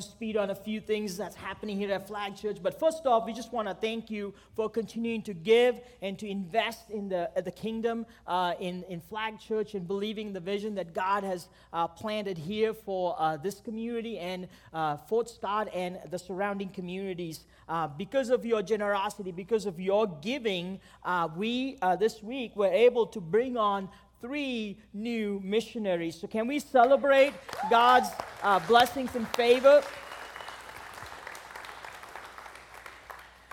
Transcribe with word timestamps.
to 0.00 0.08
speed 0.08 0.36
on 0.36 0.50
a 0.50 0.54
few 0.54 0.80
things 0.80 1.16
that's 1.16 1.36
happening 1.36 1.78
here 1.78 1.92
at 1.92 2.06
Flag 2.06 2.36
Church. 2.36 2.58
But 2.62 2.78
first 2.78 3.06
off, 3.06 3.26
we 3.26 3.32
just 3.32 3.52
want 3.52 3.68
to 3.68 3.74
thank 3.74 4.10
you 4.10 4.34
for 4.56 4.68
continuing 4.68 5.22
to 5.22 5.34
give 5.34 5.80
and 6.00 6.18
to 6.18 6.28
invest 6.28 6.90
in 6.90 7.08
the, 7.08 7.30
the 7.44 7.50
kingdom 7.50 8.06
uh, 8.26 8.54
in, 8.60 8.84
in 8.84 9.00
Flag 9.00 9.38
Church 9.38 9.74
and 9.74 9.86
believing 9.86 10.32
the 10.32 10.40
vision 10.40 10.74
that 10.76 10.94
God 10.94 11.24
has 11.24 11.48
uh, 11.72 11.86
planted 11.86 12.38
here 12.38 12.72
for 12.72 13.14
uh, 13.18 13.36
this 13.36 13.60
community 13.60 14.18
and 14.18 14.48
uh, 14.72 14.96
Fort 15.08 15.28
Scott 15.28 15.68
and 15.74 15.98
the 16.10 16.18
surrounding 16.18 16.68
communities. 16.68 17.40
Uh, 17.68 17.86
because 17.86 18.30
of 18.30 18.44
your 18.44 18.62
generosity, 18.62 19.30
because 19.30 19.66
of 19.66 19.78
your 19.78 20.06
giving, 20.20 20.80
uh, 21.04 21.28
we 21.36 21.78
this 21.98 22.22
week 22.22 22.56
were 22.56 22.72
able 22.72 23.06
to 23.06 23.20
bring 23.20 23.56
on 23.56 23.88
three 24.20 24.76
new 24.92 25.40
missionaries. 25.42 26.20
So, 26.20 26.26
can 26.26 26.46
we 26.46 26.58
celebrate 26.58 27.32
God's 27.70 28.08
uh, 28.42 28.58
blessings 28.60 29.14
and 29.16 29.28
favor? 29.30 29.82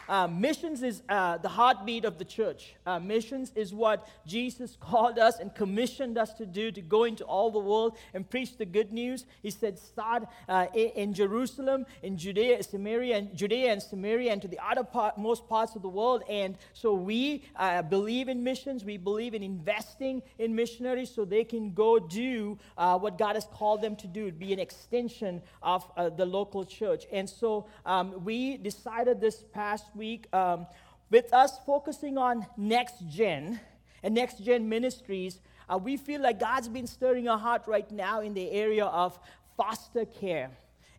Uh, 0.07 0.27
missions 0.27 0.83
is 0.83 1.03
uh, 1.09 1.37
the 1.37 1.49
heartbeat 1.49 2.05
of 2.05 2.17
the 2.17 2.25
church. 2.25 2.75
Uh, 2.85 2.99
missions 2.99 3.51
is 3.55 3.73
what 3.73 4.07
Jesus 4.25 4.77
called 4.79 5.19
us 5.19 5.39
and 5.39 5.53
commissioned 5.53 6.17
us 6.17 6.33
to 6.33 6.45
do 6.45 6.71
to 6.71 6.81
go 6.81 7.03
into 7.03 7.23
all 7.25 7.51
the 7.51 7.59
world 7.59 7.97
and 8.13 8.29
preach 8.29 8.57
the 8.57 8.65
good 8.65 8.93
news. 8.93 9.25
He 9.41 9.51
said, 9.51 9.77
start 9.77 10.27
uh, 10.47 10.67
in, 10.73 11.13
Jerusalem, 11.13 11.85
in 12.01 12.17
Judea, 12.17 12.63
Samaria, 12.63 13.17
and 13.17 13.35
Judea 13.35 13.71
and 13.71 13.83
Samaria, 13.83 14.31
and 14.31 14.41
to 14.41 14.47
the 14.47 14.59
other 14.65 14.83
part, 14.83 15.17
most 15.17 15.47
parts 15.49 15.75
of 15.75 15.81
the 15.81 15.89
world. 15.89 16.23
And 16.29 16.57
so 16.73 16.93
we 16.93 17.43
uh, 17.55 17.81
believe 17.81 18.29
in 18.29 18.43
missions. 18.43 18.85
We 18.85 18.97
believe 18.97 19.33
in 19.33 19.43
investing 19.43 20.21
in 20.39 20.55
missionaries 20.55 21.13
so 21.13 21.25
they 21.25 21.43
can 21.43 21.73
go 21.73 21.99
do 21.99 22.57
uh, 22.77 22.97
what 22.97 23.17
God 23.17 23.35
has 23.35 23.45
called 23.45 23.81
them 23.81 23.95
to 23.97 24.07
do, 24.07 24.31
be 24.31 24.53
an 24.53 24.59
extension 24.59 25.41
of 25.61 25.85
the 26.17 26.25
local 26.25 26.63
church. 26.63 27.05
And 27.11 27.29
so 27.29 27.67
um, 27.85 28.23
we 28.23 28.57
decided 28.57 29.19
this 29.19 29.43
past 29.53 29.85
week 29.97 30.27
um, 30.33 30.67
with 31.09 31.33
us 31.33 31.59
focusing 31.65 32.17
on 32.17 32.45
next 32.55 32.95
gen 33.09 33.59
and 34.03 34.13
next 34.13 34.43
gen 34.43 34.69
ministries. 34.69 35.39
Uh, 35.69 35.77
we 35.77 35.97
feel 35.97 36.21
like 36.21 36.39
God's 36.39 36.69
been 36.69 36.87
stirring 36.87 37.27
our 37.27 37.37
heart 37.37 37.63
right 37.67 37.89
now 37.91 38.21
in 38.21 38.33
the 38.33 38.49
area 38.51 38.85
of 38.85 39.19
foster 39.57 40.05
care. 40.05 40.51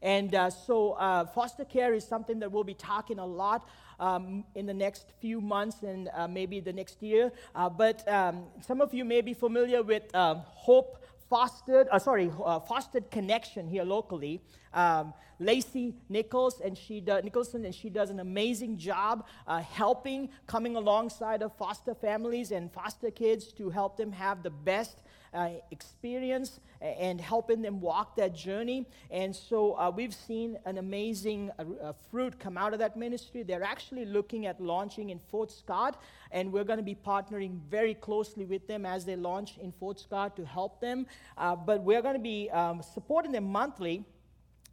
And 0.02 0.34
uh, 0.34 0.50
so, 0.50 0.92
uh, 0.92 1.26
foster 1.26 1.64
care 1.64 1.94
is 1.94 2.04
something 2.06 2.38
that 2.40 2.52
we'll 2.52 2.64
be 2.64 2.74
talking 2.74 3.18
a 3.18 3.26
lot 3.26 3.68
um, 3.98 4.44
in 4.54 4.66
the 4.66 4.74
next 4.74 5.06
few 5.20 5.40
months 5.40 5.82
and 5.82 6.08
uh, 6.14 6.28
maybe 6.28 6.60
the 6.60 6.72
next 6.72 7.02
year. 7.02 7.32
Uh, 7.54 7.68
but 7.68 8.06
um, 8.08 8.44
some 8.60 8.80
of 8.80 8.94
you 8.94 9.04
may 9.04 9.20
be 9.20 9.34
familiar 9.34 9.82
with 9.82 10.14
um, 10.14 10.42
Hope 10.44 11.04
Fostered, 11.28 11.88
uh, 11.90 11.98
sorry, 11.98 12.30
uh, 12.44 12.58
Fostered 12.60 13.10
Connection 13.10 13.68
here 13.68 13.84
locally. 13.84 14.40
Um, 14.72 15.12
Lacey 15.38 15.94
Nichols 16.08 16.60
and 16.60 16.76
she 16.76 17.00
do, 17.00 17.20
Nicholson 17.22 17.64
and 17.64 17.74
she 17.74 17.90
does 17.90 18.10
an 18.10 18.20
amazing 18.20 18.76
job 18.76 19.26
uh, 19.46 19.60
helping, 19.60 20.30
coming 20.46 20.76
alongside 20.76 21.42
of 21.42 21.52
foster 21.56 21.94
families 21.94 22.50
and 22.50 22.72
foster 22.72 23.10
kids 23.10 23.52
to 23.52 23.70
help 23.70 23.96
them 23.96 24.10
have 24.10 24.42
the 24.42 24.50
best 24.50 25.02
uh, 25.34 25.50
experience 25.70 26.60
and 26.80 27.20
helping 27.20 27.62
them 27.62 27.80
walk 27.80 28.16
that 28.16 28.34
journey. 28.34 28.86
And 29.10 29.34
so 29.34 29.74
uh, 29.74 29.90
we've 29.94 30.14
seen 30.14 30.58
an 30.64 30.78
amazing 30.78 31.50
uh, 31.58 31.64
uh, 31.82 31.92
fruit 32.10 32.38
come 32.38 32.56
out 32.56 32.72
of 32.72 32.78
that 32.78 32.96
ministry. 32.96 33.42
They're 33.42 33.64
actually 33.64 34.04
looking 34.04 34.46
at 34.46 34.60
launching 34.60 35.10
in 35.10 35.18
Fort 35.18 35.50
Scott, 35.50 36.00
and 36.30 36.52
we're 36.52 36.64
going 36.64 36.78
to 36.78 36.84
be 36.84 36.94
partnering 36.94 37.58
very 37.68 37.94
closely 37.94 38.44
with 38.44 38.66
them 38.66 38.86
as 38.86 39.04
they 39.04 39.16
launch 39.16 39.58
in 39.58 39.72
Fort 39.72 39.98
Scott 39.98 40.36
to 40.36 40.44
help 40.44 40.80
them. 40.80 41.06
Uh, 41.36 41.56
but 41.56 41.82
we're 41.82 42.02
going 42.02 42.16
to 42.16 42.20
be 42.20 42.50
um, 42.50 42.82
supporting 42.82 43.32
them 43.32 43.44
monthly 43.44 44.04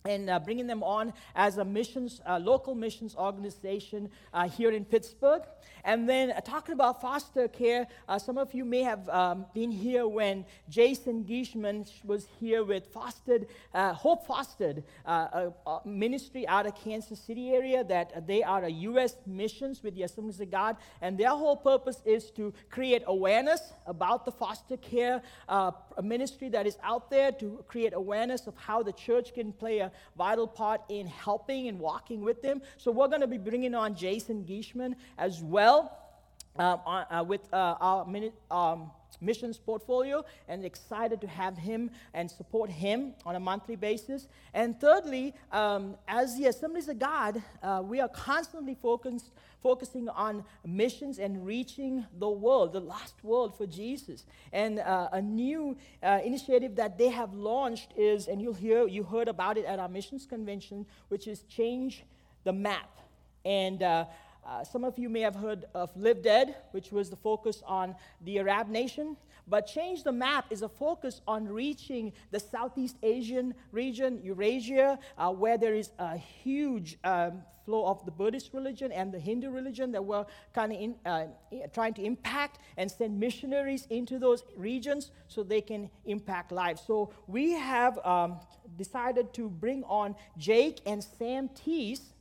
and 0.06 0.30
uh, 0.30 0.40
bringing 0.40 0.68
them 0.68 0.84
on 0.84 1.14
as 1.36 1.58
a 1.58 1.66
missions, 1.66 2.22
uh, 2.26 2.40
local 2.40 2.76
missions 2.76 3.16
organization 3.16 4.10
uh, 4.34 4.48
here 4.48 4.72
in 4.72 4.86
Pittsburg. 4.86 5.42
And 5.84 6.08
then 6.08 6.32
uh, 6.32 6.42
talking 6.42 6.74
about 6.74 7.02
foster 7.02 7.48
care, 7.48 7.88
uh, 8.08 8.20
some 8.20 8.38
of 8.38 8.54
you 8.54 8.66
may 8.66 8.84
have 8.84 9.08
um, 9.10 9.46
been 9.54 9.72
here 9.72 10.08
when 10.08 10.46
Jason 10.70 11.24
Geishman 11.24 11.90
was 12.04 12.28
here 12.40 12.64
with 12.64 12.88
Fostered, 12.88 13.48
uh, 13.74 13.94
Hope 13.94 14.26
Fostered, 14.26 14.84
a, 15.06 15.52
a, 15.66 15.82
ministry 15.86 16.48
out 16.48 16.66
of 16.66 16.76
Kansas 16.76 17.20
City 17.20 17.52
area 17.52 17.84
that 17.84 18.28
they 18.28 18.44
are 18.44 18.64
a 18.64 18.70
U.S. 18.70 19.16
missions 19.26 19.84
with 19.84 19.96
the 19.96 20.04
Assemblies 20.04 20.40
of 20.40 20.52
God. 20.52 20.78
And 21.02 21.18
their 21.18 21.30
whole 21.30 21.58
purpose 21.58 22.02
is 22.06 22.32
to 22.32 22.54
create 22.70 23.04
awareness 23.06 23.74
about 23.86 24.26
the 24.26 24.32
foster 24.32 24.78
care 24.78 25.22
ministry 26.02 26.50
that 26.50 26.68
is 26.68 26.78
out 26.84 27.10
there, 27.10 27.32
to 27.34 27.64
create 27.68 27.94
awareness 27.94 28.48
of 28.48 28.56
how 28.56 28.84
the 28.84 28.94
church 28.94 29.34
can 29.34 29.52
play 29.52 29.80
a 29.80 29.92
vital 30.18 30.48
part 30.48 30.82
in 30.90 31.08
helping 31.08 31.68
and 31.68 31.80
walking 31.80 32.22
with 32.22 32.42
them. 32.42 32.62
So 32.78 32.92
we're 32.92 33.08
going 33.08 33.22
to 33.22 33.28
be 33.28 33.38
bringing 33.38 33.76
on 33.76 33.96
Jason 33.96 34.46
Geishman 34.46 34.96
as 35.18 35.42
well 35.42 35.98
um, 36.58 36.80
uh, 36.86 37.24
with 37.28 37.42
uh, 37.54 37.76
our 37.80 38.06
minute, 38.06 38.34
um, 38.50 38.92
missions 39.22 39.58
portfolio 39.58 40.24
and 40.48 40.64
excited 40.66 41.22
to 41.22 41.28
have 41.28 41.58
him 41.58 41.90
and 42.14 42.30
support 42.30 42.70
him 42.70 43.14
on 43.26 43.36
a 43.36 43.40
monthly 43.40 43.76
basis. 43.76 44.28
And 44.54 44.80
thirdly, 44.80 45.34
um, 45.52 45.96
as 46.08 46.38
the 46.38 46.46
Assemblies 46.48 46.88
of 46.88 47.00
God, 47.00 47.42
uh, 47.62 47.82
we 47.84 48.00
are 48.00 48.10
constantly 48.10 48.76
focused, 48.76 49.32
focusing 49.66 50.08
on 50.10 50.46
missions 50.64 51.18
and 51.18 51.44
reaching 51.44 52.06
the 52.20 52.30
world, 52.30 52.72
the 52.72 52.80
lost 52.80 53.16
world 53.24 53.58
for 53.58 53.66
Jesus. 53.66 54.24
And 54.54 54.78
uh, 54.78 55.10
a 55.12 55.20
new 55.20 55.76
uh, 56.04 56.20
initiative 56.24 56.76
that 56.76 57.00
they 57.00 57.10
have 57.10 57.34
launched 57.34 57.90
is, 57.98 58.28
and 58.28 58.40
you'll 58.40 58.62
hear, 58.68 58.88
you 58.88 59.02
heard 59.02 59.28
about 59.28 59.58
it 59.58 59.66
at 59.66 59.80
our 59.80 59.90
missions 59.90 60.28
convention, 60.28 60.86
which 61.08 61.26
is 61.28 61.40
Change 61.50 62.04
the 62.44 62.54
Map. 62.54 62.92
And 63.44 63.82
uh, 63.82 64.06
uh, 64.46 64.64
some 64.64 64.84
of 64.84 65.00
you 65.00 65.10
may 65.10 65.22
have 65.22 65.36
heard 65.36 65.66
of 65.74 65.90
Live 65.98 66.22
Dead, 66.22 66.56
which 66.70 66.92
was 66.92 67.10
the 67.10 67.16
focus 67.16 67.64
on 67.66 67.96
the 68.24 68.38
Arab 68.38 68.68
nation. 68.70 69.18
But 69.48 69.68
Change 69.68 70.04
the 70.04 70.12
Map 70.12 70.46
is 70.50 70.62
a 70.62 70.70
focus 70.70 71.22
on 71.28 71.48
reaching 71.48 72.14
the 72.32 72.40
Southeast 72.40 72.98
Asian 73.04 73.54
region, 73.72 74.20
Eurasia, 74.24 75.00
uh, 75.18 75.32
where 75.32 75.58
there 75.58 75.76
is 75.76 75.92
a 76.00 76.18
huge 76.18 76.98
um, 77.04 77.44
flow 77.66 77.86
of 77.86 78.04
the 78.06 78.12
Buddhist 78.12 78.54
religion 78.54 78.92
and 78.92 79.12
the 79.12 79.20
Hindu 79.20 79.50
religion 79.50 79.92
that 79.92 80.04
we're 80.04 80.26
kind 80.54 80.72
of 80.72 80.96
uh, 81.06 81.26
trying 81.74 81.94
to 81.96 82.04
impact 82.04 82.60
and 82.78 82.90
send 82.90 83.20
missionaries 83.20 83.88
into 83.90 84.20
those 84.20 84.44
regions 84.56 85.12
so 85.28 85.44
they 85.44 85.62
can 85.62 85.90
impact 86.06 86.52
lives. 86.52 86.82
So 86.86 87.12
we 87.28 87.52
have 87.52 88.00
um, 88.06 88.40
decided 88.78 89.34
to 89.34 89.50
bring 89.50 89.84
on 89.84 90.16
Jake 90.38 90.82
and 90.86 91.04
Sam 91.04 91.50
Teese 91.50 92.12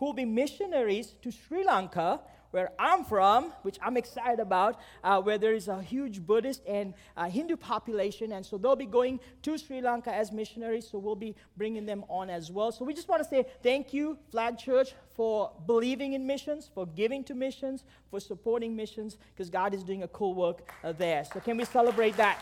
who 0.00 0.06
will 0.06 0.12
be 0.14 0.24
missionaries 0.24 1.14
to 1.20 1.30
Sri 1.30 1.62
Lanka, 1.62 2.20
where 2.50 2.70
I'm 2.78 3.04
from, 3.04 3.52
which 3.62 3.78
I'm 3.82 3.96
excited 3.96 4.40
about, 4.40 4.80
uh, 5.04 5.20
where 5.20 5.38
there 5.38 5.54
is 5.54 5.68
a 5.68 5.82
huge 5.82 6.24
Buddhist 6.26 6.62
and 6.66 6.94
uh, 7.16 7.28
Hindu 7.28 7.56
population. 7.56 8.32
And 8.32 8.44
so 8.44 8.58
they'll 8.58 8.76
be 8.76 8.86
going 8.86 9.20
to 9.42 9.58
Sri 9.58 9.80
Lanka 9.80 10.12
as 10.12 10.32
missionaries, 10.32 10.88
so 10.88 10.98
we'll 10.98 11.14
be 11.16 11.36
bringing 11.56 11.86
them 11.86 12.04
on 12.08 12.30
as 12.30 12.50
well. 12.50 12.72
So 12.72 12.84
we 12.84 12.94
just 12.94 13.08
want 13.08 13.22
to 13.22 13.28
say 13.28 13.46
thank 13.62 13.92
you, 13.92 14.18
Flag 14.30 14.58
Church, 14.58 14.94
for 15.14 15.52
believing 15.66 16.14
in 16.14 16.26
missions, 16.26 16.70
for 16.74 16.86
giving 16.86 17.24
to 17.24 17.34
missions, 17.34 17.84
for 18.10 18.20
supporting 18.20 18.74
missions, 18.74 19.18
because 19.34 19.50
God 19.50 19.74
is 19.74 19.84
doing 19.84 20.02
a 20.02 20.08
cool 20.08 20.34
work 20.34 20.72
uh, 20.82 20.92
there. 20.92 21.24
So 21.32 21.40
can 21.40 21.56
we 21.56 21.64
celebrate 21.64 22.16
that? 22.16 22.38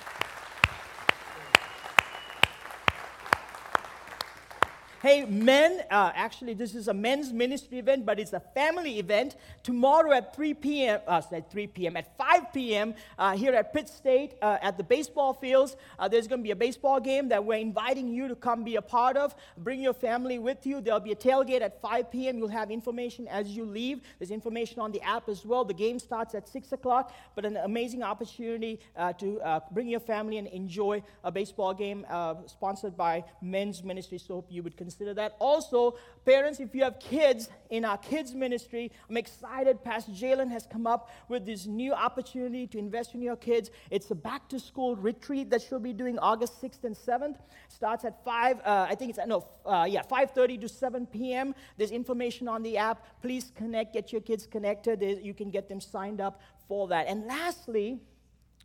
Hey, 5.00 5.24
men, 5.26 5.82
uh, 5.92 6.10
actually, 6.12 6.54
this 6.54 6.74
is 6.74 6.88
a 6.88 6.92
men's 6.92 7.32
ministry 7.32 7.78
event, 7.78 8.04
but 8.04 8.18
it's 8.18 8.32
a 8.32 8.40
family 8.40 8.98
event. 8.98 9.36
Tomorrow 9.62 10.10
at 10.10 10.34
3 10.34 10.54
p.m., 10.54 10.98
uh, 11.06 11.22
at 11.30 11.52
3 11.52 11.68
p.m., 11.68 11.96
at 11.96 12.18
5 12.18 12.52
p.m., 12.52 12.94
uh, 13.16 13.36
here 13.36 13.54
at 13.54 13.72
Pitt 13.72 13.88
State 13.88 14.34
uh, 14.42 14.56
at 14.60 14.76
the 14.76 14.82
baseball 14.82 15.34
fields, 15.34 15.76
uh, 16.00 16.08
there's 16.08 16.26
going 16.26 16.40
to 16.40 16.42
be 16.42 16.50
a 16.50 16.56
baseball 16.56 16.98
game 16.98 17.28
that 17.28 17.44
we're 17.44 17.58
inviting 17.58 18.08
you 18.08 18.26
to 18.26 18.34
come 18.34 18.64
be 18.64 18.74
a 18.74 18.82
part 18.82 19.16
of. 19.16 19.36
Bring 19.56 19.80
your 19.80 19.92
family 19.92 20.40
with 20.40 20.66
you. 20.66 20.80
There'll 20.80 20.98
be 20.98 21.12
a 21.12 21.16
tailgate 21.16 21.60
at 21.60 21.80
5 21.80 22.10
p.m. 22.10 22.36
You'll 22.38 22.48
have 22.48 22.72
information 22.72 23.28
as 23.28 23.50
you 23.50 23.64
leave. 23.66 24.00
There's 24.18 24.32
information 24.32 24.80
on 24.80 24.90
the 24.90 25.00
app 25.02 25.28
as 25.28 25.46
well. 25.46 25.64
The 25.64 25.74
game 25.74 26.00
starts 26.00 26.34
at 26.34 26.48
6 26.48 26.72
o'clock, 26.72 27.14
but 27.36 27.44
an 27.44 27.56
amazing 27.58 28.02
opportunity 28.02 28.80
uh, 28.96 29.12
to 29.12 29.62
bring 29.70 29.86
your 29.86 30.00
family 30.00 30.38
and 30.38 30.48
enjoy 30.48 31.04
a 31.22 31.30
baseball 31.30 31.72
game 31.72 32.04
sponsored 32.46 32.96
by 32.96 33.22
men's 33.40 33.84
ministry. 33.84 34.18
So 34.18 34.34
hope 34.34 34.46
you 34.50 34.64
would 34.64 34.76
consider 34.76 34.87
consider 34.88 35.12
that. 35.12 35.36
Also, 35.38 35.96
parents, 36.24 36.60
if 36.60 36.74
you 36.74 36.82
have 36.82 36.98
kids 36.98 37.50
in 37.68 37.84
our 37.84 37.98
kids' 37.98 38.34
ministry, 38.34 38.90
I'm 39.10 39.18
excited. 39.18 39.84
Pastor 39.84 40.12
Jalen 40.12 40.50
has 40.50 40.66
come 40.66 40.86
up 40.86 41.10
with 41.28 41.44
this 41.44 41.66
new 41.66 41.92
opportunity 41.92 42.66
to 42.68 42.78
invest 42.78 43.14
in 43.14 43.20
your 43.20 43.36
kids. 43.36 43.70
It's 43.90 44.10
a 44.10 44.14
back 44.14 44.48
to 44.48 44.58
school 44.58 44.96
retreat 44.96 45.50
that 45.50 45.60
she'll 45.60 45.78
be 45.78 45.92
doing 45.92 46.18
August 46.18 46.62
6th 46.62 46.84
and 46.84 46.96
7th. 46.96 47.36
Starts 47.68 48.06
at 48.06 48.24
5, 48.24 48.60
uh, 48.60 48.86
I 48.88 48.94
think 48.94 49.10
it's, 49.10 49.18
no, 49.26 49.44
uh, 49.66 49.86
yeah, 49.86 50.02
5.30 50.02 50.62
to 50.62 50.68
7 50.70 51.06
p.m. 51.06 51.54
There's 51.76 51.90
information 51.90 52.48
on 52.48 52.62
the 52.62 52.78
app. 52.78 53.04
Please 53.20 53.52
connect, 53.54 53.92
get 53.92 54.10
your 54.10 54.22
kids 54.22 54.46
connected. 54.46 55.02
You 55.22 55.34
can 55.34 55.50
get 55.50 55.68
them 55.68 55.82
signed 55.82 56.22
up 56.22 56.40
for 56.66 56.88
that. 56.88 57.08
And 57.08 57.26
lastly, 57.26 58.00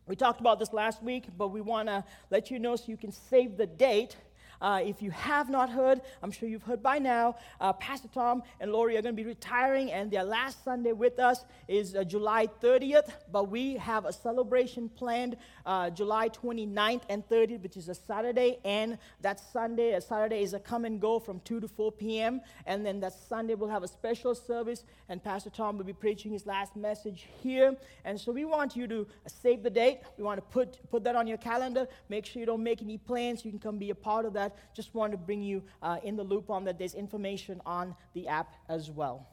we 0.06 0.16
talked 0.16 0.40
about 0.40 0.58
this 0.58 0.72
last 0.72 1.02
week, 1.02 1.24
but 1.36 1.48
we 1.48 1.62
want 1.62 1.88
to 1.88 2.04
let 2.30 2.50
you 2.50 2.58
know 2.58 2.76
so 2.76 2.84
you 2.88 2.96
can 2.96 3.12
save 3.12 3.56
the 3.56 3.66
date. 3.66 4.16
Uh, 4.64 4.80
if 4.82 5.02
you 5.02 5.10
have 5.10 5.50
not 5.50 5.68
heard, 5.68 6.00
I'm 6.22 6.30
sure 6.30 6.48
you've 6.48 6.62
heard 6.62 6.82
by 6.82 6.98
now, 6.98 7.36
uh, 7.60 7.74
Pastor 7.74 8.08
Tom 8.08 8.42
and 8.60 8.72
Lori 8.72 8.96
are 8.96 9.02
going 9.02 9.14
to 9.14 9.22
be 9.22 9.28
retiring, 9.28 9.92
and 9.92 10.10
their 10.10 10.24
last 10.24 10.64
Sunday 10.64 10.92
with 10.92 11.18
us 11.18 11.44
is 11.68 11.94
uh, 11.94 12.02
July 12.02 12.48
30th. 12.62 13.10
But 13.30 13.50
we 13.50 13.74
have 13.74 14.06
a 14.06 14.12
celebration 14.12 14.88
planned 14.88 15.36
uh, 15.66 15.90
July 15.90 16.30
29th 16.30 17.02
and 17.10 17.28
30th, 17.28 17.62
which 17.62 17.76
is 17.76 17.90
a 17.90 17.94
Saturday, 17.94 18.58
and 18.64 18.96
that 19.20 19.38
Sunday, 19.38 19.92
a 19.92 20.00
Saturday 20.00 20.42
is 20.42 20.54
a 20.54 20.58
come 20.58 20.86
and 20.86 20.98
go 20.98 21.18
from 21.18 21.40
2 21.40 21.60
to 21.60 21.68
4 21.68 21.92
p.m. 21.92 22.40
And 22.64 22.86
then 22.86 23.00
that 23.00 23.12
Sunday 23.12 23.56
we'll 23.56 23.68
have 23.68 23.82
a 23.82 23.88
special 23.88 24.34
service, 24.34 24.84
and 25.10 25.22
Pastor 25.22 25.50
Tom 25.50 25.76
will 25.76 25.84
be 25.84 25.92
preaching 25.92 26.32
his 26.32 26.46
last 26.46 26.74
message 26.74 27.26
here. 27.42 27.76
And 28.06 28.18
so 28.18 28.32
we 28.32 28.46
want 28.46 28.76
you 28.76 28.86
to 28.86 29.06
save 29.26 29.62
the 29.62 29.68
date. 29.68 29.98
We 30.16 30.24
want 30.24 30.38
to 30.38 30.46
put, 30.54 30.78
put 30.90 31.04
that 31.04 31.16
on 31.16 31.26
your 31.26 31.36
calendar. 31.36 31.86
Make 32.08 32.24
sure 32.24 32.40
you 32.40 32.46
don't 32.46 32.62
make 32.62 32.80
any 32.80 32.96
plans. 32.96 33.44
You 33.44 33.50
can 33.50 33.60
come 33.60 33.76
be 33.76 33.90
a 33.90 33.94
part 33.94 34.24
of 34.24 34.32
that. 34.32 34.53
Just 34.74 34.94
want 34.94 35.12
to 35.12 35.18
bring 35.18 35.42
you 35.42 35.62
uh, 35.82 35.98
in 36.02 36.16
the 36.16 36.22
loop 36.22 36.50
on 36.50 36.64
that. 36.64 36.78
There's 36.78 36.94
information 36.94 37.60
on 37.66 37.94
the 38.14 38.28
app 38.28 38.54
as 38.68 38.90
well. 38.90 39.26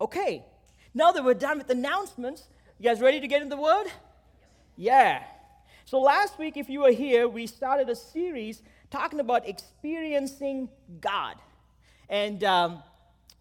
Okay, 0.00 0.44
now 0.94 1.12
that 1.12 1.24
we're 1.24 1.34
done 1.34 1.58
with 1.58 1.70
announcements, 1.70 2.48
you 2.78 2.88
guys 2.88 3.00
ready 3.00 3.20
to 3.20 3.28
get 3.28 3.42
in 3.42 3.48
the 3.48 3.56
Word? 3.56 3.86
Yeah. 4.76 5.22
So 5.84 6.00
last 6.00 6.38
week, 6.38 6.56
if 6.56 6.70
you 6.70 6.80
were 6.80 6.92
here, 6.92 7.28
we 7.28 7.46
started 7.46 7.88
a 7.88 7.94
series 7.94 8.62
talking 8.90 9.20
about 9.20 9.48
experiencing 9.48 10.68
God. 11.00 11.36
And 12.08 12.42
um, 12.44 12.82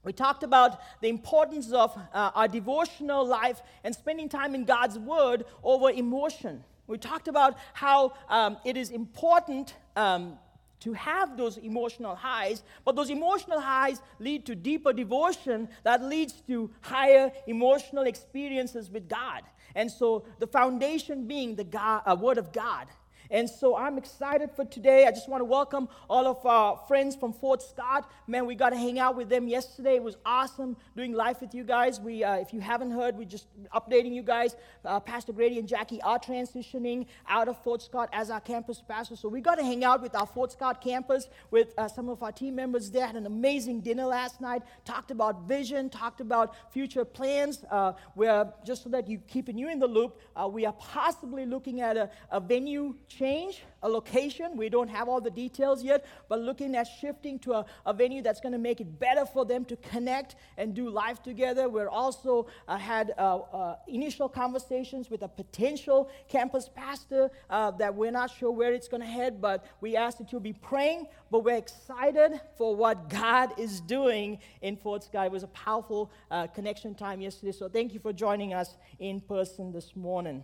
we 0.04 0.14
talked 0.14 0.44
about 0.44 0.80
the 1.02 1.10
importance 1.10 1.72
of 1.72 1.98
uh, 2.14 2.32
our 2.36 2.48
devotional 2.48 3.26
life 3.26 3.62
and 3.84 3.94
spending 3.94 4.30
time 4.30 4.56
in 4.56 4.66
God's 4.66 5.00
Word 5.00 5.46
over 5.64 5.90
emotion. 5.90 6.64
We 6.88 6.98
talked 6.98 7.28
about 7.28 7.58
how 7.74 8.14
um, 8.30 8.58
it 8.66 8.76
is 8.76 8.90
important 8.90 9.76
um, 9.96 10.38
to 10.82 10.94
have 10.94 11.38
those 11.38 11.58
emotional 11.58 12.16
highs, 12.16 12.64
but 12.86 12.96
those 12.96 13.10
emotional 13.10 13.60
highs 13.60 14.02
lead 14.20 14.46
to 14.46 14.56
deeper 14.56 14.94
devotion 14.94 15.68
that 15.84 16.04
leads 16.04 16.34
to 16.48 16.70
higher 16.82 17.32
emotional 17.48 18.06
experiences 18.06 18.90
with 18.90 19.08
God. 19.10 19.44
And 19.76 19.92
so 19.92 20.26
the 20.40 20.48
foundation 20.48 21.28
being 21.28 21.56
the 21.56 21.64
God, 21.64 22.02
uh, 22.06 22.16
Word 22.16 22.38
of 22.38 22.52
God. 22.52 22.88
And 23.32 23.50
so 23.50 23.76
I'm 23.76 23.98
excited 23.98 24.50
for 24.52 24.66
today. 24.66 25.06
I 25.06 25.12
just 25.12 25.30
want 25.30 25.42
to 25.42 25.46
welcome 25.46 25.88
all 26.10 26.26
of 26.26 26.44
our 26.46 26.78
friends 26.88 27.16
from 27.16 27.32
Fort 27.32 27.62
Scott. 27.62 28.10
Man, 28.26 28.48
we 28.48 28.56
got 28.56 28.72
to 28.72 28.78
hang 28.78 28.98
out 28.98 29.16
with 29.16 29.30
them 29.30 29.48
yesterday. 29.48 29.96
It 29.96 30.04
was 30.04 30.18
awesome 30.26 30.76
doing 30.96 31.14
life 31.14 31.42
with 31.42 31.54
you 31.54 31.64
guys. 31.64 32.00
We, 32.00 32.24
uh, 32.24 32.38
if 32.38 32.54
you 32.54 32.60
haven't 32.60 32.92
heard, 32.92 33.16
we're 33.18 33.26
just 33.26 33.46
updating 33.74 34.14
you 34.14 34.24
guys. 34.24 34.56
Uh, 34.84 35.00
pastor 35.00 35.32
Grady 35.32 35.60
and 35.60 35.68
Jackie 35.68 36.02
are 36.02 36.18
transitioning 36.18 37.06
out 37.28 37.48
of 37.48 37.62
Fort 37.64 37.84
Scott 37.84 38.10
as 38.14 38.32
our 38.32 38.40
campus 38.40 38.82
pastor. 38.88 39.16
So 39.16 39.30
we 39.30 39.42
got 39.42 39.56
to 39.56 39.64
hang 39.64 39.84
out 39.84 40.02
with 40.02 40.16
our 40.16 40.26
Fort 40.26 40.52
Scott 40.52 40.82
campus 40.82 41.28
with 41.52 41.74
uh, 41.78 41.88
some 41.88 42.10
of 42.10 42.24
our 42.24 42.32
team 42.32 42.56
members 42.56 42.90
there. 42.90 43.06
Had 43.06 43.16
an 43.16 43.28
amazing 43.28 43.82
dinner 43.82 44.06
last 44.06 44.42
night. 44.42 44.64
Talked 44.86 45.12
about 45.12 45.48
vision. 45.48 45.90
Talked 45.90 46.22
about 46.22 46.56
future 46.74 47.06
plans. 47.06 47.64
Uh, 47.70 47.94
we're 48.16 48.52
just 48.66 48.84
so 48.84 48.90
that 48.90 49.08
you 49.08 49.20
keeping 49.28 49.58
you 49.58 49.70
in 49.70 49.78
the 49.78 49.88
loop. 49.88 50.20
Uh, 50.36 50.48
we 50.48 50.66
are 50.66 50.74
possibly 50.74 51.46
looking 51.46 51.82
at 51.82 51.96
a, 51.96 52.10
a 52.32 52.40
venue 52.40 52.96
change, 53.20 53.64
a 53.84 53.90
location. 53.90 54.56
We 54.56 54.70
don't 54.70 54.88
have 54.88 55.10
all 55.10 55.20
the 55.20 55.36
details 55.46 55.84
yet, 55.84 56.06
but 56.30 56.40
looking 56.40 56.76
at 56.76 56.88
shifting 57.02 57.38
to 57.40 57.54
a, 57.54 57.66
a 57.86 57.94
venue 57.94 58.22
that's 58.22 58.40
going 58.40 58.54
to 58.54 58.64
make 58.70 58.80
it 58.80 59.00
better 59.00 59.26
for 59.26 59.46
them 59.46 59.66
to 59.66 59.76
connect 59.76 60.36
and 60.58 60.74
do 60.74 60.90
life 60.90 61.22
together. 61.22 61.68
We're 61.68 61.90
also 61.90 62.48
uh, 62.68 62.78
had 62.78 63.14
uh, 63.18 63.38
uh, 63.38 63.76
initial 63.88 64.30
conversations 64.30 65.10
with 65.10 65.22
a 65.24 65.28
potential 65.28 66.10
campus 66.30 66.70
pastor 66.74 67.30
uh, 67.50 67.72
that 67.72 67.94
we're 67.94 68.12
not 68.12 68.32
sure 68.32 68.52
where 68.52 68.74
it's 68.74 68.88
going 68.88 69.02
to 69.02 69.08
head, 69.08 69.42
but 69.42 69.66
we 69.82 69.98
asked 69.98 70.20
that 70.20 70.32
you'll 70.32 70.42
be 70.42 70.54
praying. 70.54 71.08
But 71.30 71.44
we're 71.44 71.58
excited 71.58 72.40
for 72.58 72.76
what 72.76 73.10
God 73.10 73.60
is 73.60 73.82
doing 73.82 74.40
in 74.62 74.78
Fort 74.78 75.04
Scott. 75.04 75.26
It 75.26 75.32
was 75.32 75.44
a 75.44 75.48
powerful 75.48 76.12
uh, 76.32 76.48
connection 76.48 76.96
time 76.96 77.20
yesterday, 77.22 77.52
so 77.52 77.68
thank 77.68 77.94
you 77.94 78.00
for 78.00 78.14
joining 78.14 78.54
us 78.54 78.78
in 79.00 79.20
person 79.20 79.72
this 79.72 79.96
morning. 79.96 80.44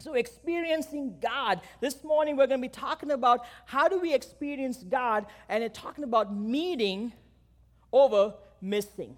So, 0.00 0.14
experiencing 0.14 1.16
God. 1.20 1.60
This 1.80 2.04
morning, 2.04 2.36
we're 2.36 2.46
going 2.46 2.62
to 2.62 2.68
be 2.68 2.72
talking 2.72 3.10
about 3.10 3.44
how 3.66 3.88
do 3.88 3.98
we 3.98 4.14
experience 4.14 4.78
God, 4.78 5.26
and 5.48 5.72
talking 5.74 6.04
about 6.04 6.34
meeting 6.34 7.12
over 7.92 8.34
missing. 8.60 9.16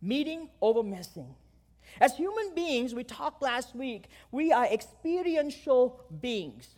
Meeting 0.00 0.48
over 0.62 0.82
missing. 0.82 1.34
As 2.00 2.16
human 2.16 2.54
beings, 2.54 2.94
we 2.94 3.04
talked 3.04 3.42
last 3.42 3.74
week, 3.74 4.06
we 4.32 4.50
are 4.50 4.64
experiential 4.64 6.00
beings. 6.20 6.68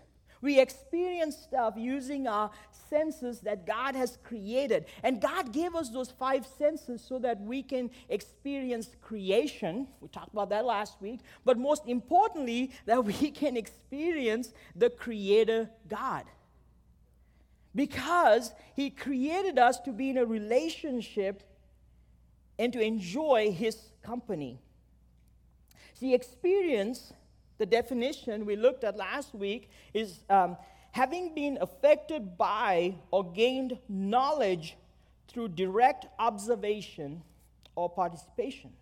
We 0.42 0.58
experience 0.58 1.36
stuff 1.36 1.74
using 1.76 2.26
our 2.26 2.50
senses 2.90 3.40
that 3.40 3.64
God 3.64 3.94
has 3.94 4.18
created. 4.24 4.86
And 5.04 5.20
God 5.20 5.52
gave 5.52 5.76
us 5.76 5.88
those 5.88 6.10
five 6.10 6.44
senses 6.58 7.00
so 7.00 7.20
that 7.20 7.40
we 7.40 7.62
can 7.62 7.90
experience 8.08 8.90
creation. 9.00 9.86
We 10.00 10.08
talked 10.08 10.32
about 10.32 10.50
that 10.50 10.64
last 10.64 11.00
week. 11.00 11.20
But 11.44 11.58
most 11.58 11.86
importantly, 11.86 12.72
that 12.86 13.04
we 13.04 13.30
can 13.30 13.56
experience 13.56 14.52
the 14.74 14.90
Creator 14.90 15.70
God. 15.88 16.24
Because 17.72 18.52
He 18.74 18.90
created 18.90 19.60
us 19.60 19.78
to 19.80 19.92
be 19.92 20.10
in 20.10 20.18
a 20.18 20.26
relationship 20.26 21.44
and 22.58 22.72
to 22.72 22.80
enjoy 22.80 23.52
His 23.52 23.78
company. 24.02 24.58
See, 25.94 26.14
experience 26.14 27.12
the 27.62 27.66
definition 27.66 28.44
we 28.44 28.56
looked 28.56 28.82
at 28.82 28.96
last 28.96 29.36
week 29.36 29.70
is 29.94 30.24
um, 30.28 30.56
having 30.90 31.32
been 31.32 31.58
affected 31.60 32.36
by 32.36 32.92
or 33.12 33.22
gained 33.32 33.78
knowledge 33.88 34.76
through 35.28 35.46
direct 35.46 36.06
observation 36.18 37.22
or 37.76 37.88
participation. 37.88 38.72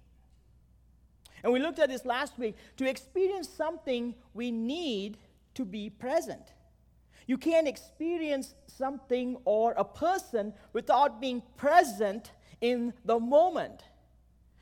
And 1.44 1.52
we 1.52 1.58
looked 1.58 1.78
at 1.78 1.90
this 1.90 2.06
last 2.06 2.38
week. 2.38 2.56
To 2.78 2.88
experience 2.88 3.50
something, 3.50 4.14
we 4.32 4.50
need 4.50 5.18
to 5.56 5.66
be 5.66 5.90
present. 5.90 6.54
You 7.26 7.36
can't 7.36 7.68
experience 7.68 8.54
something 8.66 9.36
or 9.44 9.74
a 9.76 9.84
person 9.84 10.54
without 10.72 11.20
being 11.20 11.42
present 11.58 12.32
in 12.62 12.94
the 13.04 13.20
moment. 13.20 13.84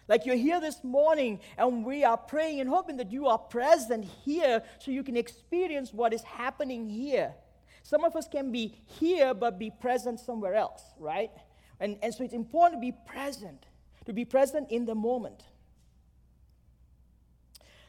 Like 0.09 0.25
you're 0.25 0.37
here 0.37 0.61
this 0.61 0.83
morning 0.83 1.41
and 1.59 1.85
we 1.85 2.03
are 2.03 2.17
praying 2.17 2.61
and 2.61 2.69
hoping 2.69 2.97
that 2.97 3.13
you 3.13 3.27
are 3.27 3.39
present 3.39 4.05
here 4.05 4.63
so 4.79 4.91
you 4.91 5.03
can 5.03 5.17
experience 5.17 5.93
what 5.93 6.15
is 6.15 6.23
happening 6.23 6.89
here. 6.89 7.35
Some 7.83 8.05
of 8.05 8.17
us 8.17 8.27
can 8.27 8.51
be 8.51 8.75
here 8.87 9.35
but 9.35 9.59
be 9.59 9.71
present 9.71 10.19
somewhere 10.19 10.55
else, 10.55 10.83
right? 10.99 11.31
And, 11.79 11.99
and 12.03 12.13
so 12.13 12.25
it's 12.25 12.35
important 12.35 12.81
to 12.81 12.87
be 12.87 12.97
present, 13.07 13.67
to 14.07 14.13
be 14.13 14.25
present 14.25 14.71
in 14.71 14.87
the 14.87 14.95
moment. 14.95 15.45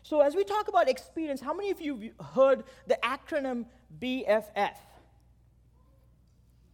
So, 0.04 0.22
as 0.22 0.36
we 0.36 0.44
talk 0.44 0.68
about 0.68 0.90
experience, 0.90 1.40
how 1.40 1.54
many 1.54 1.70
of 1.70 1.80
you 1.82 2.12
heard 2.34 2.64
the 2.88 2.98
acronym 3.04 3.66
BFF? 4.02 4.76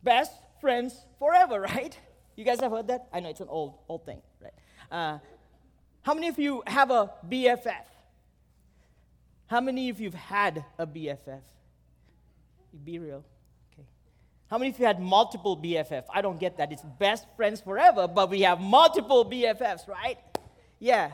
Best 0.04 0.32
friends 0.62 1.06
forever, 1.20 1.60
right? 1.76 1.98
You 2.36 2.46
guys 2.46 2.60
have 2.62 2.72
heard 2.72 2.88
that? 2.88 3.08
I 3.12 3.20
know 3.20 3.30
it's 3.30 3.42
an 3.42 3.50
old, 3.50 3.80
old 3.90 4.06
thing, 4.06 4.22
right? 4.42 4.54
Uh, 4.92 5.20
how 6.06 6.14
many 6.14 6.28
of 6.28 6.38
you 6.38 6.62
have 6.68 6.92
a 6.92 7.10
BFF? 7.28 7.84
How 9.48 9.60
many 9.60 9.90
of 9.90 10.00
you 10.00 10.12
have 10.12 10.20
had 10.20 10.64
a 10.78 10.86
BFF? 10.86 11.42
Be 12.84 13.00
real. 13.00 13.24
Okay. 13.74 13.88
How 14.48 14.60
many 14.60 14.70
of 14.70 14.80
you 14.80 14.86
had 14.86 15.02
multiple 15.02 15.58
BFF? 15.58 16.04
I 16.14 16.22
don't 16.22 16.40
get 16.40 16.58
that. 16.58 16.72
It's 16.72 16.84
best 17.00 17.26
friends 17.36 17.60
forever, 17.60 18.08
but 18.08 18.30
we 18.30 18.42
have 18.42 18.62
multiple 18.62 19.26
BFFs, 19.26 19.88
right? 19.88 20.20
Yeah. 20.78 21.10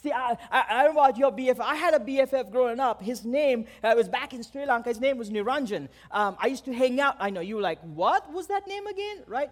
See, 0.00 0.12
I, 0.12 0.38
I, 0.48 0.64
I 0.70 0.84
don't 0.84 0.94
know 0.94 1.00
about 1.00 1.18
your 1.18 1.32
BFF. 1.32 1.58
I 1.58 1.74
had 1.74 1.94
a 1.94 1.98
BFF 1.98 2.52
growing 2.52 2.78
up. 2.78 3.02
His 3.02 3.24
name 3.24 3.66
uh, 3.82 3.94
was 3.96 4.08
back 4.08 4.32
in 4.32 4.44
Sri 4.44 4.64
Lanka. 4.64 4.90
His 4.90 5.00
name 5.00 5.18
was 5.18 5.28
Niranjan. 5.28 5.88
Um, 6.12 6.36
I 6.38 6.46
used 6.46 6.64
to 6.66 6.72
hang 6.72 7.00
out. 7.00 7.16
I 7.18 7.30
know 7.30 7.40
you 7.40 7.56
were 7.56 7.62
like, 7.62 7.80
what 7.80 8.32
was 8.32 8.46
that 8.46 8.68
name 8.68 8.86
again? 8.86 9.24
Right? 9.26 9.50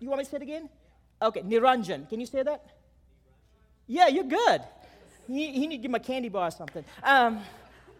You 0.00 0.10
want 0.10 0.18
me 0.18 0.24
to 0.24 0.30
say 0.30 0.36
it 0.36 0.42
again? 0.42 0.68
Okay, 1.22 1.40
Niranjan. 1.40 2.10
Can 2.10 2.20
you 2.20 2.26
say 2.26 2.42
that? 2.42 2.75
Yeah, 3.86 4.08
you're 4.08 4.24
good. 4.24 4.62
He 5.26 5.66
need 5.66 5.76
to 5.76 5.82
give 5.82 5.90
him 5.90 5.94
a 5.94 6.00
candy 6.00 6.28
bar 6.28 6.48
or 6.48 6.50
something. 6.50 6.84
Um, 7.02 7.40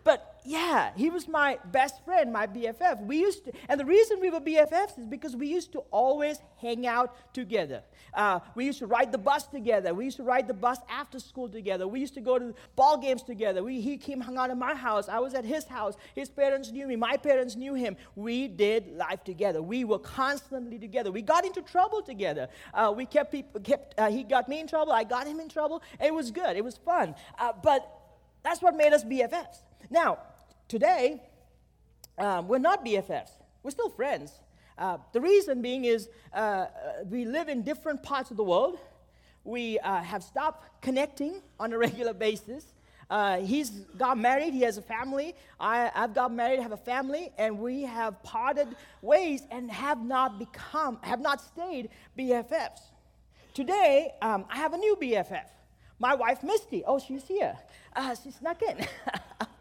but 0.06 0.40
yeah, 0.44 0.92
he 0.94 1.10
was 1.10 1.26
my 1.26 1.58
best 1.72 2.04
friend, 2.04 2.32
my 2.32 2.46
BFF. 2.46 3.04
We 3.04 3.18
used 3.18 3.44
to, 3.46 3.52
and 3.68 3.80
the 3.80 3.84
reason 3.84 4.20
we 4.20 4.30
were 4.30 4.38
BFFs 4.38 4.96
is 5.00 5.04
because 5.04 5.34
we 5.34 5.48
used 5.48 5.72
to 5.72 5.80
always 5.90 6.38
hang 6.58 6.86
out 6.86 7.34
together. 7.34 7.82
Uh, 8.14 8.38
we 8.54 8.66
used 8.66 8.78
to 8.78 8.86
ride 8.86 9.10
the 9.10 9.18
bus 9.18 9.48
together. 9.48 9.92
We 9.92 10.04
used 10.04 10.18
to 10.18 10.22
ride 10.22 10.46
the 10.46 10.54
bus 10.54 10.78
after 10.88 11.18
school 11.18 11.48
together. 11.48 11.88
We 11.88 11.98
used 11.98 12.14
to 12.14 12.20
go 12.20 12.38
to 12.38 12.54
ball 12.76 12.96
games 12.98 13.24
together. 13.24 13.64
We, 13.64 13.80
he 13.80 13.96
came, 13.96 14.20
hung 14.20 14.38
out 14.38 14.50
at 14.50 14.56
my 14.56 14.76
house. 14.76 15.08
I 15.08 15.18
was 15.18 15.34
at 15.34 15.44
his 15.44 15.64
house. 15.64 15.96
His 16.14 16.30
parents 16.30 16.70
knew 16.70 16.86
me. 16.86 16.94
My 16.94 17.16
parents 17.16 17.56
knew 17.56 17.74
him. 17.74 17.96
We 18.14 18.46
did 18.46 18.96
life 18.96 19.24
together. 19.24 19.60
We 19.60 19.82
were 19.82 19.98
constantly 19.98 20.78
together. 20.78 21.10
We 21.10 21.22
got 21.22 21.44
into 21.44 21.62
trouble 21.62 22.00
together. 22.00 22.46
Uh, 22.72 22.94
we 22.96 23.06
kept 23.06 23.32
people, 23.32 23.60
kept, 23.60 23.98
uh, 23.98 24.08
he 24.08 24.22
got 24.22 24.48
me 24.48 24.60
in 24.60 24.68
trouble. 24.68 24.92
I 24.92 25.02
got 25.02 25.26
him 25.26 25.40
in 25.40 25.48
trouble. 25.48 25.82
It 26.00 26.14
was 26.14 26.30
good. 26.30 26.56
It 26.56 26.62
was 26.62 26.76
fun. 26.76 27.16
Uh, 27.36 27.52
but 27.60 27.90
that's 28.44 28.62
what 28.62 28.76
made 28.76 28.92
us 28.92 29.02
BFFs. 29.02 29.65
Now, 29.90 30.18
Today, 30.68 31.22
um, 32.18 32.48
we're 32.48 32.58
not 32.58 32.84
BFFs. 32.84 33.30
We're 33.62 33.70
still 33.70 33.88
friends. 33.88 34.32
Uh, 34.76 34.98
the 35.12 35.20
reason 35.20 35.62
being 35.62 35.84
is 35.84 36.08
uh, 36.34 36.36
uh, 36.36 36.68
we 37.08 37.24
live 37.24 37.48
in 37.48 37.62
different 37.62 38.02
parts 38.02 38.32
of 38.32 38.36
the 38.36 38.42
world. 38.42 38.80
We 39.44 39.78
uh, 39.78 40.02
have 40.02 40.24
stopped 40.24 40.82
connecting 40.82 41.40
on 41.60 41.72
a 41.72 41.78
regular 41.86 42.14
basis. 42.14 42.64
Uh, 43.08 43.38
he's 43.38 43.70
got 43.96 44.18
married, 44.18 44.54
he 44.54 44.62
has 44.62 44.76
a 44.76 44.82
family. 44.82 45.36
I, 45.60 45.92
I've 45.94 46.14
got 46.14 46.32
married, 46.32 46.58
have 46.58 46.72
a 46.72 46.76
family, 46.76 47.30
and 47.38 47.60
we 47.60 47.82
have 47.82 48.20
parted 48.24 48.66
ways 49.02 49.42
and 49.52 49.70
have 49.70 50.04
not 50.04 50.40
become, 50.40 50.98
have 51.02 51.20
not 51.20 51.40
stayed 51.40 51.90
BFFs. 52.18 52.80
Today, 53.54 54.14
um, 54.20 54.46
I 54.50 54.56
have 54.56 54.72
a 54.72 54.78
new 54.78 54.96
BFF, 55.00 55.46
my 56.00 56.16
wife 56.16 56.42
Misty. 56.42 56.82
Oh, 56.84 56.98
she's 56.98 57.22
here. 57.22 57.56
Uh, 57.94 58.16
she 58.16 58.32
snuck 58.32 58.60
in. 58.62 58.84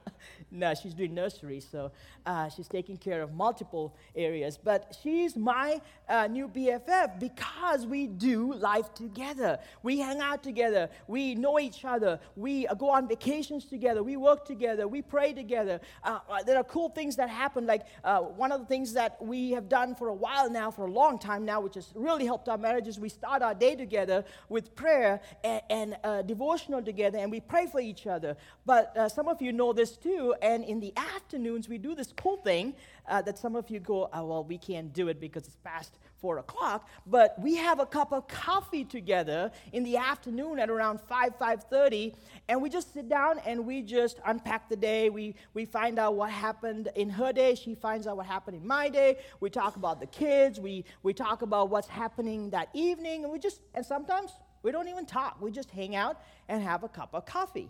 no, 0.51 0.73
she's 0.73 0.93
doing 0.93 1.13
nursery, 1.13 1.59
so 1.59 1.91
uh, 2.25 2.49
she's 2.49 2.67
taking 2.67 2.97
care 2.97 3.21
of 3.21 3.33
multiple 3.33 3.95
areas. 4.15 4.57
But 4.61 4.95
she's 5.01 5.35
my 5.35 5.81
uh, 6.07 6.27
new 6.27 6.47
BFF 6.47 7.19
because 7.19 7.85
we 7.85 8.07
do 8.07 8.53
life 8.53 8.93
together. 8.93 9.59
We 9.83 9.99
hang 9.99 10.19
out 10.19 10.43
together. 10.43 10.89
We 11.07 11.35
know 11.35 11.59
each 11.59 11.83
other. 11.83 12.19
We 12.35 12.67
uh, 12.67 12.75
go 12.75 12.89
on 12.89 13.07
vacations 13.07 13.65
together. 13.65 14.03
We 14.03 14.17
work 14.17 14.45
together. 14.45 14.87
We 14.87 15.01
pray 15.01 15.33
together. 15.33 15.81
Uh, 16.03 16.19
uh, 16.29 16.43
there 16.43 16.57
are 16.57 16.63
cool 16.63 16.89
things 16.89 17.15
that 17.17 17.29
happen. 17.29 17.65
Like 17.65 17.83
uh, 18.03 18.19
one 18.19 18.51
of 18.51 18.59
the 18.59 18.67
things 18.67 18.93
that 18.93 19.21
we 19.21 19.51
have 19.51 19.67
done 19.69 19.95
for 19.95 20.09
a 20.09 20.13
while 20.13 20.49
now, 20.49 20.71
for 20.71 20.85
a 20.85 20.91
long 20.91 21.19
time 21.19 21.45
now, 21.45 21.61
which 21.61 21.75
has 21.75 21.91
really 21.95 22.25
helped 22.25 22.49
our 22.49 22.57
marriages. 22.57 22.99
We 22.99 23.09
start 23.09 23.41
our 23.41 23.53
day 23.53 23.75
together 23.75 24.23
with 24.49 24.75
prayer 24.75 25.21
and, 25.43 25.61
and 25.69 26.27
devotional 26.27 26.81
together, 26.81 27.17
and 27.17 27.31
we 27.31 27.39
pray 27.39 27.67
for 27.67 27.79
each 27.79 28.07
other. 28.07 28.37
But 28.65 29.11
some 29.11 29.27
of 29.27 29.41
you 29.41 29.51
know 29.51 29.73
this 29.73 29.97
too. 29.97 30.34
And 30.41 30.63
in 30.63 30.79
the 30.79 30.93
afternoons, 30.97 31.69
we 31.69 31.77
do 31.77 31.95
this 31.95 32.13
cool 32.13 32.37
thing 32.37 32.75
uh, 33.07 33.21
that 33.23 33.37
some 33.37 33.55
of 33.55 33.69
you 33.69 33.79
go, 33.79 34.09
oh, 34.13 34.25
well, 34.25 34.43
we 34.43 34.57
can't 34.57 34.93
do 34.93 35.07
it 35.07 35.19
because 35.19 35.45
it's 35.45 35.57
past 35.57 35.97
four 36.19 36.39
o'clock. 36.39 36.89
But 37.05 37.39
we 37.39 37.55
have 37.55 37.79
a 37.79 37.85
cup 37.85 38.11
of 38.11 38.27
coffee 38.27 38.83
together 38.83 39.51
in 39.73 39.83
the 39.83 39.97
afternoon 39.97 40.59
at 40.59 40.69
around 40.69 40.99
5, 41.01 41.37
5.30, 41.37 42.15
and 42.49 42.61
we 42.61 42.69
just 42.69 42.93
sit 42.93 43.07
down 43.07 43.39
and 43.45 43.65
we 43.65 43.81
just 43.81 44.19
unpack 44.25 44.69
the 44.69 44.75
day. 44.75 45.09
We, 45.09 45.35
we 45.53 45.65
find 45.65 45.99
out 45.99 46.15
what 46.15 46.31
happened 46.31 46.89
in 46.95 47.09
her 47.09 47.31
day. 47.31 47.55
She 47.55 47.75
finds 47.75 48.07
out 48.07 48.17
what 48.17 48.25
happened 48.25 48.57
in 48.57 48.67
my 48.67 48.89
day. 48.89 49.19
We 49.39 49.49
talk 49.49 49.75
about 49.75 49.99
the 49.99 50.07
kids. 50.07 50.59
We, 50.59 50.85
we 51.03 51.13
talk 51.13 51.41
about 51.41 51.69
what's 51.69 51.87
happening 51.87 52.49
that 52.51 52.69
evening. 52.73 53.23
And 53.23 53.31
we 53.31 53.39
just, 53.39 53.61
and 53.73 53.85
sometimes 53.85 54.31
we 54.63 54.71
don't 54.71 54.87
even 54.87 55.05
talk. 55.05 55.39
We 55.39 55.51
just 55.51 55.69
hang 55.69 55.95
out 55.95 56.21
and 56.49 56.63
have 56.63 56.83
a 56.83 56.89
cup 56.89 57.09
of 57.13 57.25
coffee. 57.25 57.69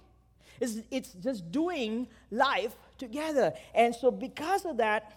It's, 0.59 0.77
it's 0.91 1.13
just 1.13 1.51
doing 1.51 2.07
life 2.31 2.75
together. 2.97 3.53
And 3.73 3.93
so, 3.93 4.11
because 4.11 4.65
of 4.65 4.77
that, 4.77 5.13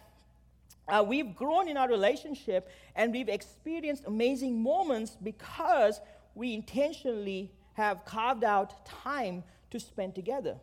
uh, 0.88 1.04
we've 1.06 1.34
grown 1.36 1.68
in 1.68 1.76
our 1.76 1.88
relationship 1.88 2.70
and 2.96 3.12
we've 3.12 3.28
experienced 3.28 4.04
amazing 4.06 4.62
moments 4.62 5.16
because 5.22 6.00
we 6.34 6.54
intentionally 6.54 7.50
have 7.74 8.04
carved 8.04 8.44
out 8.44 8.84
time 8.86 9.44
to 9.70 9.78
spend 9.78 10.14
together. 10.14 10.56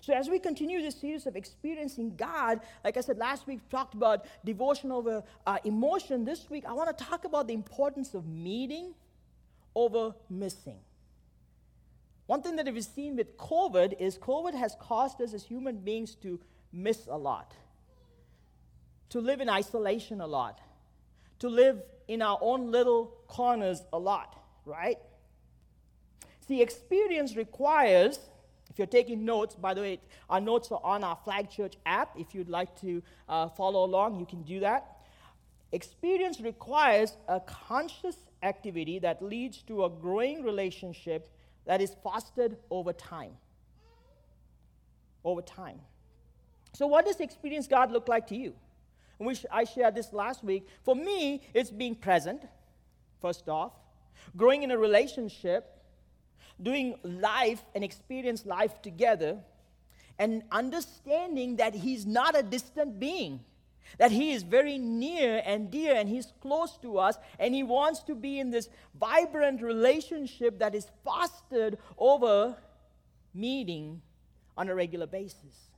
So, 0.00 0.12
as 0.12 0.28
we 0.28 0.38
continue 0.38 0.82
this 0.82 1.00
series 1.00 1.26
of 1.26 1.36
experiencing 1.36 2.16
God, 2.16 2.60
like 2.84 2.96
I 2.96 3.00
said 3.00 3.18
last 3.18 3.46
week, 3.46 3.60
talked 3.70 3.94
about 3.94 4.26
devotion 4.44 4.92
over 4.92 5.22
uh, 5.46 5.58
emotion. 5.64 6.24
This 6.24 6.48
week, 6.50 6.64
I 6.66 6.72
want 6.72 6.96
to 6.96 7.04
talk 7.04 7.24
about 7.24 7.46
the 7.46 7.54
importance 7.54 8.14
of 8.14 8.26
meeting 8.26 8.94
over 9.74 10.14
missing. 10.28 10.78
One 12.26 12.42
thing 12.42 12.56
that 12.56 12.66
we've 12.72 12.84
seen 12.84 13.16
with 13.16 13.36
COVID 13.36 14.00
is 14.00 14.18
COVID 14.18 14.54
has 14.54 14.76
caused 14.80 15.20
us 15.20 15.32
as 15.32 15.44
human 15.44 15.76
beings 15.76 16.14
to 16.16 16.40
miss 16.72 17.06
a 17.06 17.16
lot, 17.16 17.54
to 19.10 19.20
live 19.20 19.40
in 19.40 19.48
isolation 19.48 20.20
a 20.20 20.26
lot, 20.26 20.60
to 21.38 21.48
live 21.48 21.82
in 22.08 22.22
our 22.22 22.38
own 22.40 22.70
little 22.70 23.12
corners 23.28 23.82
a 23.92 23.98
lot, 23.98 24.36
right? 24.64 24.98
See, 26.48 26.62
experience 26.62 27.36
requires, 27.36 28.18
if 28.70 28.78
you're 28.78 28.86
taking 28.86 29.24
notes, 29.24 29.54
by 29.54 29.74
the 29.74 29.80
way, 29.80 30.00
our 30.28 30.40
notes 30.40 30.70
are 30.72 30.80
on 30.82 31.04
our 31.04 31.16
Flag 31.24 31.50
Church 31.50 31.74
app. 31.86 32.10
If 32.18 32.34
you'd 32.34 32.48
like 32.48 32.80
to 32.80 33.02
uh, 33.28 33.48
follow 33.50 33.84
along, 33.84 34.18
you 34.18 34.26
can 34.26 34.42
do 34.42 34.60
that. 34.60 34.98
Experience 35.72 36.40
requires 36.40 37.16
a 37.28 37.40
conscious 37.40 38.16
activity 38.42 38.98
that 39.00 39.22
leads 39.22 39.62
to 39.62 39.84
a 39.84 39.90
growing 39.90 40.44
relationship 40.44 41.28
that 41.66 41.80
is 41.80 41.94
fostered 42.02 42.56
over 42.70 42.92
time. 42.92 43.32
Over 45.24 45.42
time. 45.42 45.80
So, 46.72 46.86
what 46.86 47.04
does 47.04 47.20
experience 47.20 47.66
God 47.66 47.90
look 47.90 48.08
like 48.08 48.26
to 48.28 48.36
you? 48.36 48.54
And 49.18 49.26
we 49.26 49.36
I 49.50 49.64
shared 49.64 49.94
this 49.94 50.12
last 50.12 50.44
week. 50.44 50.68
For 50.84 50.94
me, 50.94 51.42
it's 51.54 51.70
being 51.70 51.94
present, 51.94 52.42
first 53.20 53.48
off, 53.48 53.72
growing 54.36 54.62
in 54.62 54.70
a 54.70 54.78
relationship, 54.78 55.82
doing 56.62 56.98
life 57.02 57.64
and 57.74 57.82
experience 57.82 58.46
life 58.46 58.80
together, 58.82 59.38
and 60.18 60.42
understanding 60.52 61.56
that 61.56 61.74
He's 61.74 62.06
not 62.06 62.38
a 62.38 62.42
distant 62.42 63.00
being 63.00 63.40
that 63.98 64.10
he 64.10 64.32
is 64.32 64.42
very 64.42 64.78
near 64.78 65.42
and 65.44 65.70
dear 65.70 65.94
and 65.94 66.08
he's 66.08 66.32
close 66.40 66.76
to 66.78 66.98
us 66.98 67.16
and 67.38 67.54
he 67.54 67.62
wants 67.62 68.00
to 68.04 68.14
be 68.14 68.38
in 68.38 68.50
this 68.50 68.68
vibrant 68.98 69.62
relationship 69.62 70.58
that 70.58 70.74
is 70.74 70.86
fostered 71.04 71.78
over 71.98 72.56
meeting 73.34 74.00
on 74.56 74.68
a 74.68 74.74
regular 74.74 75.06
basis. 75.06 75.70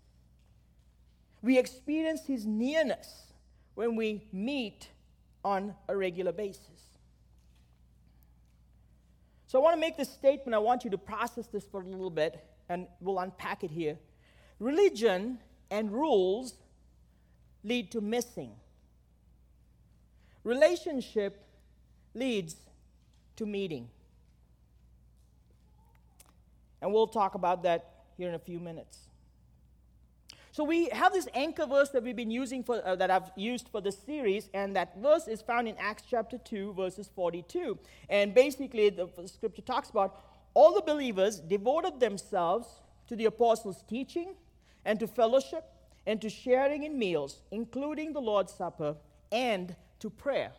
We 1.42 1.58
experience 1.58 2.26
his 2.26 2.46
nearness 2.46 3.32
when 3.74 3.96
we 3.96 4.24
meet 4.32 4.88
on 5.44 5.74
a 5.88 5.96
regular 5.96 6.32
basis. 6.32 6.78
So 9.46 9.58
I 9.58 9.62
want 9.62 9.76
to 9.76 9.80
make 9.80 9.96
this 9.96 10.10
statement. 10.10 10.54
I 10.54 10.58
want 10.58 10.84
you 10.84 10.90
to 10.90 10.98
process 10.98 11.46
this 11.46 11.64
for 11.64 11.80
a 11.80 11.84
little 11.84 12.10
bit 12.10 12.44
and 12.68 12.86
we'll 13.00 13.18
unpack 13.18 13.64
it 13.64 13.70
here. 13.70 13.96
Religion 14.58 15.38
and 15.70 15.90
rules 15.90 16.54
lead 17.64 17.90
to 17.92 18.00
missing. 18.00 18.52
Relationship 20.44 21.44
leads 22.14 22.56
to 23.36 23.46
meeting. 23.46 23.88
And 26.80 26.92
we'll 26.92 27.08
talk 27.08 27.34
about 27.34 27.62
that 27.64 28.04
here 28.16 28.28
in 28.28 28.34
a 28.34 28.38
few 28.38 28.60
minutes. 28.60 28.98
So 30.52 30.64
we 30.64 30.88
have 30.88 31.12
this 31.12 31.28
anchor 31.34 31.66
verse 31.66 31.90
that 31.90 32.02
we've 32.02 32.16
been 32.16 32.30
using 32.30 32.64
for 32.64 32.84
uh, 32.84 32.96
that 32.96 33.10
I've 33.10 33.30
used 33.36 33.68
for 33.68 33.80
this 33.80 33.96
series, 33.96 34.50
and 34.54 34.74
that 34.74 34.96
verse 35.00 35.28
is 35.28 35.40
found 35.40 35.68
in 35.68 35.76
Acts 35.78 36.02
chapter 36.10 36.36
2, 36.36 36.72
verses 36.72 37.08
42. 37.14 37.78
And 38.08 38.34
basically, 38.34 38.90
the, 38.90 39.08
the 39.16 39.28
scripture 39.28 39.62
talks 39.62 39.90
about 39.90 40.20
all 40.54 40.74
the 40.74 40.82
believers 40.82 41.38
devoted 41.38 42.00
themselves 42.00 42.66
to 43.06 43.14
the 43.14 43.26
apostles' 43.26 43.84
teaching 43.88 44.34
and 44.84 44.98
to 44.98 45.06
fellowship 45.06 45.64
and 46.08 46.22
to 46.22 46.30
sharing 46.30 46.84
in 46.84 46.98
meals, 46.98 47.42
including 47.50 48.14
the 48.14 48.20
Lord's 48.20 48.52
Supper, 48.52 48.96
and 49.30 49.76
to 50.00 50.08
prayer. 50.08 50.52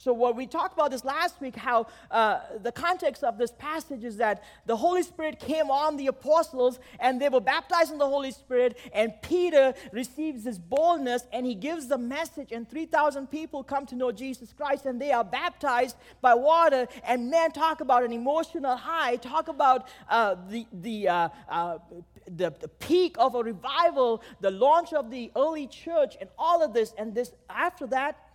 So, 0.00 0.14
what 0.14 0.34
we 0.34 0.46
talked 0.46 0.72
about 0.72 0.92
this 0.92 1.04
last 1.04 1.42
week, 1.42 1.54
how 1.54 1.86
uh, 2.10 2.40
the 2.62 2.72
context 2.72 3.22
of 3.22 3.36
this 3.36 3.52
passage 3.52 4.02
is 4.02 4.16
that 4.16 4.42
the 4.64 4.74
Holy 4.74 5.02
Spirit 5.02 5.38
came 5.38 5.70
on 5.70 5.98
the 5.98 6.06
apostles 6.06 6.78
and 6.98 7.20
they 7.20 7.28
were 7.28 7.38
baptized 7.38 7.92
in 7.92 7.98
the 7.98 8.08
Holy 8.08 8.30
Spirit, 8.30 8.78
and 8.94 9.12
Peter 9.20 9.74
receives 9.92 10.44
this 10.44 10.56
boldness 10.56 11.26
and 11.34 11.44
he 11.44 11.54
gives 11.54 11.86
the 11.86 11.98
message, 11.98 12.50
and 12.50 12.66
3,000 12.66 13.26
people 13.26 13.62
come 13.62 13.84
to 13.84 13.94
know 13.94 14.10
Jesus 14.10 14.54
Christ 14.54 14.86
and 14.86 14.98
they 14.98 15.12
are 15.12 15.22
baptized 15.22 15.96
by 16.22 16.32
water. 16.32 16.88
And 17.04 17.30
man, 17.30 17.52
talk 17.52 17.82
about 17.82 18.02
an 18.02 18.14
emotional 18.14 18.76
high, 18.76 19.16
talk 19.16 19.48
about 19.48 19.86
uh, 20.08 20.36
the, 20.48 20.66
the, 20.72 21.08
uh, 21.08 21.28
uh 21.46 21.78
the, 22.24 22.54
the 22.58 22.68
peak 22.68 23.16
of 23.18 23.34
a 23.34 23.42
revival, 23.42 24.22
the 24.40 24.50
launch 24.50 24.94
of 24.94 25.10
the 25.10 25.30
early 25.36 25.66
church, 25.66 26.16
and 26.22 26.30
all 26.38 26.62
of 26.62 26.72
this. 26.72 26.94
And 26.96 27.14
this 27.14 27.32
after 27.50 27.86
that, 27.88 28.29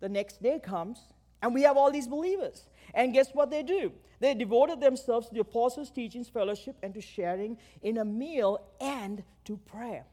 the 0.00 0.08
next 0.08 0.42
day 0.42 0.58
comes, 0.58 0.98
and 1.42 1.54
we 1.54 1.62
have 1.62 1.76
all 1.76 1.90
these 1.90 2.08
believers. 2.08 2.68
And 2.94 3.12
guess 3.12 3.30
what 3.32 3.50
they 3.50 3.62
do? 3.62 3.92
They 4.20 4.34
devoted 4.34 4.80
themselves 4.80 5.28
to 5.28 5.34
the 5.34 5.40
apostles' 5.40 5.90
teachings, 5.90 6.28
fellowship, 6.28 6.76
and 6.82 6.94
to 6.94 7.00
sharing 7.00 7.58
in 7.82 7.98
a 7.98 8.04
meal 8.04 8.60
and 8.80 9.22
to 9.44 9.56
prayer. 9.58 10.06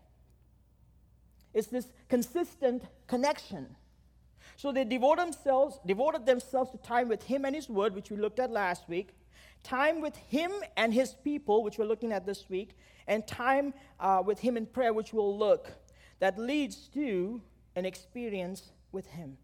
It's 1.53 1.67
this 1.67 1.87
consistent 2.09 2.83
connection. 3.07 3.75
So 4.55 4.71
they 4.71 4.83
devote 4.83 5.17
themselves, 5.17 5.79
devoted 5.85 6.25
themselves 6.25 6.71
to 6.71 6.77
time 6.77 7.07
with 7.07 7.23
Him 7.23 7.45
and 7.45 7.55
His 7.55 7.69
Word, 7.69 7.95
which 7.95 8.09
we 8.09 8.17
looked 8.17 8.39
at 8.39 8.51
last 8.51 8.89
week, 8.89 9.15
time 9.63 10.01
with 10.01 10.15
Him 10.15 10.51
and 10.75 10.93
His 10.93 11.13
people, 11.23 11.63
which 11.63 11.77
we're 11.77 11.85
looking 11.85 12.11
at 12.11 12.25
this 12.25 12.49
week, 12.49 12.75
and 13.07 13.25
time 13.25 13.73
uh, 13.99 14.21
with 14.25 14.39
Him 14.39 14.57
in 14.57 14.65
prayer, 14.65 14.93
which 14.93 15.13
we'll 15.13 15.37
look, 15.37 15.71
that 16.19 16.37
leads 16.37 16.87
to 16.89 17.41
an 17.75 17.85
experience 17.85 18.71
with 18.91 19.07
Him. 19.07 19.37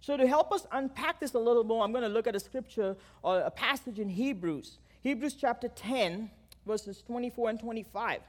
So, 0.00 0.16
to 0.16 0.26
help 0.26 0.52
us 0.52 0.66
unpack 0.72 1.20
this 1.20 1.34
a 1.34 1.38
little 1.38 1.64
more, 1.64 1.82
I'm 1.84 1.92
going 1.92 2.04
to 2.04 2.08
look 2.08 2.26
at 2.26 2.36
a 2.36 2.40
scripture 2.40 2.96
or 3.22 3.40
a 3.40 3.50
passage 3.50 3.98
in 3.98 4.08
Hebrews, 4.08 4.78
Hebrews 5.02 5.34
chapter 5.34 5.68
10, 5.68 6.30
verses 6.66 7.02
24 7.06 7.50
and 7.50 7.60
25. 7.60 8.20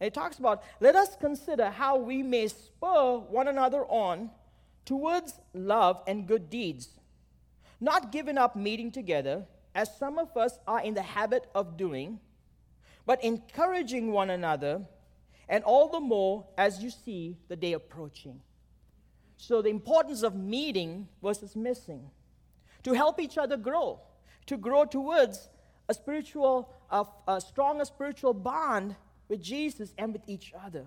And 0.00 0.06
it 0.06 0.14
talks 0.14 0.38
about 0.38 0.62
let 0.80 0.94
us 0.94 1.16
consider 1.16 1.70
how 1.70 1.96
we 1.96 2.22
may 2.22 2.48
spur 2.48 3.18
one 3.18 3.48
another 3.48 3.84
on 3.86 4.30
towards 4.84 5.34
love 5.54 6.02
and 6.06 6.26
good 6.26 6.50
deeds, 6.50 6.88
not 7.80 8.12
giving 8.12 8.38
up 8.38 8.56
meeting 8.56 8.90
together, 8.90 9.44
as 9.74 9.94
some 9.98 10.18
of 10.18 10.34
us 10.36 10.58
are 10.66 10.80
in 10.80 10.94
the 10.94 11.02
habit 11.02 11.46
of 11.54 11.76
doing, 11.76 12.18
but 13.04 13.22
encouraging 13.22 14.10
one 14.10 14.30
another, 14.30 14.80
and 15.48 15.62
all 15.64 15.88
the 15.88 16.00
more 16.00 16.46
as 16.56 16.82
you 16.82 16.90
see 16.90 17.36
the 17.48 17.56
day 17.56 17.74
approaching. 17.74 18.40
So, 19.36 19.60
the 19.60 19.68
importance 19.68 20.22
of 20.22 20.34
meeting 20.34 21.08
versus 21.22 21.54
missing 21.54 22.10
to 22.82 22.92
help 22.92 23.20
each 23.20 23.36
other 23.36 23.56
grow, 23.56 24.00
to 24.46 24.56
grow 24.56 24.84
towards 24.84 25.48
a 25.88 25.94
spiritual, 25.94 26.72
a, 26.90 27.04
a 27.28 27.40
stronger 27.40 27.84
spiritual 27.84 28.32
bond 28.32 28.96
with 29.28 29.42
Jesus 29.42 29.92
and 29.98 30.12
with 30.12 30.22
each 30.26 30.52
other. 30.64 30.86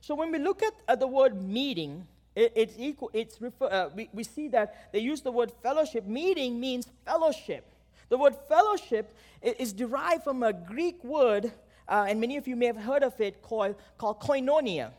So 0.00 0.14
when 0.14 0.32
we 0.32 0.38
look 0.38 0.62
at 0.62 0.72
uh, 0.88 0.96
the 0.96 1.06
word 1.06 1.40
meeting, 1.42 2.06
it, 2.34 2.52
it's 2.56 2.74
equal. 2.78 3.10
It's 3.12 3.40
refer, 3.40 3.66
uh, 3.66 3.90
we, 3.94 4.08
we 4.12 4.24
see 4.24 4.48
that 4.48 4.92
they 4.92 4.98
use 4.98 5.20
the 5.20 5.30
word 5.30 5.52
fellowship. 5.62 6.06
Meeting 6.06 6.58
means 6.58 6.88
fellowship. 7.04 7.66
The 8.08 8.18
word 8.18 8.34
fellowship 8.48 9.14
is 9.42 9.72
derived 9.72 10.24
from 10.24 10.42
a 10.42 10.52
Greek 10.52 11.02
word, 11.04 11.52
uh, 11.86 12.06
and 12.08 12.20
many 12.20 12.36
of 12.36 12.48
you 12.48 12.56
may 12.56 12.66
have 12.66 12.76
heard 12.76 13.04
of 13.04 13.20
it, 13.20 13.40
called, 13.40 13.76
called 13.98 14.20
koinonia, 14.20 14.90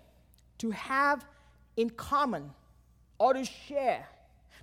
to 0.61 0.71
have 0.71 1.25
in 1.77 1.89
common 1.89 2.51
or 3.19 3.33
to 3.33 3.45
share 3.45 4.07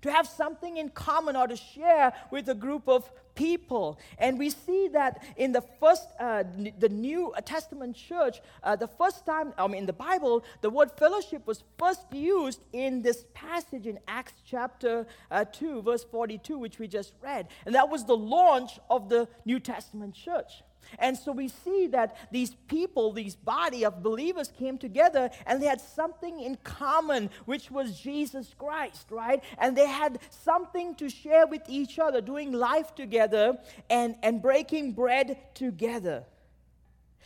to 0.03 0.13
have 0.13 0.27
something 0.27 0.77
in 0.77 0.91
common 0.91 1.37
or 1.37 1.47
to 1.47 1.57
share 1.57 2.13
with 2.31 2.49
a 2.49 2.55
group 2.55 2.89
of 2.89 3.11
people. 3.35 3.99
And 4.19 4.39
we 4.39 4.51
see 4.51 4.89
that 4.89 5.23
in 5.37 5.53
the 5.53 5.63
first, 5.81 6.09
uh, 6.19 6.45
the 6.79 6.89
New 6.89 7.33
Testament 7.45 7.97
church, 7.97 8.41
uh, 8.63 8.77
the 8.77 8.89
first 8.89 9.25
time, 9.25 9.55
I 9.57 9.67
mean, 9.67 9.81
in 9.81 9.87
the 9.87 9.93
Bible, 9.93 10.45
the 10.61 10.71
word 10.71 10.91
fellowship 10.97 11.47
was 11.47 11.63
first 11.79 12.03
used 12.13 12.61
in 12.73 13.03
this 13.03 13.25
passage 13.35 13.87
in 13.87 13.99
Acts 14.09 14.35
chapter 14.45 15.07
uh, 15.31 15.45
2, 15.45 15.83
verse 15.83 16.05
42, 16.05 16.59
which 16.59 16.79
we 16.79 16.89
just 16.89 17.13
read. 17.23 17.49
And 17.65 17.75
that 17.75 17.89
was 17.89 18.05
the 18.05 18.17
launch 18.17 18.79
of 18.91 19.09
the 19.09 19.29
New 19.45 19.61
Testament 19.61 20.15
church. 20.15 20.63
And 20.99 21.17
so 21.17 21.33
we 21.33 21.49
see 21.49 21.89
that 21.89 22.17
these 22.31 22.55
people, 22.69 23.13
these 23.13 23.37
body 23.37 23.85
of 23.85 24.03
believers 24.03 24.53
came 24.59 24.79
together 24.79 25.31
and 25.47 25.63
they 25.63 25.67
had 25.67 25.81
something 25.81 26.41
in 26.41 26.57
common, 26.65 27.31
which 27.45 27.71
was 27.71 28.01
Jesus 28.01 28.55
Christ, 28.59 29.07
right? 29.11 29.43
And 29.59 29.77
they 29.77 29.87
had 29.87 30.19
something 30.31 30.95
to 30.97 31.09
share 31.09 31.47
with 31.47 31.63
each 31.69 31.99
other, 31.99 32.21
doing 32.21 32.53
life 32.53 32.95
together 32.95 33.59
and, 33.91 34.17
and 34.23 34.41
breaking 34.41 34.93
bread 34.93 35.39
together. 35.55 36.25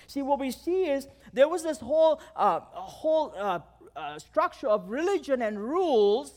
See, 0.07 0.23
what 0.23 0.41
we 0.41 0.51
see 0.51 0.85
is 0.85 1.07
there 1.33 1.49
was 1.49 1.63
this 1.63 1.79
whole, 1.79 2.21
uh, 2.37 2.61
whole 2.61 3.33
uh, 3.39 3.61
uh, 3.95 4.19
structure 4.19 4.69
of 4.69 4.91
religion 4.91 5.43
and 5.43 5.59
rules 5.59 6.33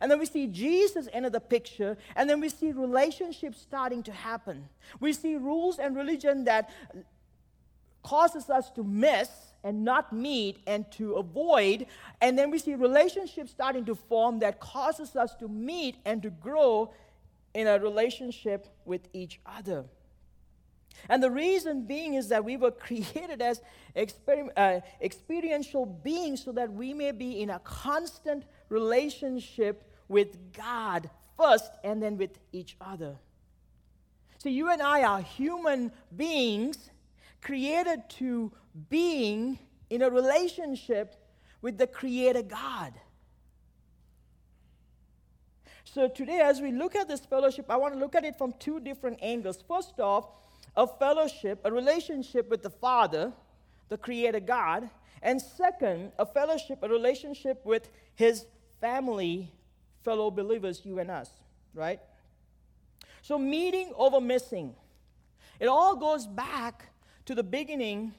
and 0.00 0.10
then 0.10 0.18
we 0.18 0.26
see 0.26 0.46
Jesus 0.46 1.08
enter 1.12 1.30
the 1.30 1.40
picture, 1.40 1.96
and 2.16 2.28
then 2.28 2.40
we 2.40 2.48
see 2.48 2.72
relationships 2.72 3.60
starting 3.60 4.02
to 4.04 4.12
happen. 4.12 4.68
We 5.00 5.12
see 5.12 5.36
rules 5.36 5.78
and 5.78 5.96
religion 5.96 6.44
that 6.44 6.70
causes 8.02 8.48
us 8.48 8.70
to 8.70 8.82
miss 8.82 9.28
and 9.62 9.84
not 9.84 10.12
meet 10.12 10.58
and 10.66 10.90
to 10.92 11.14
avoid. 11.14 11.86
And 12.20 12.38
then 12.38 12.50
we 12.50 12.58
see 12.58 12.74
relationships 12.74 13.50
starting 13.50 13.84
to 13.86 13.94
form 13.94 14.38
that 14.40 14.60
causes 14.60 15.16
us 15.16 15.34
to 15.36 15.48
meet 15.48 15.96
and 16.04 16.22
to 16.22 16.30
grow 16.30 16.92
in 17.54 17.66
a 17.66 17.78
relationship 17.78 18.68
with 18.84 19.08
each 19.12 19.40
other. 19.44 19.84
And 21.08 21.22
the 21.22 21.30
reason 21.30 21.82
being 21.86 22.14
is 22.14 22.28
that 22.28 22.44
we 22.44 22.56
were 22.56 22.70
created 22.86 23.40
as 23.42 23.60
exper- 23.96 24.50
uh, 24.56 24.80
experiential 25.00 25.86
beings 25.86 26.44
so 26.44 26.52
that 26.52 26.72
we 26.72 26.94
may 26.94 27.12
be 27.12 27.40
in 27.40 27.50
a 27.50 27.58
constant 27.60 28.44
relationship 28.70 29.84
with 30.08 30.52
God 30.54 31.10
first 31.36 31.70
and 31.84 32.02
then 32.02 32.16
with 32.16 32.38
each 32.52 32.76
other. 32.80 33.16
So 34.38 34.48
you 34.48 34.70
and 34.70 34.80
I 34.80 35.02
are 35.02 35.20
human 35.20 35.92
beings 36.16 36.90
created 37.42 38.08
to 38.10 38.50
being 38.88 39.58
in 39.90 40.02
a 40.02 40.08
relationship 40.08 41.16
with 41.60 41.76
the 41.76 41.86
creator 41.86 42.42
God. 42.42 42.94
So 45.84 46.08
today 46.08 46.40
as 46.40 46.60
we 46.60 46.72
look 46.72 46.94
at 46.94 47.08
this 47.08 47.20
fellowship, 47.20 47.66
I 47.68 47.76
want 47.76 47.94
to 47.94 48.00
look 48.00 48.14
at 48.14 48.24
it 48.24 48.38
from 48.38 48.54
two 48.58 48.80
different 48.80 49.18
angles. 49.20 49.62
First 49.66 49.98
off, 49.98 50.28
a 50.76 50.86
fellowship, 50.86 51.60
a 51.64 51.72
relationship 51.72 52.48
with 52.48 52.62
the 52.62 52.70
Father, 52.70 53.32
the 53.88 53.98
creator 53.98 54.40
God, 54.40 54.88
and 55.22 55.42
second, 55.42 56.12
a 56.18 56.24
fellowship, 56.24 56.78
a 56.82 56.88
relationship 56.88 57.60
with 57.66 57.90
his 58.14 58.46
family, 58.80 59.50
fellow 60.02 60.30
believers, 60.30 60.82
you 60.84 60.98
and 60.98 61.10
us, 61.10 61.30
right? 61.74 62.00
So, 63.22 63.38
meeting 63.38 63.92
over 63.96 64.20
missing. 64.20 64.74
It 65.58 65.66
all 65.66 65.96
goes 65.96 66.26
back 66.26 66.90
to 67.26 67.34
the 67.34 67.42
beginning. 67.42 68.14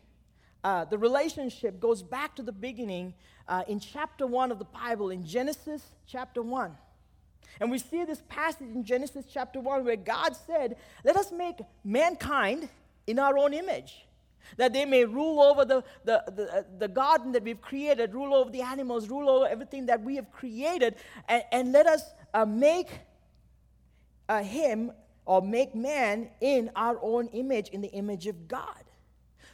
Uh, 0.63 0.85
the 0.85 0.97
relationship 0.97 1.79
goes 1.79 2.03
back 2.03 2.35
to 2.35 2.43
the 2.43 2.51
beginning 2.51 3.15
uh, 3.47 3.63
in 3.67 3.79
chapter 3.79 4.27
1 4.27 4.51
of 4.51 4.59
the 4.59 4.65
Bible, 4.65 5.09
in 5.09 5.25
Genesis 5.25 5.81
chapter 6.05 6.41
1. 6.41 6.77
And 7.59 7.71
we 7.71 7.79
see 7.79 8.05
this 8.05 8.21
passage 8.29 8.67
in 8.73 8.83
Genesis 8.83 9.25
chapter 9.31 9.59
1 9.59 9.83
where 9.83 9.95
God 9.95 10.35
said, 10.35 10.77
Let 11.03 11.15
us 11.17 11.31
make 11.31 11.55
mankind 11.83 12.69
in 13.07 13.19
our 13.19 13.37
own 13.37 13.53
image 13.53 14.05
that 14.57 14.73
they 14.73 14.85
may 14.85 15.05
rule 15.05 15.41
over 15.41 15.65
the, 15.65 15.83
the, 16.03 16.23
the, 16.35 16.53
uh, 16.53 16.63
the, 16.79 16.87
garden 16.87 17.31
that 17.31 17.43
we've 17.43 17.61
created, 17.61 18.13
rule 18.13 18.33
over 18.33 18.49
the 18.49 18.61
animals, 18.61 19.09
rule 19.09 19.29
over 19.29 19.47
everything 19.47 19.85
that 19.85 20.01
we 20.01 20.15
have 20.15 20.31
created, 20.31 20.95
and, 21.27 21.43
and 21.51 21.71
let 21.71 21.87
us 21.87 22.03
uh, 22.33 22.45
make 22.45 22.89
uh, 24.29 24.43
him 24.43 24.91
or 25.25 25.41
make 25.41 25.75
man 25.75 26.29
in 26.41 26.71
our 26.75 26.97
own 27.01 27.27
image, 27.27 27.69
in 27.69 27.81
the 27.81 27.91
image 27.91 28.27
of 28.27 28.47
God. 28.47 28.83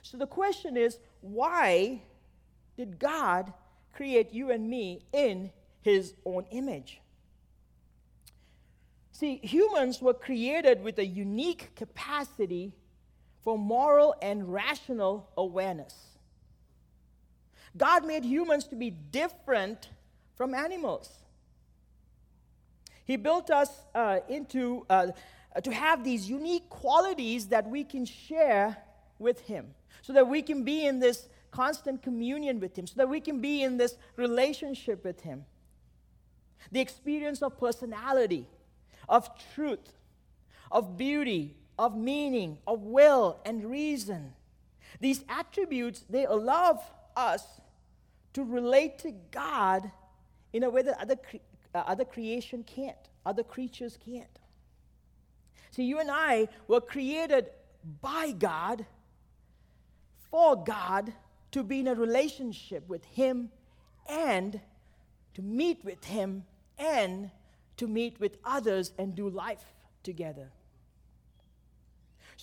So 0.01 0.17
the 0.17 0.27
question 0.27 0.77
is 0.77 0.99
why 1.21 2.01
did 2.77 2.99
God 2.99 3.53
create 3.93 4.31
you 4.31 4.51
and 4.51 4.69
me 4.69 5.01
in 5.11 5.51
his 5.81 6.13
own 6.25 6.45
image? 6.51 7.01
See, 9.11 9.37
humans 9.41 9.99
were 9.99 10.13
created 10.13 10.83
with 10.83 10.99
a 10.99 11.05
unique 11.05 11.71
capacity 11.75 12.73
for 13.43 13.57
moral 13.57 14.15
and 14.21 14.51
rational 14.51 15.29
awareness. 15.37 15.95
God 17.75 18.05
made 18.05 18.23
humans 18.23 18.65
to 18.67 18.75
be 18.75 18.89
different 18.89 19.89
from 20.35 20.53
animals. 20.53 21.09
He 23.05 23.15
built 23.15 23.49
us 23.49 23.69
uh, 23.95 24.19
into 24.27 24.85
uh, 24.89 25.07
to 25.63 25.71
have 25.71 26.03
these 26.03 26.29
unique 26.29 26.69
qualities 26.69 27.47
that 27.47 27.67
we 27.67 27.83
can 27.83 28.05
share 28.05 28.77
with 29.17 29.39
Him, 29.41 29.73
so 30.01 30.13
that 30.13 30.27
we 30.27 30.41
can 30.41 30.63
be 30.63 30.85
in 30.85 30.99
this 30.99 31.27
constant 31.51 32.03
communion 32.03 32.59
with 32.59 32.77
Him, 32.77 32.85
so 32.85 32.93
that 32.97 33.09
we 33.09 33.21
can 33.21 33.39
be 33.39 33.63
in 33.63 33.77
this 33.77 33.95
relationship 34.17 35.03
with 35.03 35.21
Him. 35.21 35.45
The 36.71 36.79
experience 36.79 37.41
of 37.41 37.57
personality, 37.57 38.47
of 39.07 39.29
truth, 39.55 39.93
of 40.71 40.97
beauty, 40.97 41.55
of 41.77 41.95
meaning, 41.95 42.57
of 42.65 42.83
will, 42.83 43.39
and 43.45 43.63
reason. 43.69 44.33
These 44.99 45.23
attributes, 45.29 46.03
they 46.09 46.25
allow 46.25 46.81
us 47.15 47.43
to 48.33 48.43
relate 48.43 48.99
to 48.99 49.11
God 49.31 49.91
in 50.53 50.63
a 50.63 50.69
way 50.69 50.81
that 50.81 50.99
other, 50.99 51.15
cre- 51.15 51.37
uh, 51.73 51.79
other 51.79 52.05
creation 52.05 52.63
can't, 52.63 52.97
other 53.25 53.43
creatures 53.43 53.97
can't. 54.03 54.39
See, 55.71 55.83
you 55.83 55.99
and 55.99 56.09
I 56.09 56.47
were 56.67 56.81
created 56.81 57.49
by 58.01 58.31
God, 58.31 58.85
for 60.31 60.63
God, 60.63 61.13
to 61.51 61.63
be 61.63 61.79
in 61.79 61.87
a 61.87 61.95
relationship 61.95 62.87
with 62.87 63.05
Him 63.05 63.49
and 64.09 64.59
to 65.35 65.41
meet 65.41 65.83
with 65.83 66.03
Him 66.03 66.43
and 66.77 67.31
to 67.77 67.87
meet 67.87 68.19
with 68.19 68.37
others 68.43 68.91
and 68.97 69.15
do 69.15 69.29
life 69.29 69.63
together. 70.03 70.51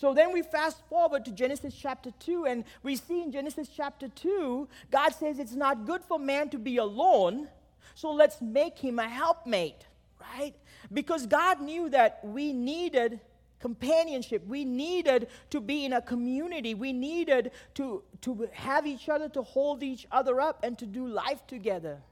So 0.05 0.13
then 0.13 0.35
we 0.35 0.43
fast 0.43 0.77
forward 0.91 1.25
to 1.25 1.31
Genesis 1.31 1.75
chapter 1.75 2.11
2, 2.21 2.45
and 2.45 2.65
we 2.83 2.95
see 2.95 3.23
in 3.23 3.33
Genesis 3.33 3.71
chapter 3.75 4.09
2, 4.09 4.69
God 4.91 5.15
says 5.15 5.39
it's 5.39 5.55
not 5.55 5.87
good 5.87 6.03
for 6.03 6.19
man 6.19 6.51
to 6.51 6.59
be 6.59 6.77
alone, 6.77 7.49
so 7.95 8.13
let's 8.13 8.43
make 8.43 8.79
him 8.79 8.99
a 8.99 9.09
helpmate, 9.09 9.87
right? 10.21 10.53
Because 10.93 11.25
God 11.25 11.63
knew 11.63 11.89
that 11.89 12.21
we 12.23 12.53
needed 12.53 13.19
companionship. 13.61 14.47
We 14.47 14.67
needed 14.67 15.29
to 15.49 15.59
be 15.63 15.87
in 15.87 15.95
a 15.95 16.03
community. 16.03 16.75
We 16.75 16.93
needed 16.93 17.53
to, 17.77 18.03
to 18.21 18.51
have 18.53 18.87
each 18.87 19.09
other, 19.09 19.31
to 19.31 19.41
hold 19.41 19.83
each 19.83 20.07
other 20.13 20.39
up, 20.39 20.63
and 20.63 20.79
to 20.81 20.85
do 20.85 21.09
life 21.09 21.47
together. 21.47 22.03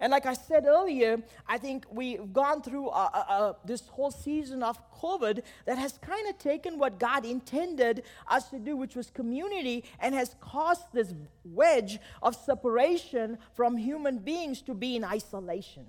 And 0.00 0.10
like 0.10 0.24
I 0.24 0.32
said 0.32 0.64
earlier, 0.64 1.18
I 1.46 1.58
think 1.58 1.84
we've 1.90 2.32
gone 2.32 2.62
through 2.62 2.90
this 3.66 3.86
whole 3.88 4.10
season 4.10 4.62
of 4.62 4.78
COVID 4.92 5.42
that 5.66 5.76
has 5.76 5.98
kind 5.98 6.26
of 6.28 6.38
taken 6.38 6.78
what 6.78 6.98
God 6.98 7.26
intended 7.26 8.04
us 8.26 8.48
to 8.48 8.58
do, 8.58 8.76
which 8.76 8.96
was 8.96 9.10
community, 9.10 9.84
and 10.00 10.14
has 10.14 10.34
caused 10.40 10.84
this 10.94 11.12
wedge 11.44 11.98
of 12.22 12.34
separation 12.34 13.36
from 13.54 13.76
human 13.76 14.18
beings 14.18 14.62
to 14.62 14.74
be 14.74 14.96
in 14.96 15.04
isolation. 15.04 15.86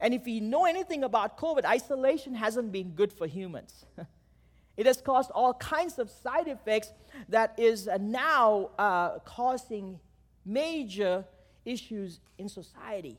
And 0.00 0.14
if 0.14 0.26
you 0.26 0.40
know 0.40 0.64
anything 0.64 1.04
about 1.04 1.38
COVID, 1.38 1.64
isolation 1.64 2.34
hasn't 2.34 2.72
been 2.72 2.90
good 2.90 3.12
for 3.12 3.26
humans. 3.26 3.84
it 4.76 4.86
has 4.86 5.00
caused 5.00 5.30
all 5.30 5.54
kinds 5.54 5.98
of 5.98 6.10
side 6.10 6.48
effects 6.48 6.90
that 7.28 7.58
is 7.58 7.88
now 8.00 8.70
uh, 8.78 9.18
causing 9.20 9.98
major 10.44 11.24
issues 11.66 12.20
in 12.38 12.48
society. 12.48 13.18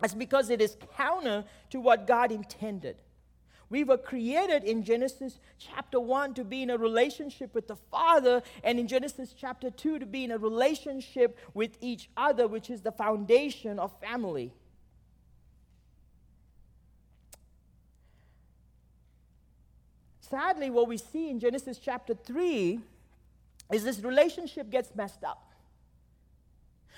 That's 0.00 0.14
because 0.14 0.50
it 0.50 0.60
is 0.60 0.76
counter 0.96 1.44
to 1.70 1.80
what 1.80 2.06
God 2.06 2.30
intended. 2.30 2.96
We 3.70 3.82
were 3.82 3.96
created 3.96 4.62
in 4.62 4.84
Genesis 4.84 5.38
chapter 5.58 5.98
1 5.98 6.34
to 6.34 6.44
be 6.44 6.62
in 6.62 6.70
a 6.70 6.76
relationship 6.76 7.54
with 7.54 7.66
the 7.66 7.76
Father, 7.76 8.42
and 8.62 8.78
in 8.78 8.86
Genesis 8.86 9.34
chapter 9.36 9.70
2 9.70 9.98
to 10.00 10.06
be 10.06 10.24
in 10.24 10.30
a 10.30 10.38
relationship 10.38 11.38
with 11.54 11.76
each 11.80 12.08
other, 12.16 12.46
which 12.46 12.70
is 12.70 12.82
the 12.82 12.92
foundation 12.92 13.78
of 13.78 13.98
family. 14.00 14.52
Sadly, 20.20 20.70
what 20.70 20.86
we 20.86 20.96
see 20.96 21.30
in 21.30 21.40
Genesis 21.40 21.78
chapter 21.78 22.14
3 22.14 22.80
is 23.72 23.84
this 23.84 24.00
relationship 24.00 24.70
gets 24.70 24.94
messed 24.94 25.24
up. 25.24 25.53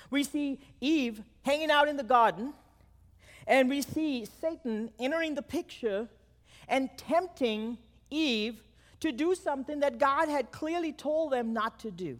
We 0.09 0.23
see 0.23 0.59
Eve 0.81 1.21
hanging 1.43 1.71
out 1.71 1.87
in 1.87 1.97
the 1.97 2.03
garden, 2.03 2.53
and 3.45 3.69
we 3.69 3.81
see 3.81 4.25
Satan 4.25 4.91
entering 4.99 5.35
the 5.35 5.41
picture 5.41 6.07
and 6.67 6.89
tempting 6.97 7.77
Eve 8.09 8.61
to 8.99 9.11
do 9.11 9.35
something 9.35 9.79
that 9.79 9.99
God 9.99 10.27
had 10.27 10.51
clearly 10.51 10.91
told 10.91 11.31
them 11.31 11.53
not 11.53 11.79
to 11.79 11.91
do. 11.91 12.19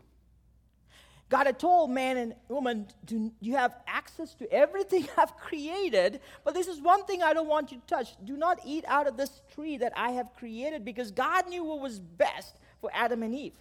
God 1.30 1.46
had 1.46 1.60
told 1.60 1.92
man 1.92 2.16
and 2.16 2.36
woman, 2.48 2.88
do 3.04 3.32
you 3.42 3.56
have 3.56 3.76
access 3.86 4.34
to 4.36 4.52
everything 4.52 5.08
I've 5.18 5.36
created, 5.36 6.22
but 6.46 6.54
this 6.54 6.68
is 6.68 6.80
one 6.80 7.04
thing 7.06 7.22
I 7.22 7.34
don't 7.34 7.48
want 7.48 7.72
you 7.72 7.80
to 7.80 7.86
touch. 7.86 8.16
Do 8.24 8.38
not 8.38 8.60
eat 8.66 8.86
out 8.88 9.08
of 9.08 9.18
this 9.18 9.42
tree 9.54 9.78
that 9.78 9.92
I 9.96 10.12
have 10.12 10.34
created 10.36 10.86
because 10.86 11.12
God 11.12 11.50
knew 11.50 11.64
what 11.66 11.82
was 11.82 12.00
best 12.00 12.58
for 12.80 12.90
Adam 12.94 13.24
and 13.24 13.36
Eve. 13.36 13.54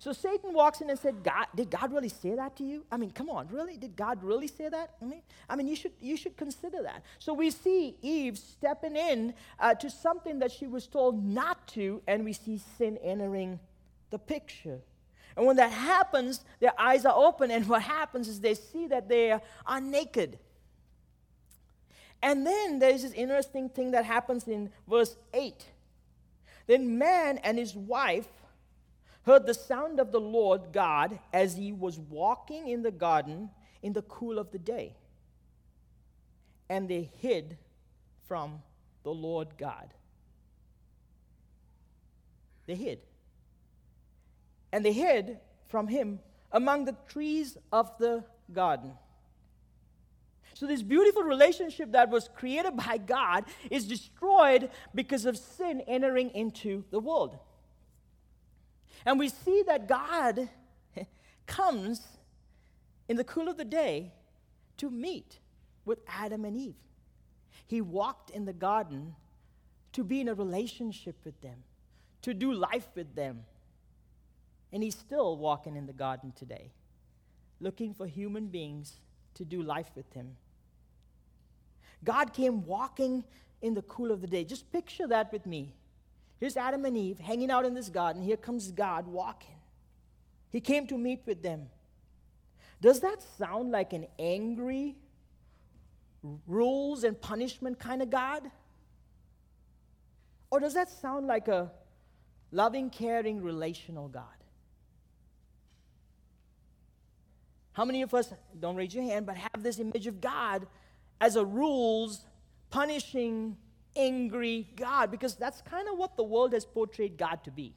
So 0.00 0.12
Satan 0.12 0.54
walks 0.54 0.80
in 0.80 0.90
and 0.90 0.98
said, 0.98 1.24
God, 1.24 1.46
did 1.56 1.70
God 1.70 1.92
really 1.92 2.08
say 2.08 2.36
that 2.36 2.56
to 2.56 2.64
you? 2.64 2.84
I 2.90 2.96
mean, 2.96 3.10
come 3.10 3.28
on, 3.28 3.48
really? 3.48 3.76
Did 3.76 3.96
God 3.96 4.22
really 4.22 4.46
say 4.46 4.68
that? 4.68 4.94
I 5.02 5.04
mean, 5.04 5.22
I 5.48 5.56
mean, 5.56 5.66
you 5.66 5.74
should 5.74 5.92
you 6.00 6.16
should 6.16 6.36
consider 6.36 6.82
that. 6.82 7.02
So 7.18 7.34
we 7.34 7.50
see 7.50 7.96
Eve 8.00 8.38
stepping 8.38 8.94
in 8.94 9.34
uh, 9.58 9.74
to 9.74 9.90
something 9.90 10.38
that 10.38 10.52
she 10.52 10.68
was 10.68 10.86
told 10.86 11.24
not 11.24 11.66
to, 11.68 12.00
and 12.06 12.24
we 12.24 12.32
see 12.32 12.60
sin 12.78 12.96
entering 12.98 13.58
the 14.10 14.20
picture. 14.20 14.78
And 15.36 15.46
when 15.46 15.56
that 15.56 15.72
happens, 15.72 16.44
their 16.60 16.78
eyes 16.78 17.04
are 17.04 17.14
open, 17.14 17.50
and 17.50 17.66
what 17.68 17.82
happens 17.82 18.28
is 18.28 18.40
they 18.40 18.54
see 18.54 18.86
that 18.88 19.08
they 19.08 19.32
are 19.66 19.80
naked. 19.80 20.38
And 22.22 22.46
then 22.46 22.78
there's 22.78 23.02
this 23.02 23.12
interesting 23.12 23.68
thing 23.68 23.92
that 23.92 24.04
happens 24.04 24.46
in 24.46 24.70
verse 24.88 25.16
8. 25.32 25.64
Then 26.66 26.98
man 26.98 27.38
and 27.38 27.58
his 27.58 27.74
wife 27.74 28.28
heard 29.28 29.46
the 29.46 29.54
sound 29.54 30.00
of 30.00 30.10
the 30.10 30.20
Lord 30.20 30.72
God 30.72 31.18
as 31.34 31.54
he 31.54 31.70
was 31.70 31.98
walking 31.98 32.66
in 32.66 32.82
the 32.82 32.90
garden 32.90 33.50
in 33.82 33.92
the 33.92 34.02
cool 34.02 34.38
of 34.38 34.50
the 34.50 34.58
day. 34.58 34.96
And 36.70 36.88
they 36.88 37.10
hid 37.18 37.58
from 38.26 38.62
the 39.02 39.10
Lord 39.10 39.48
God. 39.58 39.92
They 42.66 42.74
hid. 42.74 43.00
And 44.72 44.82
they 44.84 44.92
hid 44.92 45.38
from 45.68 45.88
him 45.88 46.20
among 46.50 46.86
the 46.86 46.96
trees 47.08 47.58
of 47.70 47.96
the 47.98 48.24
garden. 48.52 48.92
So, 50.54 50.66
this 50.66 50.82
beautiful 50.82 51.22
relationship 51.22 51.92
that 51.92 52.08
was 52.08 52.28
created 52.34 52.76
by 52.76 52.96
God 52.96 53.44
is 53.70 53.86
destroyed 53.86 54.70
because 54.94 55.26
of 55.26 55.36
sin 55.36 55.82
entering 55.86 56.30
into 56.30 56.84
the 56.90 56.98
world. 56.98 57.38
And 59.04 59.18
we 59.18 59.28
see 59.28 59.62
that 59.66 59.88
God 59.88 60.48
comes 61.46 62.02
in 63.08 63.16
the 63.16 63.24
cool 63.24 63.48
of 63.48 63.56
the 63.56 63.64
day 63.64 64.12
to 64.78 64.90
meet 64.90 65.38
with 65.84 66.00
Adam 66.06 66.44
and 66.44 66.56
Eve. 66.56 66.76
He 67.66 67.80
walked 67.80 68.30
in 68.30 68.44
the 68.44 68.52
garden 68.52 69.14
to 69.92 70.04
be 70.04 70.20
in 70.20 70.28
a 70.28 70.34
relationship 70.34 71.16
with 71.24 71.40
them, 71.40 71.64
to 72.22 72.34
do 72.34 72.52
life 72.52 72.88
with 72.94 73.14
them. 73.14 73.44
And 74.72 74.82
he's 74.82 74.96
still 74.96 75.36
walking 75.36 75.76
in 75.76 75.86
the 75.86 75.92
garden 75.92 76.32
today, 76.36 76.72
looking 77.60 77.94
for 77.94 78.06
human 78.06 78.46
beings 78.46 79.00
to 79.34 79.44
do 79.44 79.62
life 79.62 79.90
with 79.94 80.12
him. 80.12 80.36
God 82.04 82.32
came 82.32 82.64
walking 82.64 83.24
in 83.60 83.74
the 83.74 83.82
cool 83.82 84.12
of 84.12 84.20
the 84.20 84.26
day. 84.26 84.44
Just 84.44 84.70
picture 84.70 85.06
that 85.08 85.32
with 85.32 85.46
me. 85.46 85.74
Here's 86.38 86.56
Adam 86.56 86.84
and 86.84 86.96
Eve 86.96 87.18
hanging 87.18 87.50
out 87.50 87.64
in 87.64 87.74
this 87.74 87.88
garden. 87.88 88.22
Here 88.22 88.36
comes 88.36 88.70
God 88.70 89.06
walking. 89.06 89.56
He 90.50 90.60
came 90.60 90.86
to 90.86 90.96
meet 90.96 91.22
with 91.26 91.42
them. 91.42 91.68
Does 92.80 93.00
that 93.00 93.22
sound 93.36 93.72
like 93.72 93.92
an 93.92 94.06
angry, 94.18 94.96
rules 96.46 97.04
and 97.04 97.20
punishment 97.20 97.78
kind 97.78 98.02
of 98.02 98.10
God? 98.10 98.42
Or 100.50 100.60
does 100.60 100.74
that 100.74 100.88
sound 100.88 101.26
like 101.26 101.48
a 101.48 101.72
loving, 102.52 102.88
caring, 102.88 103.42
relational 103.42 104.08
God? 104.08 104.24
How 107.72 107.84
many 107.84 108.02
of 108.02 108.14
us, 108.14 108.32
don't 108.58 108.76
raise 108.76 108.94
your 108.94 109.04
hand, 109.04 109.26
but 109.26 109.36
have 109.36 109.62
this 109.62 109.78
image 109.78 110.06
of 110.06 110.20
God 110.20 110.66
as 111.20 111.36
a 111.36 111.44
rules, 111.44 112.24
punishing, 112.70 113.56
angry 113.96 114.68
God 114.76 115.10
because 115.10 115.36
that's 115.36 115.60
kind 115.62 115.88
of 115.88 115.98
what 115.98 116.16
the 116.16 116.22
world 116.22 116.52
has 116.52 116.64
portrayed 116.64 117.16
God 117.16 117.44
to 117.44 117.50
be. 117.50 117.74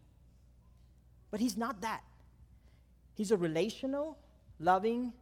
But 1.30 1.40
He's 1.40 1.58
not 1.58 1.82
that. 1.82 2.02
He's 3.16 3.32
a 3.32 3.38
relational, 3.38 4.18
loving, 4.60 5.14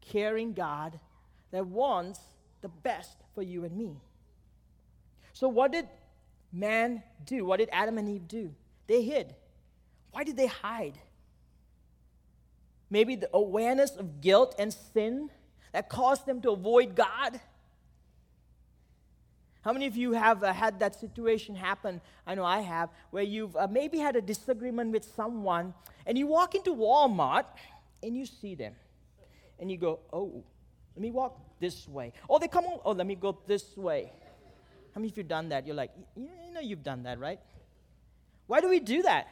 caring 0.00 0.52
God 0.52 0.98
that 1.50 1.66
wants 1.66 2.20
the 2.60 2.68
best 2.68 3.16
for 3.34 3.42
you 3.42 3.64
and 3.64 3.76
me. 3.76 3.96
So, 5.32 5.48
what 5.48 5.72
did 5.72 5.88
man 6.52 7.02
do? 7.24 7.44
What 7.44 7.58
did 7.58 7.68
Adam 7.72 7.98
and 7.98 8.08
Eve 8.08 8.28
do? 8.28 8.54
They 8.86 9.02
hid. 9.02 9.34
Why 10.10 10.24
did 10.24 10.36
they 10.36 10.46
hide? 10.46 10.98
Maybe 12.90 13.16
the 13.16 13.30
awareness 13.32 13.96
of 13.96 14.20
guilt 14.20 14.54
and 14.58 14.72
sin 14.72 15.30
that 15.72 15.88
caused 15.88 16.26
them 16.26 16.42
to 16.42 16.50
avoid 16.50 16.94
God 16.94 17.40
how 19.62 19.72
many 19.72 19.86
of 19.86 19.96
you 19.96 20.12
have 20.12 20.42
uh, 20.42 20.52
had 20.52 20.80
that 20.80 20.98
situation 20.98 21.54
happen? 21.54 22.00
I 22.26 22.34
know 22.34 22.44
I 22.44 22.60
have, 22.60 22.90
where 23.10 23.22
you've 23.22 23.56
uh, 23.56 23.68
maybe 23.70 23.98
had 23.98 24.16
a 24.16 24.20
disagreement 24.20 24.90
with 24.92 25.04
someone, 25.04 25.72
and 26.04 26.18
you 26.18 26.26
walk 26.26 26.54
into 26.54 26.74
Walmart 26.74 27.44
and 28.02 28.16
you 28.16 28.26
see 28.26 28.56
them, 28.56 28.74
and 29.60 29.70
you 29.70 29.78
go, 29.78 30.00
"Oh, 30.12 30.42
let 30.96 31.02
me 31.02 31.12
walk 31.12 31.38
this 31.60 31.88
way." 31.88 32.12
Oh, 32.28 32.38
they 32.40 32.48
come 32.48 32.64
on. 32.64 32.80
Oh, 32.84 32.92
let 32.92 33.06
me 33.06 33.14
go 33.14 33.38
this 33.46 33.76
way. 33.76 34.12
How 34.94 35.00
many 35.00 35.10
of 35.10 35.16
you 35.16 35.22
done 35.22 35.48
that? 35.50 35.66
You're 35.66 35.76
like, 35.76 35.92
you 36.16 36.28
know, 36.52 36.60
you've 36.60 36.82
done 36.82 37.04
that, 37.04 37.18
right? 37.18 37.40
Why 38.46 38.60
do 38.60 38.68
we 38.68 38.80
do 38.80 39.02
that? 39.02 39.26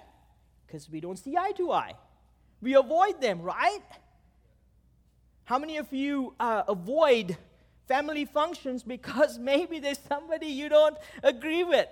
Because 0.66 0.88
we 0.88 1.00
don't 1.00 1.18
see 1.18 1.36
eye 1.36 1.52
to 1.56 1.72
eye. 1.72 1.94
We 2.62 2.74
avoid 2.74 3.20
them, 3.20 3.42
right? 3.42 3.82
How 5.44 5.58
many 5.58 5.76
of 5.76 5.92
you 5.92 6.34
uh, 6.38 6.62
avoid 6.68 7.36
family 7.90 8.24
functions 8.24 8.84
because 8.84 9.36
maybe 9.52 9.80
there's 9.80 9.98
somebody 10.08 10.46
you 10.46 10.68
don't 10.68 10.96
agree 11.22 11.64
with. 11.64 11.88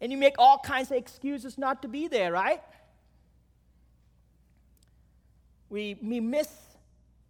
And 0.00 0.12
you 0.12 0.18
make 0.18 0.34
all 0.38 0.58
kinds 0.58 0.90
of 0.90 0.98
excuses 0.98 1.56
not 1.56 1.80
to 1.82 1.88
be 1.88 2.08
there, 2.08 2.30
right? 2.30 2.60
We, 5.70 5.96
we, 6.02 6.20
miss, 6.20 6.48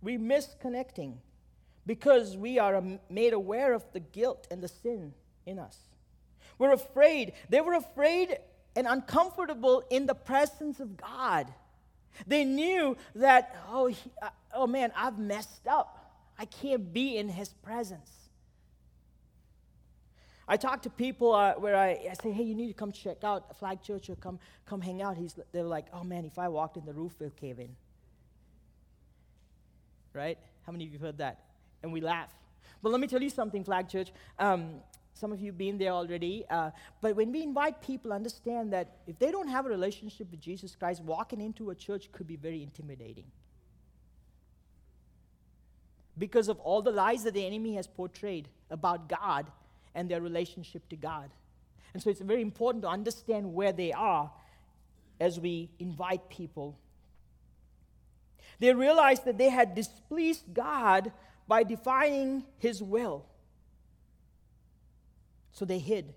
we 0.02 0.18
miss 0.18 0.48
connecting 0.60 1.20
because 1.86 2.36
we 2.36 2.58
are 2.58 2.82
made 3.08 3.32
aware 3.32 3.74
of 3.74 3.84
the 3.92 4.00
guilt 4.00 4.48
and 4.50 4.60
the 4.60 4.68
sin 4.68 5.14
in 5.46 5.60
us. 5.60 5.78
We're 6.58 6.72
afraid. 6.72 7.32
They 7.48 7.60
were 7.60 7.74
afraid 7.74 8.38
and 8.74 8.88
uncomfortable 8.88 9.84
in 9.88 10.06
the 10.06 10.14
presence 10.14 10.80
of 10.80 10.96
God. 10.96 11.46
They 12.26 12.44
knew 12.44 12.96
that, 13.14 13.56
oh, 13.70 13.86
he, 13.86 14.10
uh, 14.20 14.30
oh 14.52 14.66
man, 14.66 14.90
I've 14.96 15.18
messed 15.18 15.68
up. 15.68 16.03
I 16.38 16.44
can't 16.46 16.92
be 16.92 17.16
in 17.16 17.28
his 17.28 17.50
presence. 17.50 18.10
I 20.46 20.56
talk 20.56 20.82
to 20.82 20.90
people 20.90 21.32
uh, 21.34 21.54
where 21.54 21.76
I, 21.76 21.98
I, 22.10 22.14
say, 22.22 22.30
hey, 22.30 22.42
you 22.42 22.54
need 22.54 22.68
to 22.68 22.74
come 22.74 22.92
check 22.92 23.24
out 23.24 23.56
Flag 23.58 23.80
Church 23.82 24.10
or 24.10 24.16
come, 24.16 24.38
come 24.66 24.80
hang 24.80 25.00
out. 25.00 25.16
He's, 25.16 25.34
they're 25.52 25.64
like, 25.64 25.86
oh 25.92 26.04
man, 26.04 26.24
if 26.24 26.38
I 26.38 26.48
walked 26.48 26.76
in, 26.76 26.84
the 26.84 26.92
roof 26.92 27.12
will 27.18 27.30
cave 27.30 27.58
in. 27.58 27.74
right? 30.12 30.38
How 30.66 30.72
many 30.72 30.86
of 30.86 30.92
you 30.92 30.98
heard 30.98 31.18
that? 31.18 31.40
And 31.82 31.92
we 31.92 32.00
laugh. 32.00 32.30
But 32.82 32.90
let 32.92 33.00
me 33.00 33.06
tell 33.06 33.22
you 33.22 33.30
something, 33.30 33.64
Flag 33.64 33.88
Church. 33.88 34.12
Um, 34.38 34.80
some 35.14 35.32
of 35.32 35.40
you 35.40 35.46
have 35.46 35.58
been 35.58 35.78
there 35.78 35.92
already. 35.92 36.44
Uh, 36.50 36.70
but 37.00 37.16
when 37.16 37.32
we 37.32 37.42
invite 37.42 37.80
people, 37.80 38.12
understand 38.12 38.72
that 38.72 38.96
if 39.06 39.18
they 39.18 39.30
don't 39.30 39.48
have 39.48 39.64
a 39.64 39.68
relationship 39.68 40.30
with 40.30 40.40
Jesus 40.40 40.74
Christ, 40.74 41.02
walking 41.02 41.40
into 41.40 41.70
a 41.70 41.74
church 41.74 42.10
could 42.12 42.26
be 42.26 42.36
very 42.36 42.62
intimidating. 42.62 43.24
Because 46.16 46.48
of 46.48 46.58
all 46.60 46.82
the 46.82 46.92
lies 46.92 47.24
that 47.24 47.34
the 47.34 47.44
enemy 47.44 47.74
has 47.74 47.86
portrayed 47.86 48.48
about 48.70 49.08
God 49.08 49.46
and 49.94 50.08
their 50.08 50.20
relationship 50.20 50.88
to 50.90 50.96
God. 50.96 51.30
And 51.92 52.02
so 52.02 52.10
it's 52.10 52.20
very 52.20 52.42
important 52.42 52.82
to 52.82 52.88
understand 52.88 53.54
where 53.54 53.72
they 53.72 53.92
are 53.92 54.30
as 55.20 55.38
we 55.38 55.70
invite 55.78 56.28
people. 56.28 56.76
They 58.58 58.72
realized 58.72 59.24
that 59.24 59.38
they 59.38 59.48
had 59.48 59.74
displeased 59.74 60.52
God 60.52 61.12
by 61.46 61.62
defining 61.62 62.44
his 62.58 62.82
will. 62.82 63.26
So 65.52 65.64
they 65.64 65.78
hid. 65.78 66.14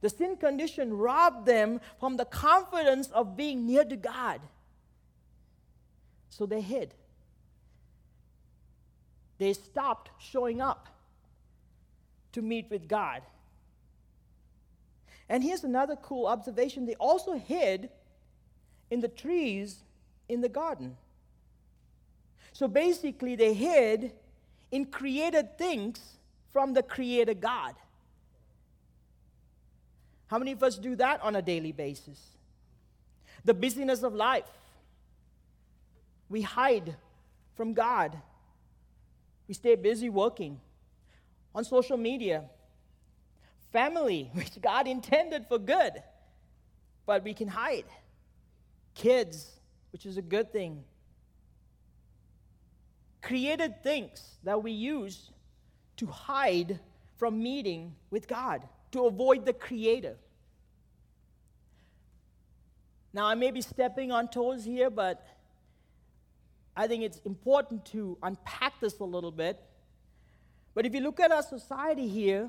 The 0.00 0.10
sin 0.10 0.36
condition 0.36 0.96
robbed 0.96 1.46
them 1.46 1.80
from 1.98 2.16
the 2.16 2.24
confidence 2.24 3.08
of 3.10 3.36
being 3.36 3.66
near 3.66 3.84
to 3.84 3.96
God. 3.96 4.40
So 6.30 6.46
they 6.46 6.60
hid. 6.60 6.94
They 9.40 9.54
stopped 9.54 10.10
showing 10.18 10.60
up 10.60 10.86
to 12.32 12.42
meet 12.42 12.70
with 12.70 12.86
God. 12.86 13.22
And 15.30 15.42
here's 15.42 15.64
another 15.64 15.96
cool 15.96 16.26
observation 16.26 16.84
they 16.84 16.94
also 16.96 17.38
hid 17.38 17.88
in 18.90 19.00
the 19.00 19.08
trees 19.08 19.78
in 20.28 20.42
the 20.42 20.48
garden. 20.50 20.98
So 22.52 22.68
basically, 22.68 23.34
they 23.34 23.54
hid 23.54 24.12
in 24.70 24.84
created 24.84 25.56
things 25.56 26.18
from 26.52 26.74
the 26.74 26.82
Creator 26.82 27.34
God. 27.34 27.74
How 30.26 30.38
many 30.38 30.52
of 30.52 30.62
us 30.62 30.76
do 30.76 30.96
that 30.96 31.22
on 31.22 31.34
a 31.34 31.40
daily 31.40 31.72
basis? 31.72 32.20
The 33.46 33.54
busyness 33.54 34.02
of 34.02 34.14
life. 34.14 34.50
We 36.28 36.42
hide 36.42 36.94
from 37.56 37.72
God. 37.72 38.18
We 39.50 39.54
stay 39.54 39.74
busy 39.74 40.08
working 40.10 40.60
on 41.52 41.64
social 41.64 41.96
media. 41.96 42.44
Family, 43.72 44.30
which 44.34 44.60
God 44.60 44.86
intended 44.86 45.44
for 45.48 45.58
good, 45.58 45.90
but 47.04 47.24
we 47.24 47.34
can 47.34 47.48
hide. 47.48 47.86
Kids, 48.94 49.50
which 49.90 50.06
is 50.06 50.16
a 50.16 50.22
good 50.22 50.52
thing. 50.52 50.84
Created 53.22 53.82
things 53.82 54.38
that 54.44 54.62
we 54.62 54.70
use 54.70 55.32
to 55.96 56.06
hide 56.06 56.78
from 57.16 57.42
meeting 57.42 57.96
with 58.08 58.28
God, 58.28 58.62
to 58.92 59.06
avoid 59.06 59.44
the 59.44 59.52
Creator. 59.52 60.16
Now, 63.12 63.26
I 63.26 63.34
may 63.34 63.50
be 63.50 63.62
stepping 63.62 64.12
on 64.12 64.28
toes 64.28 64.64
here, 64.64 64.90
but 64.90 65.26
I 66.80 66.88
think 66.88 67.02
it's 67.02 67.18
important 67.26 67.84
to 67.96 68.16
unpack 68.22 68.80
this 68.80 69.00
a 69.00 69.04
little 69.04 69.30
bit. 69.30 69.60
But 70.74 70.86
if 70.86 70.94
you 70.94 71.00
look 71.00 71.20
at 71.20 71.30
our 71.30 71.42
society 71.42 72.08
here, 72.08 72.48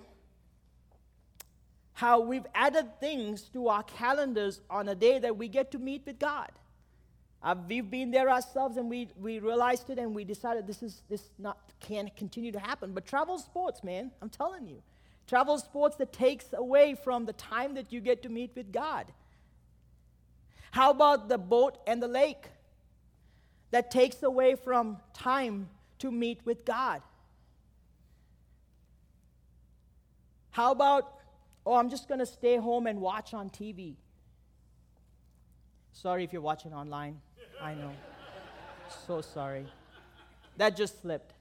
how 1.92 2.22
we've 2.22 2.46
added 2.56 2.98
things 3.02 3.42
to 3.50 3.68
our 3.68 3.84
calendars 3.84 4.62
on 4.70 4.88
a 4.88 4.96
day 4.96 5.20
that 5.20 5.36
we 5.36 5.50
get 5.50 5.72
to 5.72 5.80
meet 5.80 6.04
with 6.06 6.18
God. 6.18 6.50
Uh, 7.44 7.56
we've 7.68 7.92
been 7.92 8.12
there 8.12 8.30
ourselves 8.30 8.78
and 8.78 8.90
we, 8.90 9.10
we 9.20 9.40
realized 9.40 9.90
it 9.90 10.00
and 10.00 10.16
we 10.16 10.24
decided 10.24 10.66
this 10.66 10.82
is 10.82 11.02
this 11.10 11.30
not 11.38 11.58
can't 11.82 12.16
continue 12.16 12.54
to 12.54 12.60
happen. 12.60 12.94
But 12.94 13.06
travel 13.06 13.38
sports, 13.38 13.84
man, 13.84 14.12
I'm 14.22 14.30
telling 14.30 14.66
you. 14.66 14.82
Travel 15.28 15.58
sports 15.58 15.98
that 15.98 16.14
takes 16.14 16.46
away 16.54 16.96
from 16.96 17.26
the 17.26 17.34
time 17.34 17.74
that 17.74 17.92
you 17.92 18.00
get 18.00 18.24
to 18.24 18.30
meet 18.30 18.52
with 18.56 18.72
God. 18.72 19.08
How 20.72 20.92
about 20.92 21.28
the 21.28 21.38
boat 21.38 21.80
and 21.86 22.02
the 22.02 22.08
lake? 22.08 22.48
That 23.72 23.90
takes 23.90 24.22
away 24.22 24.56
from 24.56 24.98
time 25.14 25.70
to 26.00 26.12
meet 26.12 26.46
with 26.46 26.66
God. 26.66 27.02
How 30.52 30.72
about, 30.72 31.14
oh, 31.66 31.76
I'm 31.76 31.90
just 31.90 32.08
going 32.08 32.20
to 32.20 32.26
stay 32.26 32.58
home 32.58 32.86
and 32.86 33.00
watch 33.00 33.34
on 33.34 33.50
TV? 33.50 33.96
Sorry 35.94 36.24
if 36.24 36.34
you're 36.34 36.42
watching 36.42 36.74
online. 36.74 37.22
I 37.62 37.74
know. 37.74 37.92
So 39.08 39.22
sorry. 39.22 39.66
That 40.58 40.76
just 40.76 41.02
slipped. 41.02 41.34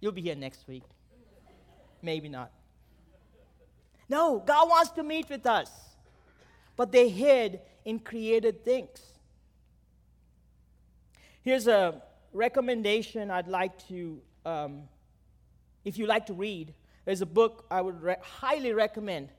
You'll 0.00 0.12
be 0.12 0.22
here 0.22 0.36
next 0.36 0.66
week. 0.66 0.84
Maybe 2.00 2.28
not. 2.28 2.50
No, 4.08 4.42
God 4.44 4.68
wants 4.68 4.90
to 4.92 5.02
meet 5.02 5.28
with 5.28 5.46
us. 5.46 5.70
But 6.76 6.92
they 6.92 7.08
hid 7.08 7.60
in 7.84 7.98
created 7.98 8.64
things. 8.64 9.07
Here's 11.48 11.66
a 11.66 12.02
recommendation 12.34 13.30
I'd 13.30 13.48
like 13.48 13.72
to, 13.88 14.20
um, 14.44 14.82
if 15.82 15.96
you 15.96 16.06
like 16.06 16.26
to 16.26 16.34
read, 16.34 16.74
there's 17.06 17.22
a 17.22 17.26
book 17.40 17.64
I 17.70 17.80
would 17.80 18.02
re- 18.02 18.16
highly 18.20 18.74
recommend 18.74 19.30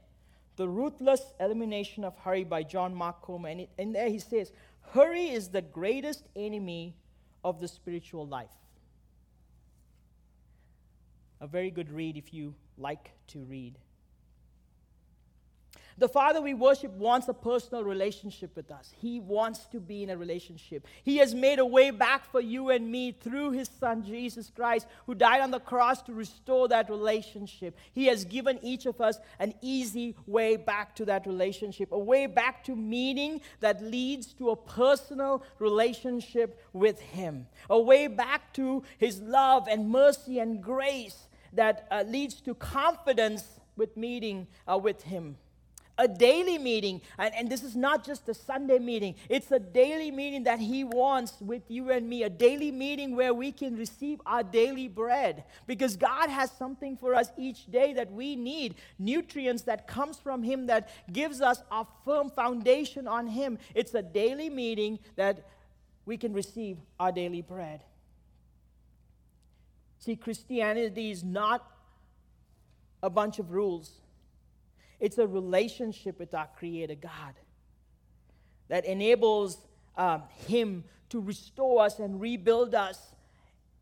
the 0.56 0.68
Ruthless 0.68 1.22
Elimination 1.40 2.04
of 2.04 2.18
Hurry 2.18 2.46
by 2.46 2.64
John 2.64 2.96
Mark 2.96 3.22
Comer. 3.22 3.50
And 3.50 3.68
in 3.78 3.92
there 3.92 4.10
he 4.10 4.18
says, 4.18 4.52
Hurry 4.92 5.30
is 5.30 5.50
the 5.50 5.62
greatest 5.62 6.28
enemy 6.36 6.96
of 7.44 7.60
the 7.60 7.68
spiritual 7.68 8.26
life. 8.26 8.58
A 11.42 11.46
very 11.46 11.70
good 11.70 11.92
read 11.92 12.18
if 12.18 12.34
you 12.34 12.56
like 12.80 13.12
to 13.28 13.44
read. 13.44 13.78
The 16.00 16.08
Father 16.08 16.40
we 16.42 16.54
worship 16.54 16.94
wants 16.94 17.28
a 17.28 17.34
personal 17.34 17.84
relationship 17.84 18.56
with 18.56 18.72
us. 18.72 18.94
He 19.02 19.20
wants 19.20 19.66
to 19.74 19.82
be 19.82 20.02
in 20.02 20.10
a 20.10 20.16
relationship. 20.16 20.88
He 21.04 21.18
has 21.18 21.36
made 21.36 21.60
a 21.60 21.66
way 21.66 21.92
back 21.92 22.24
for 22.32 22.40
you 22.40 22.70
and 22.70 22.90
me 22.90 23.12
through 23.12 23.52
His 23.52 23.70
Son, 23.82 24.06
Jesus 24.06 24.50
Christ, 24.50 24.88
who 25.06 25.14
died 25.14 25.42
on 25.42 25.52
the 25.52 25.60
cross 25.60 26.02
to 26.04 26.14
restore 26.14 26.70
that 26.70 26.90
relationship. 26.90 27.78
He 27.92 28.06
has 28.06 28.24
given 28.24 28.60
each 28.62 28.86
of 28.86 29.02
us 29.02 29.18
an 29.40 29.54
easy 29.62 30.16
way 30.26 30.56
back 30.56 30.96
to 30.96 31.06
that 31.06 31.28
relationship, 31.28 31.92
a 31.92 32.00
way 32.00 32.28
back 32.28 32.64
to 32.64 32.78
meaning 32.78 33.42
that 33.60 33.84
leads 33.84 34.28
to 34.36 34.52
a 34.52 34.56
personal 34.56 35.44
relationship 35.60 36.64
with 36.72 37.02
Him, 37.02 37.46
a 37.70 37.78
way 37.78 38.08
back 38.08 38.54
to 38.54 38.84
His 38.98 39.20
love 39.20 39.68
and 39.70 39.90
mercy 39.90 40.40
and 40.40 40.64
grace 40.64 41.28
that 41.52 41.90
uh, 41.92 42.06
leads 42.08 42.40
to 42.40 42.56
confidence 42.56 43.60
with 43.76 43.98
meeting 43.98 44.48
uh, 44.66 44.78
with 44.78 45.02
Him 45.02 45.36
a 46.00 46.08
daily 46.08 46.58
meeting. 46.58 47.02
And, 47.20 47.36
and, 47.36 47.50
this 47.50 47.62
is 47.62 47.76
not 47.76 48.06
just 48.06 48.28
a 48.30 48.34
Sunday 48.34 48.80
meeting, 48.80 49.16
it's 49.28 49.52
a 49.52 49.60
daily 49.60 50.10
meeting 50.10 50.46
that 50.46 50.60
He 50.60 50.84
wants 50.84 51.34
with 51.42 51.62
you 51.68 51.92
and 51.92 52.10
me, 52.10 52.24
a 52.24 52.30
daily 52.30 52.72
meeting 52.72 53.16
where 53.16 53.34
we 53.34 53.52
can 53.52 53.76
receive 53.76 54.22
our 54.26 54.42
daily 54.42 54.88
bread. 54.88 55.44
Because 55.68 55.98
God 55.98 56.30
has 56.30 56.50
something 56.52 56.96
for 56.98 57.14
us 57.14 57.30
each 57.38 57.70
day 57.70 57.94
that 57.94 58.12
we 58.12 58.36
need 58.36 58.76
nutrients 58.98 59.64
that 59.64 59.88
comes 59.88 60.18
from 60.18 60.42
Him 60.42 60.68
that 60.68 60.90
gives 61.12 61.42
us 61.42 61.62
a 61.70 61.86
firm 62.06 62.30
foundation 62.30 63.08
on 63.08 63.28
Him. 63.28 63.60
It's 63.76 63.94
a 63.94 64.02
daily 64.02 64.50
meeting 64.50 65.00
that 65.18 65.46
we 66.06 66.18
can 66.18 66.34
receive 66.34 66.78
our 67.00 67.12
daily 67.12 67.42
bread. 67.42 67.82
See, 70.00 70.16
Christianity 70.16 71.12
is 71.12 71.26
not 71.26 71.70
a 73.04 73.10
bunch 73.10 73.38
of 73.38 73.52
rules. 73.52 73.92
It's 75.00 75.18
a 75.18 75.28
relationship 75.28 76.20
with 76.20 76.34
our 76.34 76.48
Creator 76.58 76.96
God 76.96 77.36
that 78.68 78.86
enables 78.86 79.58
um, 79.98 80.24
Him 80.48 80.84
to 81.10 81.20
restore 81.20 81.84
us 81.84 82.00
and 82.00 82.20
rebuild 82.20 82.76
us 82.76 83.14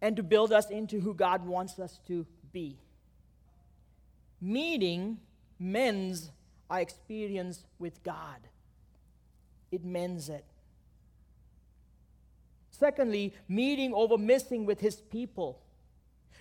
and 0.01 0.15
to 0.15 0.23
build 0.23 0.53
us 0.53 0.69
into 0.69 0.99
who 0.99 1.13
God 1.13 1.45
wants 1.45 1.79
us 1.79 1.99
to 2.07 2.25
be. 2.51 2.77
Meeting 4.39 5.17
mends 5.59 6.29
our 6.69 6.79
experience 6.79 7.65
with 7.79 8.03
God, 8.03 8.39
it 9.71 9.83
mends 9.83 10.29
it. 10.29 10.45
Secondly, 12.69 13.33
meeting 13.49 13.93
over 13.93 14.19
missing 14.19 14.65
with 14.65 14.79
His 14.79 14.97
people 14.97 15.59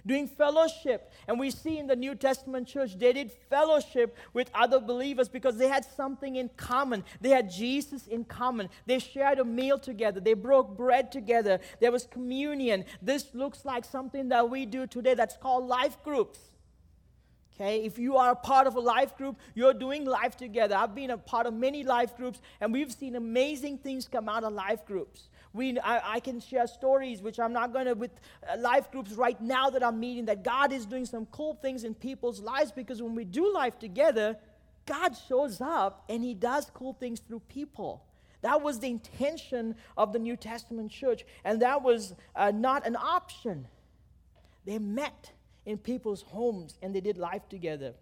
doing 0.05 0.27
fellowship. 0.27 1.13
And 1.29 1.39
we 1.39 1.51
see 1.51 1.79
in 1.79 1.87
the 1.87 1.97
New 1.97 2.15
Testament 2.15 2.69
church, 2.69 2.99
they 2.99 3.13
did 3.13 3.33
fellowship 3.49 4.17
with 4.33 4.51
other 4.55 4.81
believers 4.81 5.29
because 5.29 5.57
they 5.57 5.69
had 5.69 5.85
something 5.85 6.37
in 6.37 6.51
common. 6.57 7.05
They 7.21 7.31
had 7.31 7.51
Jesus 7.51 8.07
in 8.07 8.25
common. 8.25 8.69
They 8.87 8.99
shared 8.99 9.39
a 9.39 9.45
meal 9.45 9.79
together, 9.79 10.21
they 10.21 10.35
broke 10.35 10.77
bread 10.77 11.13
together, 11.13 11.61
there 11.81 11.93
was 11.93 12.07
communion. 12.07 12.85
This 13.01 13.35
looks 13.35 13.65
like 13.65 13.85
something 13.85 14.29
that 14.29 14.51
we 14.51 14.67
do 14.67 14.87
today 14.87 15.15
that's 15.15 15.37
called 15.37 15.67
life 15.67 16.03
groups. 16.03 16.39
Okay, 17.55 17.85
if 17.87 17.99
you 17.99 18.19
are 18.19 18.33
a 18.33 18.37
part 18.37 18.67
of 18.67 18.77
a 18.77 18.81
life 18.81 19.17
group, 19.17 19.39
you're 19.55 19.73
doing 19.73 20.05
life 20.05 20.37
together. 20.37 20.75
I've 20.75 20.95
been 20.95 21.11
a 21.11 21.17
part 21.17 21.47
of 21.47 21.55
many 21.55 21.85
life 21.85 22.15
groups, 22.15 22.43
and 22.61 22.71
we've 22.71 22.93
seen 22.93 23.17
amazing 23.17 23.79
things 23.79 24.07
come 24.07 24.29
out 24.29 24.45
of 24.45 24.53
life 24.53 24.85
groups 24.85 25.31
We, 25.57 25.79
I, 25.79 26.15
I 26.17 26.21
can 26.21 26.39
share 26.39 26.67
stories, 26.67 27.23
which 27.23 27.41
I'm 27.41 27.53
not 27.53 27.73
going 27.73 27.87
to, 27.87 27.95
with 27.95 28.11
uh, 28.49 28.59
life 28.59 28.91
groups 28.91 29.13
right 29.13 29.41
now 29.41 29.71
that 29.71 29.83
I'm 29.83 29.99
meeting, 29.99 30.27
that 30.27 30.45
God 30.45 30.73
is 30.73 30.85
doing 30.85 31.07
some 31.07 31.27
cool 31.27 31.55
things 31.55 31.85
in 31.85 31.95
people's 31.95 32.41
lives 32.41 32.73
because 32.73 33.03
when 33.03 33.15
we 33.15 33.25
do 33.25 33.53
life 33.53 33.79
together, 33.79 34.37
God 34.85 35.17
shows 35.29 35.61
up 35.61 36.05
and 36.09 36.23
He 36.23 36.35
does 36.35 36.71
cool 36.75 36.93
things 36.93 37.21
through 37.21 37.41
people. 37.49 38.05
That 38.43 38.63
was 38.63 38.79
the 38.81 38.89
intention 38.89 39.75
of 39.97 40.13
the 40.13 40.19
New 40.19 40.37
Testament 40.37 40.93
church, 40.93 41.25
and 41.43 41.63
that 41.63 41.83
was 41.83 42.15
uh, 42.37 42.53
not 42.55 42.87
an 42.87 42.95
option. 42.95 43.67
They 44.67 44.79
met 44.79 45.33
in 45.65 45.79
people's 45.79 46.23
homes 46.23 46.79
and 46.83 46.95
they 46.95 47.01
did 47.01 47.19
life 47.19 47.49
together. 47.49 47.95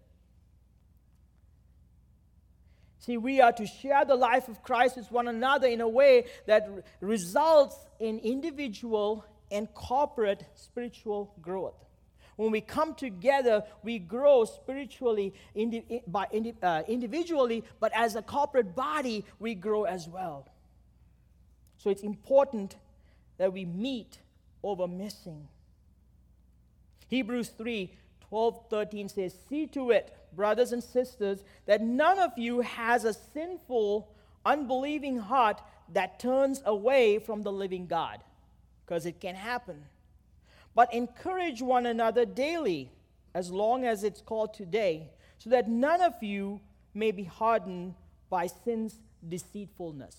See, 3.05 3.17
we 3.17 3.39
are 3.39 3.51
to 3.51 3.67
share 3.67 4.03
the 4.03 4.15
life 4.15 4.47
of 4.47 4.63
Christ 4.63 4.97
with 4.97 5.11
one 5.11 5.27
another 5.27 5.67
in 5.67 5.79
a 5.79 5.87
way 5.87 6.25
that 6.47 6.67
r- 6.67 6.83
results 7.01 7.75
in 7.99 8.17
individual 8.17 9.23
and 9.51 9.71
corporate 9.75 10.43
spiritual 10.55 11.31
growth. 11.39 11.75
When 12.35 12.49
we 12.49 12.61
come 12.61 12.95
together, 12.95 13.63
we 13.83 13.99
grow 13.99 14.45
spiritually 14.45 15.35
indi- 15.53 16.01
by 16.07 16.25
indi- 16.31 16.55
uh, 16.63 16.81
individually, 16.87 17.63
but 17.79 17.91
as 17.93 18.15
a 18.15 18.23
corporate 18.23 18.75
body, 18.75 19.23
we 19.37 19.53
grow 19.53 19.83
as 19.83 20.09
well. 20.09 20.47
So 21.77 21.91
it's 21.91 22.01
important 22.01 22.75
that 23.37 23.53
we 23.53 23.65
meet 23.65 24.17
over 24.63 24.87
missing. 24.87 25.47
Hebrews 27.07 27.49
3 27.49 27.91
12 28.29 28.65
13 28.69 29.09
says, 29.09 29.35
See 29.47 29.67
to 29.67 29.91
it 29.91 30.15
brothers 30.35 30.71
and 30.71 30.83
sisters, 30.83 31.43
that 31.65 31.81
none 31.81 32.19
of 32.19 32.37
you 32.37 32.61
has 32.61 33.05
a 33.05 33.13
sinful, 33.13 34.09
unbelieving 34.45 35.17
heart 35.17 35.61
that 35.93 36.19
turns 36.19 36.61
away 36.65 37.19
from 37.19 37.43
the 37.43 37.51
living 37.51 37.87
God, 37.87 38.21
because 38.85 39.05
it 39.05 39.19
can 39.19 39.35
happen. 39.35 39.83
But 40.73 40.93
encourage 40.93 41.61
one 41.61 41.85
another 41.85 42.25
daily, 42.25 42.91
as 43.33 43.51
long 43.51 43.85
as 43.85 44.03
it's 44.03 44.21
called 44.21 44.53
today, 44.53 45.09
so 45.37 45.49
that 45.49 45.69
none 45.69 46.01
of 46.01 46.21
you 46.21 46.59
may 46.93 47.11
be 47.11 47.23
hardened 47.23 47.95
by 48.29 48.47
sin's 48.47 48.99
deceitfulness. 49.27 50.17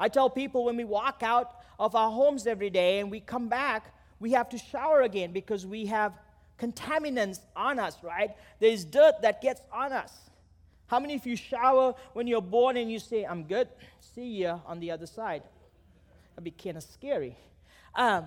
I 0.00 0.08
tell 0.08 0.30
people 0.30 0.64
when 0.64 0.76
we 0.76 0.84
walk 0.84 1.22
out 1.22 1.56
of 1.78 1.94
our 1.94 2.10
homes 2.10 2.46
every 2.46 2.70
day 2.70 3.00
and 3.00 3.10
we 3.10 3.20
come 3.20 3.48
back, 3.48 3.94
we 4.20 4.32
have 4.32 4.48
to 4.50 4.58
shower 4.58 5.02
again 5.02 5.32
because 5.32 5.66
we 5.66 5.86
have 5.86 6.12
contaminants 6.58 7.40
on 7.54 7.78
us, 7.78 7.96
right? 8.02 8.30
There's 8.58 8.84
dirt 8.84 9.22
that 9.22 9.40
gets 9.40 9.60
on 9.72 9.92
us. 9.92 10.12
How 10.86 10.98
many 10.98 11.14
of 11.14 11.26
you 11.26 11.36
shower 11.36 11.94
when 12.14 12.26
you're 12.26 12.40
born 12.40 12.76
and 12.76 12.90
you 12.90 12.98
say, 12.98 13.24
I'm 13.24 13.44
good, 13.44 13.68
see 14.00 14.26
you 14.26 14.60
on 14.66 14.80
the 14.80 14.90
other 14.90 15.06
side? 15.06 15.42
That'd 16.30 16.44
be 16.44 16.50
kind 16.50 16.76
of 16.76 16.82
scary. 16.82 17.36
Um, 17.94 18.26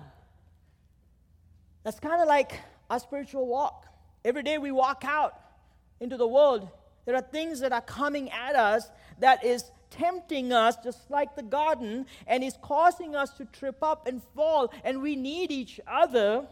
that's 1.82 1.98
kind 1.98 2.22
of 2.22 2.28
like 2.28 2.60
our 2.88 3.00
spiritual 3.00 3.46
walk. 3.46 3.86
Every 4.24 4.42
day 4.42 4.58
we 4.58 4.70
walk 4.70 5.04
out 5.04 5.34
into 6.00 6.16
the 6.16 6.26
world, 6.26 6.68
there 7.04 7.16
are 7.16 7.22
things 7.22 7.60
that 7.60 7.72
are 7.72 7.80
coming 7.80 8.30
at 8.30 8.54
us 8.54 8.88
that 9.18 9.44
is 9.44 9.64
tempting 9.90 10.52
us, 10.52 10.76
just 10.82 11.10
like 11.10 11.34
the 11.34 11.42
garden, 11.42 12.06
and 12.26 12.44
is 12.44 12.56
causing 12.62 13.16
us 13.16 13.30
to 13.30 13.44
trip 13.46 13.82
up 13.82 14.06
and 14.06 14.22
fall. 14.34 14.72
And 14.84 15.02
we 15.02 15.16
need 15.16 15.50
each 15.50 15.80
other 15.86 16.46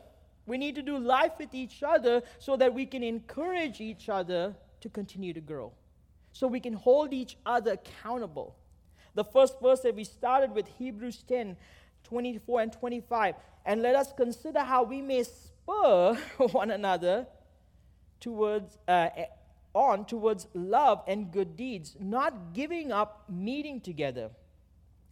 we 0.51 0.59
need 0.59 0.75
to 0.75 0.83
do 0.83 0.99
life 0.99 1.35
with 1.39 1.55
each 1.55 1.85
other 1.85 2.25
so 2.41 2.57
that 2.57 2.75
we 2.75 2.85
can 2.85 3.05
encourage 3.05 3.81
each 3.81 4.09
other 4.09 4.53
to 4.81 4.89
continue 4.89 5.33
to 5.33 5.41
grow. 5.41 5.71
So 6.33 6.49
we 6.49 6.59
can 6.59 6.73
hold 6.73 7.13
each 7.13 7.37
other 7.47 7.75
accountable. 7.75 8.57
The 9.15 9.23
first 9.23 9.61
verse 9.63 9.79
that 9.83 9.95
we 9.95 10.03
started 10.03 10.51
with, 10.51 10.67
Hebrews 10.67 11.23
10 11.29 11.57
24 12.03 12.63
and 12.63 12.73
25. 12.73 13.37
And 13.65 13.81
let 13.81 13.95
us 13.95 14.13
consider 14.13 14.59
how 14.59 14.83
we 14.83 15.01
may 15.01 15.23
spur 15.23 16.15
one 16.51 16.73
another 16.73 17.29
towards, 18.19 18.77
uh, 18.89 19.11
on 19.73 20.05
towards 20.05 20.49
love 20.53 21.05
and 21.07 21.31
good 21.31 21.57
deeds, 21.57 21.97
not 22.01 22.55
giving 22.55 22.91
up 22.91 23.23
meeting 23.29 23.81
together, 23.81 24.31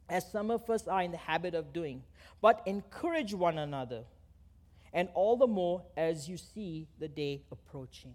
as 0.08 0.28
some 0.32 0.50
of 0.50 0.68
us 0.68 0.88
are 0.88 1.02
in 1.02 1.12
the 1.12 1.16
habit 1.30 1.54
of 1.54 1.72
doing, 1.72 2.02
but 2.40 2.60
encourage 2.66 3.34
one 3.34 3.58
another 3.58 4.02
and 4.92 5.08
all 5.14 5.36
the 5.36 5.46
more 5.46 5.82
as 5.96 6.28
you 6.28 6.36
see 6.36 6.86
the 6.98 7.08
day 7.08 7.42
approaching. 7.52 8.14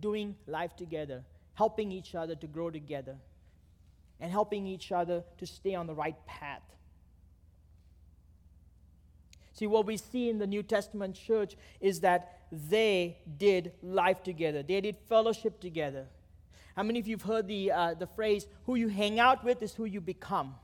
Doing 0.00 0.36
life 0.46 0.76
together, 0.76 1.24
helping 1.54 1.92
each 1.92 2.14
other 2.14 2.34
to 2.36 2.46
grow 2.46 2.70
together, 2.70 3.16
and 4.20 4.30
helping 4.30 4.66
each 4.66 4.92
other 4.92 5.24
to 5.38 5.46
stay 5.46 5.74
on 5.74 5.86
the 5.86 5.94
right 5.94 6.16
path. 6.26 6.62
See, 9.52 9.66
what 9.68 9.86
we 9.86 9.96
see 9.96 10.28
in 10.28 10.38
the 10.38 10.46
New 10.46 10.64
Testament 10.64 11.14
church 11.14 11.56
is 11.80 12.00
that 12.00 12.40
they 12.50 13.18
did 13.38 13.72
life 13.82 14.22
together, 14.22 14.62
they 14.62 14.80
did 14.80 14.96
fellowship 15.08 15.60
together. 15.60 16.06
How 16.76 16.82
many 16.82 16.98
of 16.98 17.06
you 17.06 17.14
have 17.14 17.22
heard 17.22 17.46
the, 17.46 17.70
uh, 17.70 17.94
the 17.94 18.08
phrase, 18.08 18.46
who 18.66 18.74
you 18.74 18.88
hang 18.88 19.20
out 19.20 19.44
with 19.44 19.62
is 19.62 19.74
who 19.74 19.84
you 19.84 20.00
become? 20.00 20.56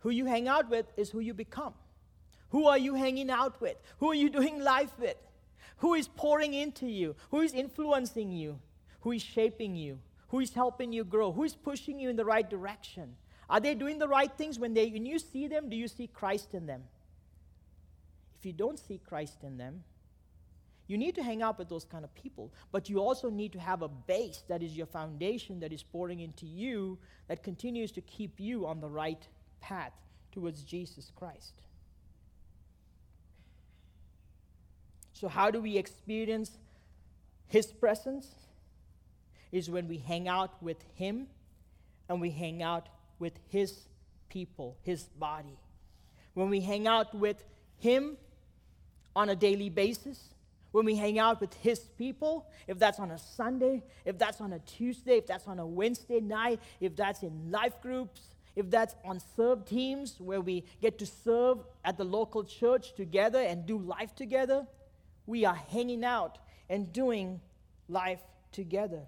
Who 0.00 0.10
you 0.10 0.26
hang 0.26 0.48
out 0.48 0.68
with 0.68 0.86
is 0.96 1.10
who 1.10 1.20
you 1.20 1.32
become. 1.32 1.74
Who 2.52 2.66
are 2.66 2.78
you 2.78 2.94
hanging 2.94 3.30
out 3.30 3.60
with? 3.60 3.76
Who 3.98 4.10
are 4.10 4.14
you 4.14 4.28
doing 4.28 4.60
life 4.60 4.92
with? 4.98 5.16
Who 5.78 5.94
is 5.94 6.06
pouring 6.06 6.54
into 6.54 6.86
you? 6.86 7.16
Who 7.30 7.40
is 7.40 7.54
influencing 7.54 8.30
you? 8.30 8.60
Who 9.00 9.12
is 9.12 9.22
shaping 9.22 9.74
you? 9.74 9.98
Who 10.28 10.40
is 10.40 10.52
helping 10.52 10.92
you 10.92 11.04
grow? 11.04 11.32
Who 11.32 11.44
is 11.44 11.54
pushing 11.54 11.98
you 11.98 12.10
in 12.10 12.16
the 12.16 12.26
right 12.26 12.48
direction? 12.48 13.16
Are 13.48 13.58
they 13.58 13.74
doing 13.74 13.98
the 13.98 14.06
right 14.06 14.30
things 14.30 14.58
when 14.58 14.74
they 14.74 14.90
when 14.90 15.06
you 15.06 15.18
see 15.18 15.48
them? 15.48 15.70
Do 15.70 15.76
you 15.76 15.88
see 15.88 16.06
Christ 16.06 16.52
in 16.52 16.66
them? 16.66 16.84
If 18.38 18.44
you 18.44 18.52
don't 18.52 18.78
see 18.78 18.98
Christ 18.98 19.42
in 19.42 19.56
them, 19.56 19.82
you 20.88 20.98
need 20.98 21.14
to 21.14 21.22
hang 21.22 21.42
out 21.42 21.58
with 21.58 21.70
those 21.70 21.86
kind 21.86 22.04
of 22.04 22.14
people, 22.14 22.52
but 22.70 22.90
you 22.90 22.98
also 22.98 23.30
need 23.30 23.52
to 23.52 23.60
have 23.60 23.80
a 23.80 23.88
base 23.88 24.42
that 24.48 24.62
is 24.62 24.76
your 24.76 24.86
foundation 24.86 25.60
that 25.60 25.72
is 25.72 25.82
pouring 25.82 26.20
into 26.20 26.44
you 26.44 26.98
that 27.28 27.42
continues 27.42 27.92
to 27.92 28.02
keep 28.02 28.38
you 28.38 28.66
on 28.66 28.80
the 28.80 28.88
right 28.88 29.26
path 29.60 29.92
towards 30.32 30.62
Jesus 30.62 31.10
Christ. 31.16 31.62
So, 35.22 35.28
how 35.28 35.52
do 35.52 35.60
we 35.60 35.78
experience 35.78 36.50
His 37.46 37.66
presence? 37.66 38.26
Is 39.52 39.70
when 39.70 39.86
we 39.86 39.98
hang 39.98 40.26
out 40.26 40.60
with 40.60 40.78
Him 40.96 41.28
and 42.08 42.20
we 42.20 42.30
hang 42.30 42.60
out 42.60 42.88
with 43.20 43.34
His 43.48 43.86
people, 44.28 44.76
His 44.82 45.04
body. 45.04 45.56
When 46.34 46.50
we 46.50 46.60
hang 46.60 46.88
out 46.88 47.14
with 47.14 47.44
Him 47.78 48.16
on 49.14 49.28
a 49.28 49.36
daily 49.36 49.68
basis, 49.68 50.18
when 50.72 50.84
we 50.84 50.96
hang 50.96 51.20
out 51.20 51.40
with 51.40 51.54
His 51.54 51.78
people, 51.78 52.48
if 52.66 52.80
that's 52.80 52.98
on 52.98 53.12
a 53.12 53.18
Sunday, 53.18 53.84
if 54.04 54.18
that's 54.18 54.40
on 54.40 54.52
a 54.52 54.58
Tuesday, 54.58 55.18
if 55.18 55.28
that's 55.28 55.46
on 55.46 55.60
a 55.60 55.66
Wednesday 55.66 56.18
night, 56.18 56.58
if 56.80 56.96
that's 56.96 57.22
in 57.22 57.52
life 57.52 57.80
groups, 57.80 58.22
if 58.56 58.68
that's 58.68 58.96
on 59.04 59.20
serve 59.36 59.66
teams 59.66 60.18
where 60.18 60.40
we 60.40 60.64
get 60.80 60.98
to 60.98 61.06
serve 61.06 61.58
at 61.84 61.96
the 61.96 62.04
local 62.04 62.42
church 62.42 62.96
together 62.96 63.38
and 63.38 63.66
do 63.66 63.78
life 63.78 64.16
together, 64.16 64.66
we 65.26 65.44
are 65.44 65.54
hanging 65.54 66.04
out 66.04 66.38
and 66.68 66.92
doing 66.92 67.40
life 67.88 68.20
together. 68.50 69.02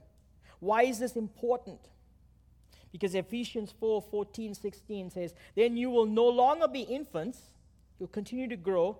Why 0.60 0.84
is 0.84 0.98
this 0.98 1.16
important? 1.16 1.80
Because 2.92 3.14
Ephesians 3.14 3.74
4 3.80 4.02
14, 4.02 4.54
16 4.54 5.10
says, 5.10 5.34
Then 5.56 5.76
you 5.76 5.90
will 5.90 6.06
no 6.06 6.28
longer 6.28 6.68
be 6.68 6.82
infants, 6.82 7.38
you'll 7.98 8.08
continue 8.08 8.48
to 8.48 8.56
grow. 8.56 8.98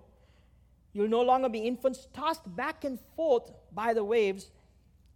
You'll 0.93 1.09
no 1.09 1.23
longer 1.23 1.49
be 1.49 1.59
infants 1.59 2.07
tossed 2.13 2.55
back 2.55 2.85
and 2.85 2.97
forth 3.17 3.51
by 3.73 3.93
the 3.93 4.03
waves 4.03 4.47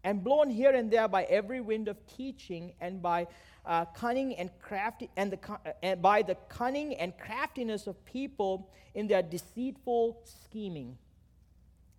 and 0.03 0.21
blown 0.23 0.49
here 0.49 0.71
and 0.71 0.91
there 0.91 1.07
by 1.07 1.23
every 1.23 1.61
wind 1.61 1.87
of 1.87 1.97
teaching 2.05 2.73
and 2.81 3.01
by 3.01 3.27
uh, 3.65 3.85
cunning 3.85 4.35
and 4.35 4.49
crafty 4.61 5.09
and, 5.15 5.31
the, 5.31 5.39
uh, 5.49 5.71
and 5.81 6.01
by 6.01 6.21
the 6.21 6.35
cunning 6.49 6.95
and 6.95 7.17
craftiness 7.17 7.87
of 7.87 8.03
people 8.05 8.69
in 8.93 9.07
their 9.07 9.21
deceitful 9.21 10.19
scheming. 10.25 10.97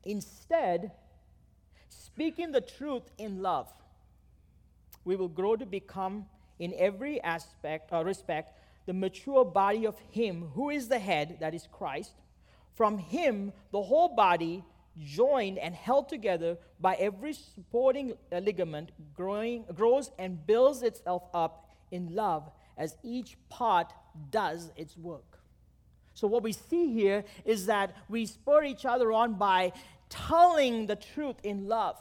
Instead, 0.04 0.92
speaking 1.88 2.52
the 2.52 2.60
truth 2.60 3.10
in 3.18 3.42
love, 3.42 3.72
we 5.04 5.16
will 5.16 5.28
grow 5.28 5.56
to 5.56 5.66
become, 5.66 6.26
in 6.58 6.74
every 6.76 7.20
aspect 7.22 7.92
or 7.92 7.98
uh, 7.98 8.04
respect, 8.04 8.58
the 8.86 8.92
mature 8.92 9.44
body 9.44 9.86
of 9.86 9.98
Him 10.10 10.50
who 10.54 10.70
is 10.70 10.88
the 10.88 10.98
head, 10.98 11.38
that 11.40 11.54
is 11.54 11.68
Christ. 11.72 12.12
From 12.74 12.98
Him, 12.98 13.52
the 13.72 13.82
whole 13.82 14.14
body, 14.14 14.64
joined 14.98 15.58
and 15.58 15.74
held 15.74 16.08
together 16.08 16.58
by 16.80 16.94
every 16.94 17.32
supporting 17.32 18.14
ligament, 18.30 18.90
growing, 19.14 19.64
grows 19.74 20.10
and 20.18 20.46
builds 20.46 20.82
itself 20.82 21.22
up 21.32 21.70
in 21.90 22.14
love 22.14 22.50
as 22.76 22.96
each 23.02 23.36
part 23.48 23.92
does 24.30 24.70
its 24.76 24.96
work. 24.96 25.39
So, 26.14 26.26
what 26.26 26.42
we 26.42 26.52
see 26.52 26.92
here 26.92 27.24
is 27.44 27.66
that 27.66 27.96
we 28.08 28.26
spur 28.26 28.64
each 28.64 28.84
other 28.84 29.12
on 29.12 29.34
by 29.34 29.72
telling 30.08 30.86
the 30.86 30.96
truth 30.96 31.36
in 31.42 31.68
love. 31.68 31.96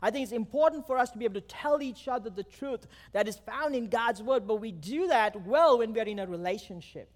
I 0.00 0.10
think 0.10 0.24
it's 0.24 0.32
important 0.32 0.86
for 0.86 0.98
us 0.98 1.10
to 1.10 1.18
be 1.18 1.24
able 1.24 1.40
to 1.40 1.46
tell 1.46 1.80
each 1.80 2.08
other 2.08 2.28
the 2.28 2.42
truth 2.42 2.86
that 3.12 3.28
is 3.28 3.36
found 3.36 3.74
in 3.74 3.88
God's 3.88 4.22
word, 4.22 4.46
but 4.46 4.56
we 4.56 4.72
do 4.72 5.06
that 5.06 5.46
well 5.46 5.78
when 5.78 5.92
we 5.92 6.00
are 6.00 6.04
in 6.04 6.18
a 6.18 6.26
relationship. 6.26 7.08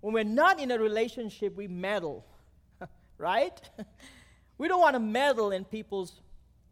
When 0.00 0.12
we're 0.12 0.24
not 0.24 0.58
in 0.58 0.70
a 0.70 0.78
relationship, 0.78 1.56
we 1.56 1.68
meddle, 1.68 2.24
right? 3.18 3.60
we 4.58 4.66
don't 4.66 4.80
want 4.80 4.94
to 4.94 5.00
meddle 5.00 5.52
in 5.52 5.64
people's 5.64 6.20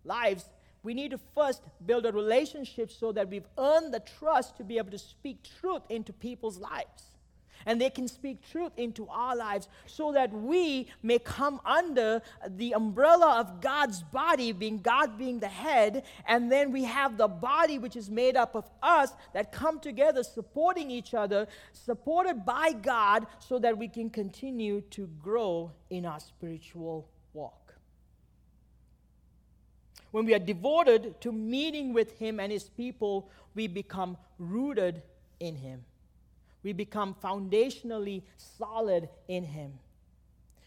lives. 0.04 0.44
We 0.82 0.92
need 0.92 1.12
to 1.12 1.20
first 1.36 1.62
build 1.86 2.04
a 2.06 2.12
relationship 2.12 2.90
so 2.90 3.12
that 3.12 3.28
we've 3.28 3.46
earned 3.58 3.94
the 3.94 4.00
trust 4.00 4.56
to 4.56 4.64
be 4.64 4.78
able 4.78 4.90
to 4.90 4.98
speak 4.98 5.46
truth 5.60 5.82
into 5.88 6.12
people's 6.12 6.58
lives 6.58 7.17
and 7.66 7.80
they 7.80 7.90
can 7.90 8.08
speak 8.08 8.38
truth 8.50 8.72
into 8.76 9.08
our 9.08 9.36
lives 9.36 9.68
so 9.86 10.12
that 10.12 10.32
we 10.32 10.86
may 11.02 11.18
come 11.18 11.60
under 11.64 12.22
the 12.46 12.72
umbrella 12.72 13.40
of 13.40 13.60
God's 13.60 14.02
body, 14.02 14.52
being 14.52 14.78
God 14.78 15.18
being 15.18 15.40
the 15.40 15.48
head, 15.48 16.04
and 16.26 16.50
then 16.50 16.72
we 16.72 16.84
have 16.84 17.16
the 17.16 17.28
body 17.28 17.78
which 17.78 17.96
is 17.96 18.10
made 18.10 18.36
up 18.36 18.54
of 18.54 18.68
us 18.82 19.12
that 19.34 19.52
come 19.52 19.80
together 19.80 20.22
supporting 20.22 20.90
each 20.90 21.14
other, 21.14 21.46
supported 21.72 22.44
by 22.44 22.72
God, 22.72 23.26
so 23.38 23.58
that 23.58 23.76
we 23.76 23.88
can 23.88 24.10
continue 24.10 24.80
to 24.90 25.08
grow 25.22 25.72
in 25.90 26.06
our 26.06 26.20
spiritual 26.20 27.08
walk. 27.32 27.74
When 30.10 30.24
we 30.24 30.34
are 30.34 30.38
devoted 30.38 31.20
to 31.20 31.32
meeting 31.32 31.92
with 31.92 32.18
Him 32.18 32.40
and 32.40 32.50
His 32.50 32.68
people, 32.68 33.30
we 33.54 33.66
become 33.66 34.16
rooted 34.38 35.02
in 35.40 35.56
Him 35.56 35.84
we 36.62 36.72
become 36.72 37.14
foundationally 37.22 38.22
solid 38.36 39.08
in 39.28 39.44
Him. 39.44 39.72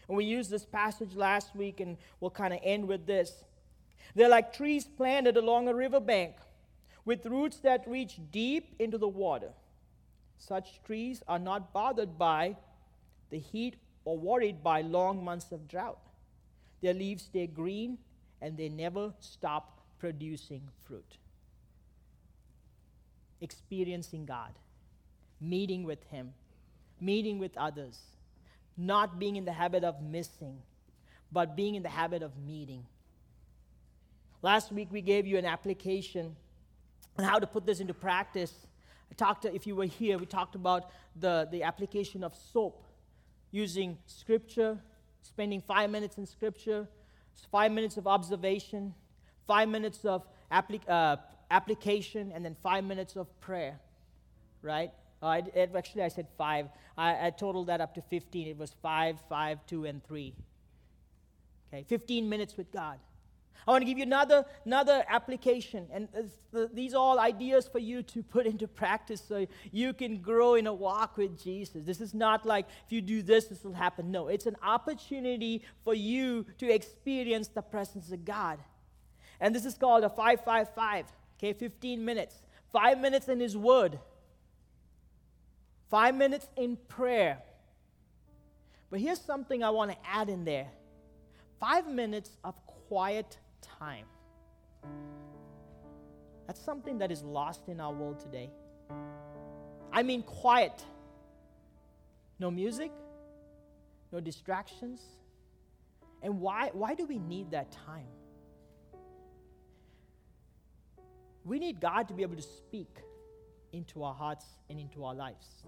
And 0.08 0.16
we 0.16 0.24
used 0.24 0.50
this 0.50 0.64
passage 0.64 1.14
last 1.14 1.54
week, 1.54 1.80
and 1.80 1.96
we'll 2.20 2.30
kind 2.30 2.52
of 2.52 2.60
end 2.62 2.88
with 2.88 3.06
this. 3.06 3.44
They're 4.14 4.28
like 4.28 4.52
trees 4.52 4.84
planted 4.84 5.36
along 5.36 5.68
a 5.68 5.74
riverbank 5.74 6.34
with 7.04 7.26
roots 7.26 7.58
that 7.58 7.88
reach 7.88 8.20
deep 8.30 8.74
into 8.78 8.98
the 8.98 9.08
water. 9.08 9.50
Such 10.38 10.82
trees 10.84 11.22
are 11.28 11.38
not 11.38 11.72
bothered 11.72 12.18
by 12.18 12.56
the 13.30 13.38
heat 13.38 13.76
or 14.04 14.18
worried 14.18 14.62
by 14.62 14.82
long 14.82 15.24
months 15.24 15.52
of 15.52 15.68
drought. 15.68 16.00
Their 16.80 16.94
leaves 16.94 17.24
stay 17.24 17.46
green 17.46 17.98
and 18.40 18.56
they 18.56 18.68
never 18.68 19.14
stop 19.20 19.80
producing 19.98 20.62
fruit. 20.84 21.16
Experiencing 23.40 24.26
God 24.26 24.52
meeting 25.42 25.82
with 25.84 26.02
Him, 26.04 26.32
meeting 27.00 27.38
with 27.38 27.56
others, 27.58 27.98
not 28.76 29.18
being 29.18 29.36
in 29.36 29.44
the 29.44 29.52
habit 29.52 29.84
of 29.84 30.00
missing, 30.00 30.58
but 31.30 31.56
being 31.56 31.74
in 31.74 31.82
the 31.82 31.88
habit 31.88 32.22
of 32.22 32.36
meeting. 32.38 32.86
Last 34.40 34.72
week, 34.72 34.88
we 34.90 35.00
gave 35.02 35.26
you 35.26 35.36
an 35.38 35.44
application 35.44 36.36
on 37.18 37.24
how 37.24 37.38
to 37.38 37.46
put 37.46 37.66
this 37.66 37.80
into 37.80 37.94
practice. 37.94 38.52
I 39.10 39.14
talked, 39.14 39.42
to, 39.42 39.54
if 39.54 39.66
you 39.66 39.76
were 39.76 39.86
here, 39.86 40.18
we 40.18 40.26
talked 40.26 40.54
about 40.54 40.90
the, 41.16 41.48
the 41.50 41.64
application 41.64 42.24
of 42.24 42.34
soap 42.34 42.84
using 43.50 43.98
scripture, 44.06 44.78
spending 45.22 45.60
five 45.60 45.90
minutes 45.90 46.18
in 46.18 46.26
scripture, 46.26 46.88
five 47.50 47.72
minutes 47.72 47.96
of 47.96 48.06
observation, 48.06 48.94
five 49.46 49.68
minutes 49.68 50.04
of 50.04 50.26
applic- 50.50 50.88
uh, 50.88 51.16
application, 51.50 52.32
and 52.34 52.44
then 52.44 52.56
five 52.62 52.84
minutes 52.84 53.16
of 53.16 53.28
prayer, 53.40 53.78
right? 54.62 54.92
Uh, 55.22 55.40
actually, 55.76 56.02
I 56.02 56.08
said 56.08 56.26
five. 56.36 56.68
I, 56.98 57.26
I 57.26 57.30
totaled 57.30 57.68
that 57.68 57.80
up 57.80 57.94
to 57.94 58.02
15. 58.02 58.48
It 58.48 58.58
was 58.58 58.74
five, 58.82 59.20
five, 59.28 59.64
two, 59.66 59.84
and 59.84 60.02
three. 60.04 60.34
Okay, 61.72 61.84
15 61.84 62.28
minutes 62.28 62.56
with 62.56 62.72
God. 62.72 62.98
I 63.66 63.70
want 63.70 63.82
to 63.82 63.86
give 63.86 63.96
you 63.96 64.02
another, 64.02 64.44
another 64.64 65.04
application. 65.08 65.86
And 65.92 66.08
these 66.74 66.94
are 66.94 66.98
all 66.98 67.20
ideas 67.20 67.68
for 67.68 67.78
you 67.78 68.02
to 68.02 68.22
put 68.22 68.46
into 68.46 68.66
practice 68.66 69.22
so 69.26 69.46
you 69.70 69.92
can 69.92 70.20
grow 70.20 70.54
in 70.54 70.66
a 70.66 70.74
walk 70.74 71.16
with 71.16 71.40
Jesus. 71.40 71.84
This 71.84 72.00
is 72.00 72.12
not 72.12 72.44
like 72.44 72.66
if 72.86 72.92
you 72.92 73.00
do 73.00 73.22
this, 73.22 73.46
this 73.46 73.62
will 73.62 73.72
happen. 73.72 74.10
No, 74.10 74.26
it's 74.26 74.46
an 74.46 74.56
opportunity 74.62 75.62
for 75.84 75.94
you 75.94 76.44
to 76.58 76.68
experience 76.68 77.48
the 77.48 77.62
presence 77.62 78.10
of 78.10 78.24
God. 78.24 78.58
And 79.40 79.54
this 79.54 79.64
is 79.64 79.74
called 79.74 80.02
a 80.02 80.10
555, 80.10 81.06
okay, 81.38 81.52
15 81.52 82.04
minutes. 82.04 82.42
Five 82.72 82.98
minutes 83.00 83.28
in 83.28 83.38
His 83.38 83.56
Word 83.56 84.00
five 85.92 86.14
minutes 86.14 86.48
in 86.56 86.78
prayer. 86.88 87.36
But 88.90 88.98
here's 89.00 89.20
something 89.20 89.62
I 89.62 89.68
want 89.68 89.90
to 89.90 89.96
add 90.08 90.30
in 90.30 90.42
there 90.44 90.68
five 91.60 91.86
minutes 91.86 92.30
of 92.42 92.54
quiet 92.66 93.36
time. 93.60 94.06
That's 96.46 96.60
something 96.60 96.98
that 96.98 97.12
is 97.12 97.22
lost 97.22 97.68
in 97.68 97.78
our 97.78 97.92
world 97.92 98.18
today. 98.18 98.50
I 99.92 100.02
mean, 100.02 100.22
quiet. 100.22 100.84
No 102.38 102.50
music, 102.50 102.90
no 104.10 104.18
distractions. 104.18 105.00
And 106.22 106.40
why, 106.40 106.70
why 106.72 106.94
do 106.94 107.04
we 107.04 107.18
need 107.18 107.50
that 107.50 107.70
time? 107.70 108.08
We 111.44 111.58
need 111.58 111.80
God 111.80 112.08
to 112.08 112.14
be 112.14 112.22
able 112.22 112.36
to 112.36 112.42
speak 112.42 112.96
into 113.72 114.02
our 114.02 114.14
hearts 114.14 114.46
and 114.70 114.80
into 114.80 115.04
our 115.04 115.14
lives. 115.14 115.64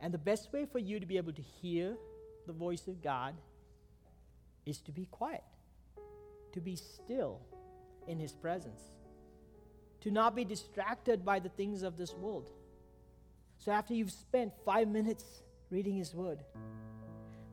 And 0.00 0.14
the 0.14 0.18
best 0.18 0.52
way 0.52 0.64
for 0.64 0.78
you 0.78 0.98
to 0.98 1.06
be 1.06 1.16
able 1.16 1.32
to 1.32 1.42
hear 1.42 1.96
the 2.46 2.52
voice 2.52 2.88
of 2.88 3.02
God 3.02 3.34
is 4.64 4.78
to 4.80 4.92
be 4.92 5.06
quiet, 5.10 5.44
to 6.52 6.60
be 6.60 6.76
still 6.76 7.40
in 8.06 8.18
His 8.18 8.32
presence, 8.32 8.80
to 10.00 10.10
not 10.10 10.34
be 10.34 10.44
distracted 10.44 11.24
by 11.24 11.38
the 11.38 11.50
things 11.50 11.82
of 11.82 11.96
this 11.96 12.14
world. 12.14 12.50
So, 13.58 13.72
after 13.72 13.92
you've 13.92 14.10
spent 14.10 14.52
five 14.64 14.88
minutes 14.88 15.24
reading 15.68 15.96
His 15.96 16.14
Word, 16.14 16.38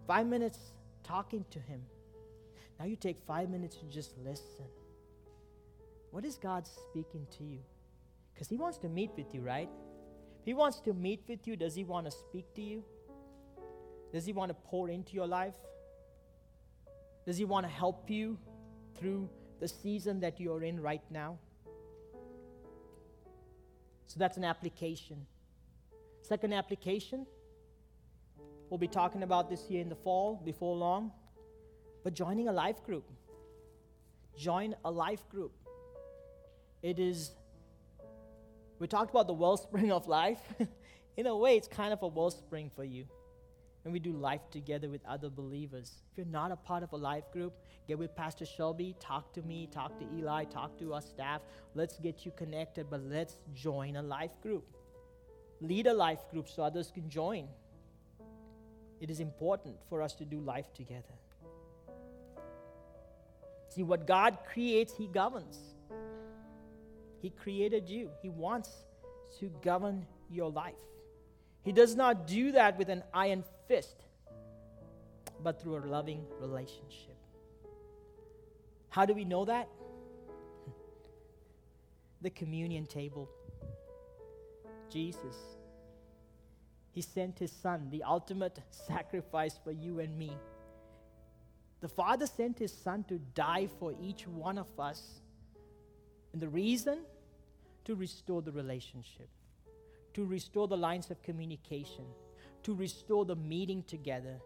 five 0.08 0.26
minutes 0.26 0.60
talking 1.04 1.44
to 1.52 1.60
Him, 1.60 1.82
now 2.80 2.86
you 2.86 2.96
take 2.96 3.18
five 3.28 3.50
minutes 3.50 3.76
to 3.78 3.86
just 3.86 4.18
listen. 4.24 4.66
What 6.12 6.24
is 6.24 6.36
God 6.36 6.66
speaking 6.66 7.28
to 7.38 7.44
you? 7.44 7.60
Because 8.34 8.48
He 8.48 8.56
wants 8.56 8.78
to 8.80 8.88
meet 8.88 9.12
with 9.18 9.34
you, 9.34 9.42
right? 9.42 9.70
He 10.48 10.54
wants 10.54 10.80
to 10.86 10.94
meet 10.94 11.24
with 11.28 11.46
you. 11.46 11.58
Does 11.58 11.76
He 11.76 11.84
want 11.84 12.06
to 12.06 12.12
speak 12.12 12.54
to 12.56 12.62
you? 12.62 12.82
Does 14.14 14.26
He 14.26 14.32
want 14.32 14.50
to 14.50 14.54
pour 14.54 14.90
into 14.90 15.14
your 15.14 15.28
life? 15.28 15.58
Does 17.26 17.38
He 17.38 17.44
want 17.44 17.66
to 17.66 17.70
help 17.70 18.10
you 18.10 18.38
through 18.98 19.30
the 19.60 19.68
season 19.68 20.22
that 20.22 20.40
you're 20.40 20.64
in 20.64 20.80
right 20.80 21.02
now? 21.12 21.38
So 24.06 24.18
that's 24.18 24.38
an 24.38 24.46
application. 24.46 25.26
Second 26.22 26.54
application, 26.54 27.28
we'll 28.70 28.78
be 28.78 28.88
talking 28.88 29.24
about 29.24 29.50
this 29.50 29.68
here 29.68 29.82
in 29.82 29.90
the 29.90 29.96
fall 29.96 30.42
before 30.46 30.78
long, 30.78 31.12
but 32.06 32.14
joining 32.14 32.48
a 32.48 32.54
life 32.54 32.82
group. 32.86 33.12
Join 34.38 34.78
a 34.86 34.92
life 34.92 35.28
group. 35.28 35.52
It 36.82 37.00
is 37.00 37.32
we 38.80 38.88
talked 38.88 39.10
about 39.10 39.28
the 39.28 39.34
wellspring 39.34 39.92
of 39.98 40.08
life. 40.08 40.42
In 41.18 41.26
a 41.26 41.36
way, 41.36 41.58
it's 41.58 41.68
kind 41.68 41.94
of 41.94 42.04
a 42.04 42.08
wellspring 42.08 42.72
for 42.76 42.84
you. 42.84 43.06
And 43.84 43.94
we 43.94 44.00
do 44.00 44.12
life 44.12 44.42
together 44.52 44.90
with 44.90 45.06
other 45.06 45.30
believers. 45.30 46.02
If 46.12 46.18
you're 46.18 46.28
not 46.28 46.52
a 46.52 46.58
part 46.58 46.84
of 46.84 46.92
a 46.92 46.98
life 46.98 47.32
group, 47.32 47.54
get 47.88 47.98
with 47.98 48.16
Pastor 48.16 48.46
Shelby, 48.46 48.96
talk 49.00 49.34
to 49.34 49.42
me, 49.44 49.68
talk 49.72 49.98
to 50.00 50.06
Eli, 50.18 50.44
talk 50.44 50.78
to 50.80 50.94
our 50.94 51.02
staff. 51.02 51.42
Let's 51.74 51.98
get 51.98 52.26
you 52.26 52.32
connected, 52.32 52.88
but 52.90 53.02
let's 53.02 53.38
join 53.56 53.96
a 53.96 54.02
life 54.02 54.40
group. 54.42 54.66
Lead 55.62 55.88
a 55.88 55.94
life 55.94 56.20
group 56.30 56.50
so 56.50 56.64
others 56.64 56.92
can 56.94 57.10
join. 57.10 57.48
It 59.00 59.10
is 59.10 59.20
important 59.20 59.76
for 59.90 60.02
us 60.02 60.14
to 60.16 60.26
do 60.26 60.40
life 60.40 60.74
together. 60.74 61.16
See, 63.70 63.84
what 63.84 64.06
God 64.06 64.40
creates, 64.52 64.94
He 64.96 65.08
governs. 65.08 65.77
He 67.22 67.30
created 67.30 67.90
you, 67.90 68.10
He 68.22 68.30
wants 68.30 68.70
to 69.40 69.52
govern 69.62 70.06
your 70.30 70.52
life. 70.52 70.76
He 71.64 71.72
does 71.72 71.96
not 71.96 72.28
do 72.28 72.52
that 72.54 72.78
with 72.78 72.90
an 72.90 73.04
iron 73.14 73.44
fist, 73.68 74.06
but 75.44 75.62
through 75.62 75.78
a 75.78 75.84
loving 75.86 76.26
relationship. 76.40 77.18
How 78.90 79.06
do 79.06 79.14
we 79.14 79.26
know 79.26 79.46
that? 79.46 79.68
the 82.22 82.30
communion 82.30 82.86
table. 82.86 83.30
Jesus. 84.90 85.36
He 86.94 87.02
sent 87.02 87.38
his 87.38 87.52
son, 87.52 87.90
the 87.92 88.04
ultimate 88.04 88.60
sacrifice 88.88 89.60
for 89.64 89.72
you 89.72 90.00
and 90.00 90.18
me. 90.18 90.32
The 91.82 91.88
Father 91.88 92.26
sent 92.26 92.58
his 92.58 92.74
son 92.74 93.04
to 93.10 93.20
die 93.36 93.68
for 93.80 93.94
each 94.02 94.28
one 94.28 94.58
of 94.58 94.68
us 94.80 95.22
and 96.34 96.42
the 96.42 96.50
reason? 96.50 97.00
To 97.86 97.96
restore 97.96 98.42
the 98.42 98.52
relationship, 98.52 99.30
to 100.14 100.26
restore 100.26 100.68
the 100.68 100.76
lines 100.76 101.10
of 101.10 101.22
communication, 101.24 102.06
to 102.64 102.76
restore 102.76 103.24
the 103.24 103.36
meeting 103.36 103.84
together, 103.84 104.42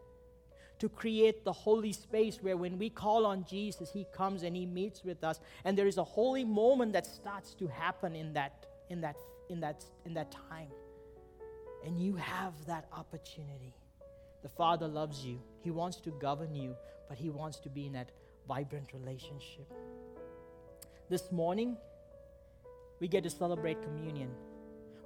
to 0.77 0.89
create 0.89 1.43
the 1.43 1.51
holy 1.51 1.93
space 1.93 2.39
where 2.41 2.57
when 2.57 2.77
we 2.77 2.89
call 2.89 3.25
on 3.25 3.45
Jesus, 3.45 3.91
He 3.91 4.05
comes 4.13 4.43
and 4.43 4.55
He 4.55 4.65
meets 4.65 5.03
with 5.03 5.23
us. 5.23 5.39
And 5.63 5.77
there 5.77 5.87
is 5.87 5.97
a 5.97 6.03
holy 6.03 6.43
moment 6.43 6.93
that 6.93 7.05
starts 7.05 7.53
to 7.55 7.67
happen 7.67 8.15
in 8.15 8.33
that, 8.33 8.65
in 8.89 9.01
that, 9.01 9.15
in 9.49 9.59
that, 9.59 9.85
in 10.05 10.13
that 10.15 10.31
time. 10.31 10.69
And 11.85 11.99
you 11.99 12.15
have 12.15 12.53
that 12.65 12.87
opportunity. 12.93 13.73
The 14.41 14.49
Father 14.49 14.87
loves 14.87 15.23
you, 15.23 15.39
He 15.61 15.69
wants 15.69 15.97
to 16.01 16.11
govern 16.11 16.55
you, 16.55 16.75
but 17.07 17.17
He 17.17 17.29
wants 17.29 17.59
to 17.59 17.69
be 17.69 17.85
in 17.85 17.93
that 17.93 18.11
vibrant 18.47 18.91
relationship. 18.93 19.71
This 21.11 21.29
morning, 21.29 21.75
we 23.01 23.09
get 23.09 23.23
to 23.23 23.29
celebrate 23.29 23.83
communion. 23.83 24.29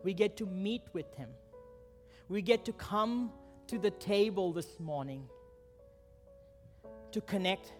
We 0.03 0.13
get 0.13 0.37
to 0.37 0.45
meet 0.45 0.83
with 0.93 1.11
Him. 1.15 1.29
We 2.29 2.43
get 2.43 2.63
to 2.65 2.73
come 2.73 3.31
to 3.65 3.79
the 3.79 3.89
table 3.89 4.53
this 4.53 4.79
morning 4.79 5.27
to 7.11 7.21
connect. 7.21 7.73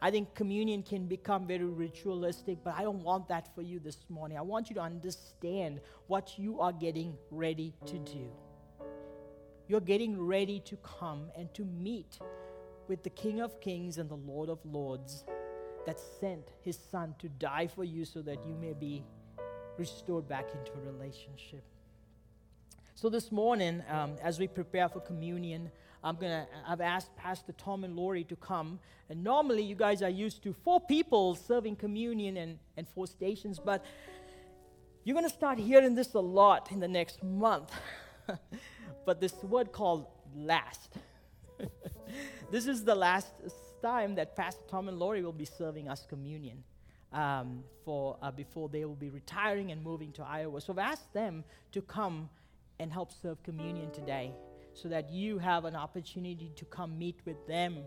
I 0.00 0.10
think 0.10 0.34
communion 0.34 0.82
can 0.82 1.06
become 1.06 1.46
very 1.46 1.66
ritualistic, 1.66 2.58
but 2.64 2.74
I 2.76 2.82
don't 2.82 3.04
want 3.04 3.28
that 3.28 3.54
for 3.54 3.62
you 3.62 3.78
this 3.78 3.98
morning. 4.08 4.36
I 4.36 4.42
want 4.42 4.68
you 4.68 4.74
to 4.74 4.82
understand 4.82 5.80
what 6.08 6.36
you 6.36 6.58
are 6.58 6.72
getting 6.72 7.16
ready 7.30 7.74
to 7.86 7.98
do. 8.00 8.28
You're 9.68 9.86
getting 9.94 10.20
ready 10.20 10.58
to 10.64 10.76
come 10.78 11.30
and 11.36 11.54
to 11.54 11.64
meet 11.64 12.18
with 12.88 13.04
the 13.04 13.10
King 13.10 13.40
of 13.40 13.60
Kings 13.60 13.98
and 13.98 14.10
the 14.10 14.16
Lord 14.16 14.48
of 14.48 14.58
Lords 14.64 15.24
that 15.86 15.98
sent 16.20 16.48
his 16.62 16.78
Son 16.90 17.14
to 17.18 17.28
die 17.28 17.66
for 17.66 17.84
you 17.84 18.04
so 18.04 18.22
that 18.22 18.38
you 18.46 18.54
may 18.54 18.72
be 18.72 19.02
restored 19.78 20.28
back 20.28 20.46
into 20.54 20.72
a 20.72 20.92
relationship. 20.92 21.64
So 22.94 23.08
this 23.08 23.32
morning, 23.32 23.82
um, 23.88 24.16
as 24.22 24.38
we 24.38 24.46
prepare 24.46 24.88
for 24.88 25.00
communion, 25.00 25.70
I'm 26.04 26.16
gonna. 26.16 26.46
I've 26.66 26.80
asked 26.80 27.14
Pastor 27.16 27.52
Tom 27.52 27.84
and 27.84 27.96
Lori 27.96 28.24
to 28.24 28.36
come. 28.36 28.80
And 29.08 29.22
normally, 29.22 29.62
you 29.62 29.74
guys 29.74 30.02
are 30.02 30.10
used 30.10 30.42
to 30.44 30.52
four 30.52 30.80
people 30.80 31.34
serving 31.34 31.76
communion 31.76 32.36
and, 32.36 32.58
and 32.76 32.88
four 32.88 33.06
stations, 33.06 33.58
but 33.58 33.84
you're 35.04 35.14
gonna 35.14 35.28
start 35.28 35.58
hearing 35.58 35.94
this 35.94 36.14
a 36.14 36.20
lot 36.20 36.70
in 36.72 36.80
the 36.80 36.88
next 36.88 37.22
month. 37.22 37.72
but 39.06 39.20
this 39.20 39.34
word 39.42 39.72
called 39.72 40.06
last. 40.34 40.98
this 42.50 42.66
is 42.66 42.84
the 42.84 42.94
last 42.94 43.32
time 43.82 44.14
that 44.14 44.36
Pastor 44.36 44.62
Tom 44.68 44.88
and 44.88 44.98
Lori 44.98 45.22
will 45.22 45.32
be 45.32 45.44
serving 45.44 45.88
us 45.88 46.06
communion 46.08 46.62
um, 47.12 47.62
for 47.84 48.16
uh, 48.22 48.30
before 48.30 48.68
they 48.68 48.84
will 48.84 48.94
be 48.94 49.10
retiring 49.10 49.72
and 49.72 49.82
moving 49.82 50.12
to 50.12 50.22
Iowa. 50.22 50.60
So 50.60 50.72
I've 50.72 50.78
asked 50.78 51.12
them 51.12 51.44
to 51.72 51.82
come 51.82 52.30
and 52.78 52.92
help 52.92 53.12
serve 53.12 53.42
communion 53.42 53.90
today 53.90 54.32
so 54.74 54.88
that 54.88 55.10
you 55.10 55.38
have 55.38 55.64
an 55.64 55.76
opportunity 55.76 56.50
to 56.56 56.64
come 56.64 56.98
meet 56.98 57.20
with 57.24 57.46
them. 57.46 57.78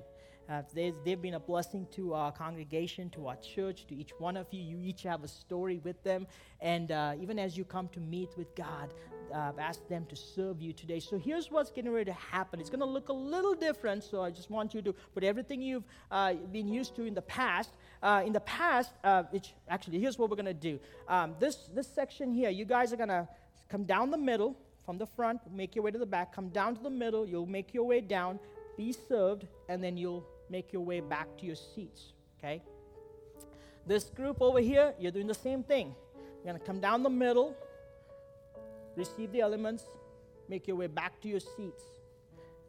Uh, 0.47 0.61
they've 0.73 1.21
been 1.21 1.33
a 1.33 1.39
blessing 1.39 1.87
to 1.91 2.13
our 2.13 2.31
congregation, 2.31 3.09
to 3.09 3.27
our 3.27 3.35
church, 3.37 3.87
to 3.87 3.95
each 3.95 4.11
one 4.19 4.37
of 4.37 4.47
you. 4.51 4.61
You 4.61 4.79
each 4.81 5.03
have 5.03 5.23
a 5.23 5.27
story 5.27 5.81
with 5.83 6.01
them. 6.03 6.27
And 6.61 6.91
uh, 6.91 7.13
even 7.19 7.39
as 7.39 7.57
you 7.57 7.65
come 7.65 7.87
to 7.89 7.99
meet 7.99 8.29
with 8.37 8.53
God, 8.55 8.93
uh, 9.33 9.37
I've 9.37 9.59
asked 9.59 9.89
them 9.89 10.05
to 10.07 10.15
serve 10.15 10.61
you 10.61 10.71
today. 10.71 10.99
So 10.99 11.17
here's 11.17 11.49
what's 11.49 11.71
getting 11.71 11.91
ready 11.91 12.11
to 12.11 12.17
happen. 12.17 12.59
It's 12.59 12.69
going 12.69 12.81
to 12.81 12.85
look 12.85 13.09
a 13.09 13.13
little 13.13 13.55
different. 13.55 14.03
So 14.03 14.21
I 14.21 14.29
just 14.29 14.51
want 14.51 14.73
you 14.75 14.81
to 14.83 14.93
put 14.93 15.23
everything 15.23 15.61
you've 15.61 15.83
uh, 16.11 16.33
been 16.33 16.67
used 16.67 16.95
to 16.97 17.05
in 17.05 17.15
the 17.15 17.23
past. 17.23 17.71
Uh, 18.03 18.21
in 18.23 18.33
the 18.33 18.39
past, 18.41 18.91
uh, 19.03 19.23
which 19.31 19.53
actually, 19.67 19.99
here's 19.99 20.19
what 20.19 20.29
we're 20.29 20.35
going 20.35 20.45
to 20.45 20.53
do. 20.53 20.79
Um, 21.07 21.35
this, 21.39 21.69
this 21.73 21.87
section 21.87 22.31
here, 22.31 22.51
you 22.51 22.65
guys 22.65 22.93
are 22.93 22.97
going 22.97 23.09
to 23.09 23.27
come 23.67 23.83
down 23.83 24.11
the 24.11 24.17
middle 24.17 24.55
from 24.85 24.99
the 24.99 25.07
front, 25.07 25.41
make 25.51 25.75
your 25.75 25.83
way 25.83 25.89
to 25.89 25.97
the 25.97 26.05
back, 26.05 26.33
come 26.33 26.49
down 26.49 26.75
to 26.75 26.83
the 26.83 26.89
middle, 26.89 27.27
you'll 27.27 27.47
make 27.47 27.73
your 27.73 27.83
way 27.85 28.01
down, 28.01 28.39
be 28.77 28.91
served, 28.91 29.47
and 29.67 29.83
then 29.83 29.97
you'll 29.97 30.23
make 30.49 30.73
your 30.73 30.81
way 30.81 30.99
back 30.99 31.37
to 31.37 31.45
your 31.45 31.55
seats. 31.55 32.13
Okay? 32.39 32.61
This 33.85 34.05
group 34.05 34.41
over 34.41 34.59
here, 34.59 34.93
you're 34.99 35.11
doing 35.11 35.27
the 35.27 35.33
same 35.33 35.63
thing. 35.63 35.95
You're 36.15 36.53
going 36.53 36.59
to 36.59 36.65
come 36.65 36.79
down 36.79 37.03
the 37.03 37.09
middle, 37.09 37.55
receive 38.95 39.31
the 39.31 39.41
elements, 39.41 39.83
make 40.49 40.67
your 40.67 40.75
way 40.75 40.87
back 40.87 41.19
to 41.21 41.27
your 41.27 41.39
seats. 41.39 41.83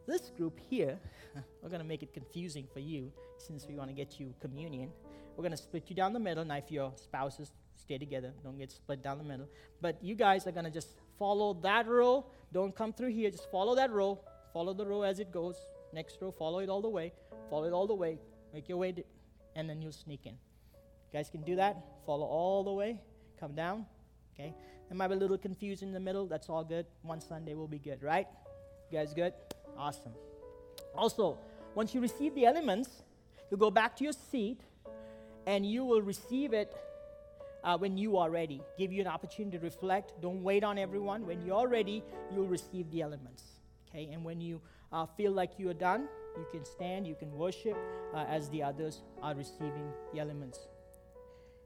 This 0.07 0.31
group 0.37 0.57
here, 0.69 0.97
we're 1.61 1.69
going 1.69 1.81
to 1.81 1.87
make 1.87 2.03
it 2.03 2.13
confusing 2.13 2.67
for 2.71 2.79
you 2.79 3.11
since 3.37 3.67
we 3.67 3.75
want 3.75 3.89
to 3.89 3.95
get 3.95 4.19
you 4.19 4.33
communion. 4.39 4.89
We're 5.35 5.43
going 5.43 5.51
to 5.51 5.57
split 5.57 5.83
you 5.87 5.95
down 5.95 6.13
the 6.13 6.19
middle. 6.19 6.45
Now, 6.45 6.57
if 6.57 6.71
your 6.71 6.91
spouses 6.95 7.51
stay 7.75 7.97
together, 7.97 8.33
don't 8.43 8.57
get 8.57 8.71
split 8.71 9.03
down 9.03 9.17
the 9.17 9.23
middle. 9.23 9.47
But 9.81 10.03
you 10.03 10.15
guys 10.15 10.47
are 10.47 10.51
going 10.51 10.65
to 10.65 10.71
just 10.71 10.89
follow 11.19 11.53
that 11.61 11.87
row. 11.87 12.25
Don't 12.51 12.75
come 12.75 12.93
through 12.93 13.09
here. 13.09 13.29
Just 13.29 13.49
follow 13.51 13.75
that 13.75 13.91
row. 13.91 14.19
Follow 14.53 14.73
the 14.73 14.85
row 14.85 15.03
as 15.03 15.19
it 15.19 15.31
goes. 15.31 15.57
Next 15.93 16.17
row, 16.21 16.31
follow 16.31 16.59
it 16.59 16.69
all 16.69 16.81
the 16.81 16.89
way. 16.89 17.13
Follow 17.49 17.65
it 17.65 17.73
all 17.73 17.87
the 17.87 17.95
way. 17.95 18.19
Make 18.53 18.69
your 18.69 18.77
way, 18.77 18.91
to, 18.91 19.03
and 19.55 19.69
then 19.69 19.81
you'll 19.81 19.91
sneak 19.91 20.25
in. 20.25 20.33
You 20.33 21.19
guys 21.19 21.29
can 21.29 21.41
do 21.41 21.55
that. 21.55 21.77
Follow 22.05 22.25
all 22.25 22.63
the 22.63 22.73
way. 22.73 22.99
Come 23.39 23.53
down. 23.55 23.85
Okay? 24.33 24.53
It 24.89 24.95
might 24.95 25.07
be 25.07 25.15
a 25.15 25.17
little 25.17 25.37
confused 25.37 25.83
in 25.83 25.93
the 25.93 25.99
middle. 25.99 26.25
That's 26.25 26.49
all 26.49 26.63
good. 26.63 26.85
One 27.01 27.19
Sunday 27.19 27.53
will 27.53 27.67
be 27.67 27.79
good, 27.79 28.03
right? 28.03 28.27
You 28.91 28.99
guys 28.99 29.13
good? 29.13 29.33
Awesome. 29.77 30.13
Also, 30.95 31.37
once 31.75 31.93
you 31.93 32.01
receive 32.01 32.33
the 32.35 32.45
elements, 32.45 33.03
you 33.51 33.57
go 33.57 33.69
back 33.69 33.95
to 33.97 34.03
your 34.03 34.13
seat 34.13 34.61
and 35.45 35.65
you 35.65 35.85
will 35.85 36.01
receive 36.01 36.53
it 36.53 36.75
uh, 37.63 37.77
when 37.77 37.97
you 37.97 38.17
are 38.17 38.29
ready. 38.29 38.61
Give 38.77 38.91
you 38.91 39.01
an 39.01 39.07
opportunity 39.07 39.57
to 39.57 39.63
reflect. 39.63 40.13
Don't 40.21 40.43
wait 40.43 40.63
on 40.63 40.77
everyone. 40.77 41.25
When 41.25 41.45
you're 41.45 41.67
ready, 41.67 42.03
you'll 42.33 42.47
receive 42.47 42.89
the 42.91 43.01
elements. 43.01 43.43
Okay? 43.89 44.09
And 44.11 44.23
when 44.23 44.41
you 44.41 44.61
uh, 44.91 45.05
feel 45.17 45.31
like 45.31 45.51
you 45.57 45.69
are 45.69 45.73
done, 45.73 46.07
you 46.37 46.45
can 46.51 46.65
stand, 46.65 47.07
you 47.07 47.15
can 47.15 47.31
worship 47.31 47.77
uh, 48.13 48.25
as 48.27 48.49
the 48.49 48.63
others 48.63 49.01
are 49.21 49.35
receiving 49.35 49.91
the 50.13 50.19
elements. 50.19 50.67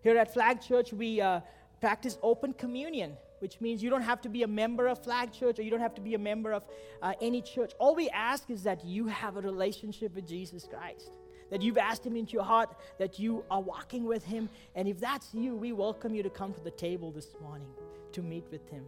Here 0.01 0.17
at 0.17 0.33
Flag 0.33 0.61
Church, 0.61 0.93
we 0.93 1.21
uh, 1.21 1.41
practice 1.79 2.17
open 2.23 2.53
communion, 2.53 3.17
which 3.39 3.61
means 3.61 3.83
you 3.83 3.89
don't 3.89 4.01
have 4.01 4.21
to 4.21 4.29
be 4.29 4.43
a 4.43 4.47
member 4.47 4.87
of 4.87 5.03
Flag 5.03 5.31
Church 5.31 5.59
or 5.59 5.61
you 5.61 5.69
don't 5.69 5.81
have 5.81 5.95
to 5.95 6.01
be 6.01 6.15
a 6.15 6.19
member 6.19 6.53
of 6.53 6.63
uh, 7.01 7.13
any 7.21 7.41
church. 7.41 7.73
All 7.79 7.95
we 7.95 8.09
ask 8.09 8.49
is 8.49 8.63
that 8.63 8.83
you 8.85 9.07
have 9.07 9.37
a 9.37 9.41
relationship 9.41 10.15
with 10.15 10.27
Jesus 10.27 10.67
Christ 10.71 11.11
that 11.51 11.61
you've 11.61 11.77
asked 11.77 12.05
Him 12.05 12.15
into 12.15 12.33
your 12.33 12.43
heart, 12.43 12.73
that 12.97 13.19
you 13.19 13.43
are 13.51 13.61
walking 13.61 14.05
with 14.05 14.23
Him. 14.23 14.49
And 14.73 14.87
if 14.87 14.99
that's 14.99 15.33
you, 15.33 15.55
we 15.55 15.73
welcome 15.73 16.15
you 16.15 16.23
to 16.23 16.29
come 16.29 16.53
to 16.53 16.61
the 16.61 16.71
table 16.71 17.11
this 17.11 17.27
morning 17.41 17.67
to 18.13 18.21
meet 18.21 18.45
with 18.49 18.67
Him 18.69 18.85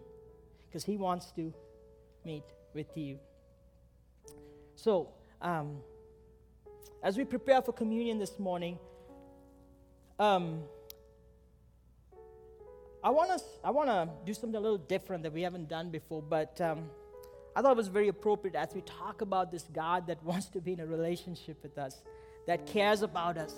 because 0.68 0.84
He 0.84 0.98
wants 0.98 1.32
to 1.34 1.54
meet 2.26 2.46
with 2.74 2.88
you. 2.98 3.20
So, 4.76 5.10
um, 5.42 5.78
as 7.02 7.18
we 7.18 7.26
prepare 7.26 7.62
for 7.62 7.72
communion 7.72 8.18
this 8.18 8.40
morning, 8.40 8.80
um, 10.20 10.64
I 13.04 13.10
want 13.10 13.38
to 13.38 13.44
I 13.64 13.72
want 13.72 13.90
to 13.90 14.10
do 14.26 14.34
something 14.34 14.56
a 14.56 14.60
little 14.60 14.78
different 14.78 15.24
that 15.24 15.34
we 15.34 15.42
haven't 15.42 15.70
done 15.70 15.90
before, 15.90 16.22
but 16.22 16.60
um, 16.62 16.90
I 17.56 17.62
thought 17.62 17.72
it 17.72 17.78
was 17.78 17.88
very 17.88 18.08
appropriate 18.08 18.56
as 18.56 18.74
we 18.74 18.82
talk 18.82 19.22
about 19.22 19.52
this 19.52 19.64
God 19.64 20.08
that 20.08 20.24
wants 20.32 20.48
to 20.48 20.62
be 20.62 20.74
in 20.74 20.80
a 20.80 20.86
relationship 20.86 21.62
with 21.62 21.78
us 21.78 22.02
that 22.48 22.66
cares 22.66 23.02
about 23.02 23.38
us, 23.38 23.54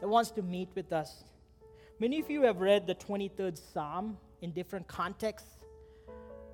that 0.00 0.08
wants 0.08 0.30
to 0.32 0.42
meet 0.42 0.68
with 0.74 0.92
us. 0.92 1.24
Many 1.98 2.20
of 2.20 2.30
you 2.30 2.42
have 2.42 2.60
read 2.60 2.86
the 2.86 2.94
23rd 2.94 3.58
Psalm 3.72 4.18
in 4.42 4.52
different 4.52 4.86
contexts, 4.88 5.64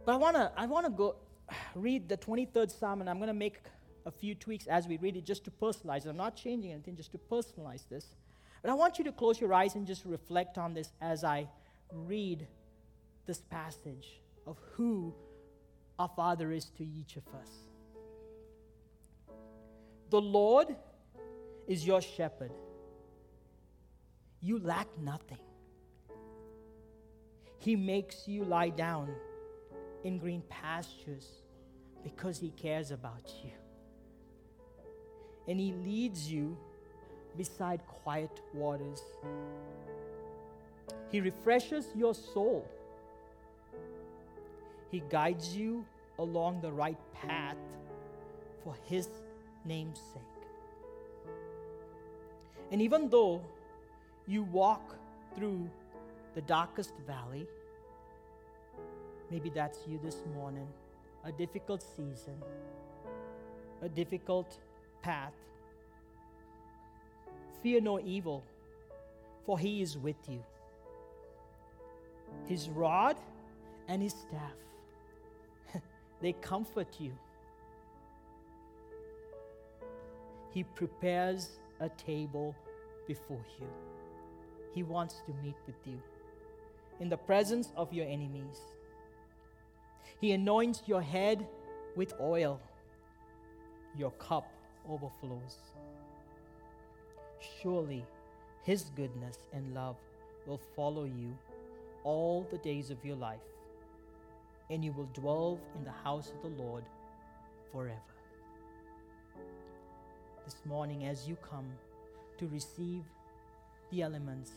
but 0.05 0.12
I 0.12 0.16
want 0.16 0.36
to 0.36 0.53
I 0.57 0.66
wanna 0.66 0.91
go 0.91 1.16
read 1.74 2.09
the 2.09 2.16
23rd 2.16 2.70
Psalm, 2.78 3.01
and 3.01 3.11
I'm 3.11 3.18
going 3.18 3.28
to 3.28 3.34
make 3.34 3.59
a 4.07 4.11
few 4.11 4.35
tweaks 4.35 4.67
as 4.67 4.89
we 4.89 4.97
read 4.97 5.17
it 5.17 5.25
just 5.25 5.45
to 5.45 5.51
personalize. 5.51 6.07
I'm 6.07 6.17
not 6.17 6.37
changing 6.37 6.73
anything, 6.73 6.97
just 6.97 7.13
to 7.13 7.19
personalize 7.19 7.89
this. 7.89 8.07
But 8.63 8.71
I 8.71 8.75
want 8.75 8.99
you 8.99 9.05
to 9.05 9.13
close 9.13 9.41
your 9.41 9.55
eyes 9.55 9.75
and 9.75 9.87
just 9.87 10.05
reflect 10.05 10.59
on 10.59 10.75
this 10.75 10.93
as 11.01 11.25
I 11.25 11.49
read 11.93 12.47
this 13.27 13.41
passage 13.41 14.21
of 14.47 14.57
who 14.73 15.15
our 15.99 16.11
Father 16.15 16.51
is 16.53 16.67
to 16.77 16.85
each 16.85 17.17
of 17.17 17.27
us. 17.35 17.51
The 20.11 20.21
Lord 20.21 20.75
is 21.69 21.87
your 21.87 22.01
shepherd. 22.01 22.53
You 24.41 24.59
lack 24.59 24.89
nothing. 24.99 25.39
He 27.59 27.77
makes 27.77 28.27
you 28.27 28.45
lie 28.45 28.71
down 28.71 29.15
in 30.03 30.19
green 30.19 30.43
pastures 30.49 31.29
because 32.03 32.39
He 32.39 32.51
cares 32.51 32.91
about 32.91 33.31
you. 33.45 33.60
And 35.49 35.59
He 35.59 35.72
leads 35.84 36.30
you 36.30 36.57
beside 37.36 37.80
quiet 37.86 38.41
waters. 38.55 39.03
He 41.11 41.20
refreshes 41.20 41.86
your 41.97 42.14
soul. 42.14 42.68
He 44.91 45.03
guides 45.09 45.57
you 45.57 45.84
along 46.18 46.61
the 46.61 46.72
right 46.72 46.99
path 47.14 47.57
for 48.62 48.74
His 48.84 49.09
name's 49.64 50.01
sake. 50.12 50.22
And 52.72 52.80
even 52.80 53.09
though 53.09 53.43
you 54.26 54.45
walk 54.45 54.97
through 55.34 55.68
the 56.34 56.41
darkest 56.43 56.93
valley, 57.07 57.47
maybe 59.30 59.51
that's 59.51 59.80
you 59.88 59.99
this 60.03 60.18
morning, 60.34 60.68
a 61.24 61.32
difficult 61.32 61.82
season, 61.82 62.36
a 63.82 63.88
difficult 63.88 64.59
path, 65.03 65.33
fear 67.63 67.81
no 67.81 68.01
evil, 68.01 68.45
for 69.45 69.59
he 69.59 69.83
is 69.83 69.99
with 69.99 70.17
you. 70.29 70.43
His 72.47 72.69
rod 72.69 73.17
and 73.89 74.03
his 74.03 74.13
staff, 74.13 74.55
they 76.21 76.33
comfort 76.33 76.89
you. 76.99 77.13
He 80.53 80.65
prepares 80.65 81.59
a 81.81 81.89
table 81.89 82.55
before 83.07 83.45
you. 83.59 83.67
He 84.75 84.83
wants 84.83 85.23
to 85.27 85.33
meet 85.43 85.57
with 85.67 85.77
you 85.85 86.01
in 87.01 87.09
the 87.09 87.17
presence 87.17 87.73
of 87.77 87.93
your 87.93 88.07
enemies. 88.07 88.61
He 90.21 90.33
anoints 90.33 90.83
your 90.87 91.01
head 91.01 91.47
with 91.97 92.13
oil, 92.21 92.61
your 93.97 94.11
cup 94.13 94.53
overflows. 94.89 95.57
Surely 97.62 98.05
His 98.62 98.85
goodness 98.97 99.39
and 99.53 99.74
love 99.74 99.97
will 100.47 100.61
follow 100.76 101.05
you 101.05 101.37
all 102.05 102.47
the 102.51 102.59
days 102.59 102.91
of 102.91 103.05
your 103.05 103.16
life, 103.16 103.41
and 104.70 104.85
you 104.85 104.93
will 104.93 105.09
dwell 105.14 105.59
in 105.76 105.85
the 105.85 105.91
house 105.91 106.33
of 106.33 106.43
the 106.43 106.62
Lord 106.62 106.85
forever. 107.72 108.01
This 110.45 110.57
morning, 110.64 111.07
as 111.07 111.28
you 111.28 111.37
come 111.37 111.66
to 112.39 112.49
receive 112.49 113.03
the 113.91 114.03
elements, 114.03 114.51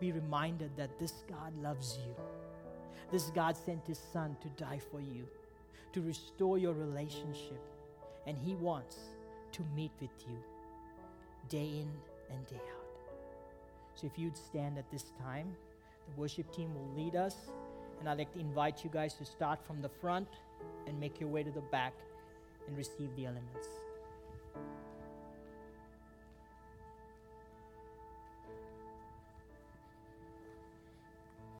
be 0.00 0.12
reminded 0.12 0.76
that 0.76 0.98
this 0.98 1.24
God 1.28 1.52
loves 1.62 1.98
you. 2.04 2.14
This 3.10 3.30
God 3.30 3.56
sent 3.56 3.86
His 3.86 4.00
Son 4.12 4.36
to 4.40 4.48
die 4.62 4.80
for 4.90 5.00
you, 5.00 5.26
to 5.92 6.00
restore 6.00 6.58
your 6.58 6.72
relationship, 6.72 7.60
and 8.26 8.38
He 8.38 8.54
wants 8.54 8.96
to 9.52 9.62
meet 9.76 9.92
with 10.00 10.10
you 10.28 10.36
day 11.48 11.68
in 11.80 11.90
and 12.30 12.46
day 12.46 12.56
out. 12.56 12.82
So 13.94 14.06
if 14.06 14.18
you'd 14.18 14.36
stand 14.36 14.78
at 14.78 14.90
this 14.90 15.12
time, 15.22 15.54
the 16.06 16.20
worship 16.20 16.50
team 16.52 16.70
will 16.74 17.04
lead 17.04 17.14
us, 17.14 17.36
and 18.00 18.08
I'd 18.08 18.18
like 18.18 18.32
to 18.32 18.40
invite 18.40 18.82
you 18.82 18.90
guys 18.90 19.14
to 19.14 19.24
start 19.24 19.64
from 19.66 19.80
the 19.80 19.88
front 19.88 20.28
and 20.86 20.98
make 20.98 21.20
your 21.20 21.28
way 21.28 21.42
to 21.42 21.50
the 21.50 21.60
back 21.60 21.92
and 22.66 22.76
receive 22.76 23.14
the 23.16 23.26
elements. 23.26 23.68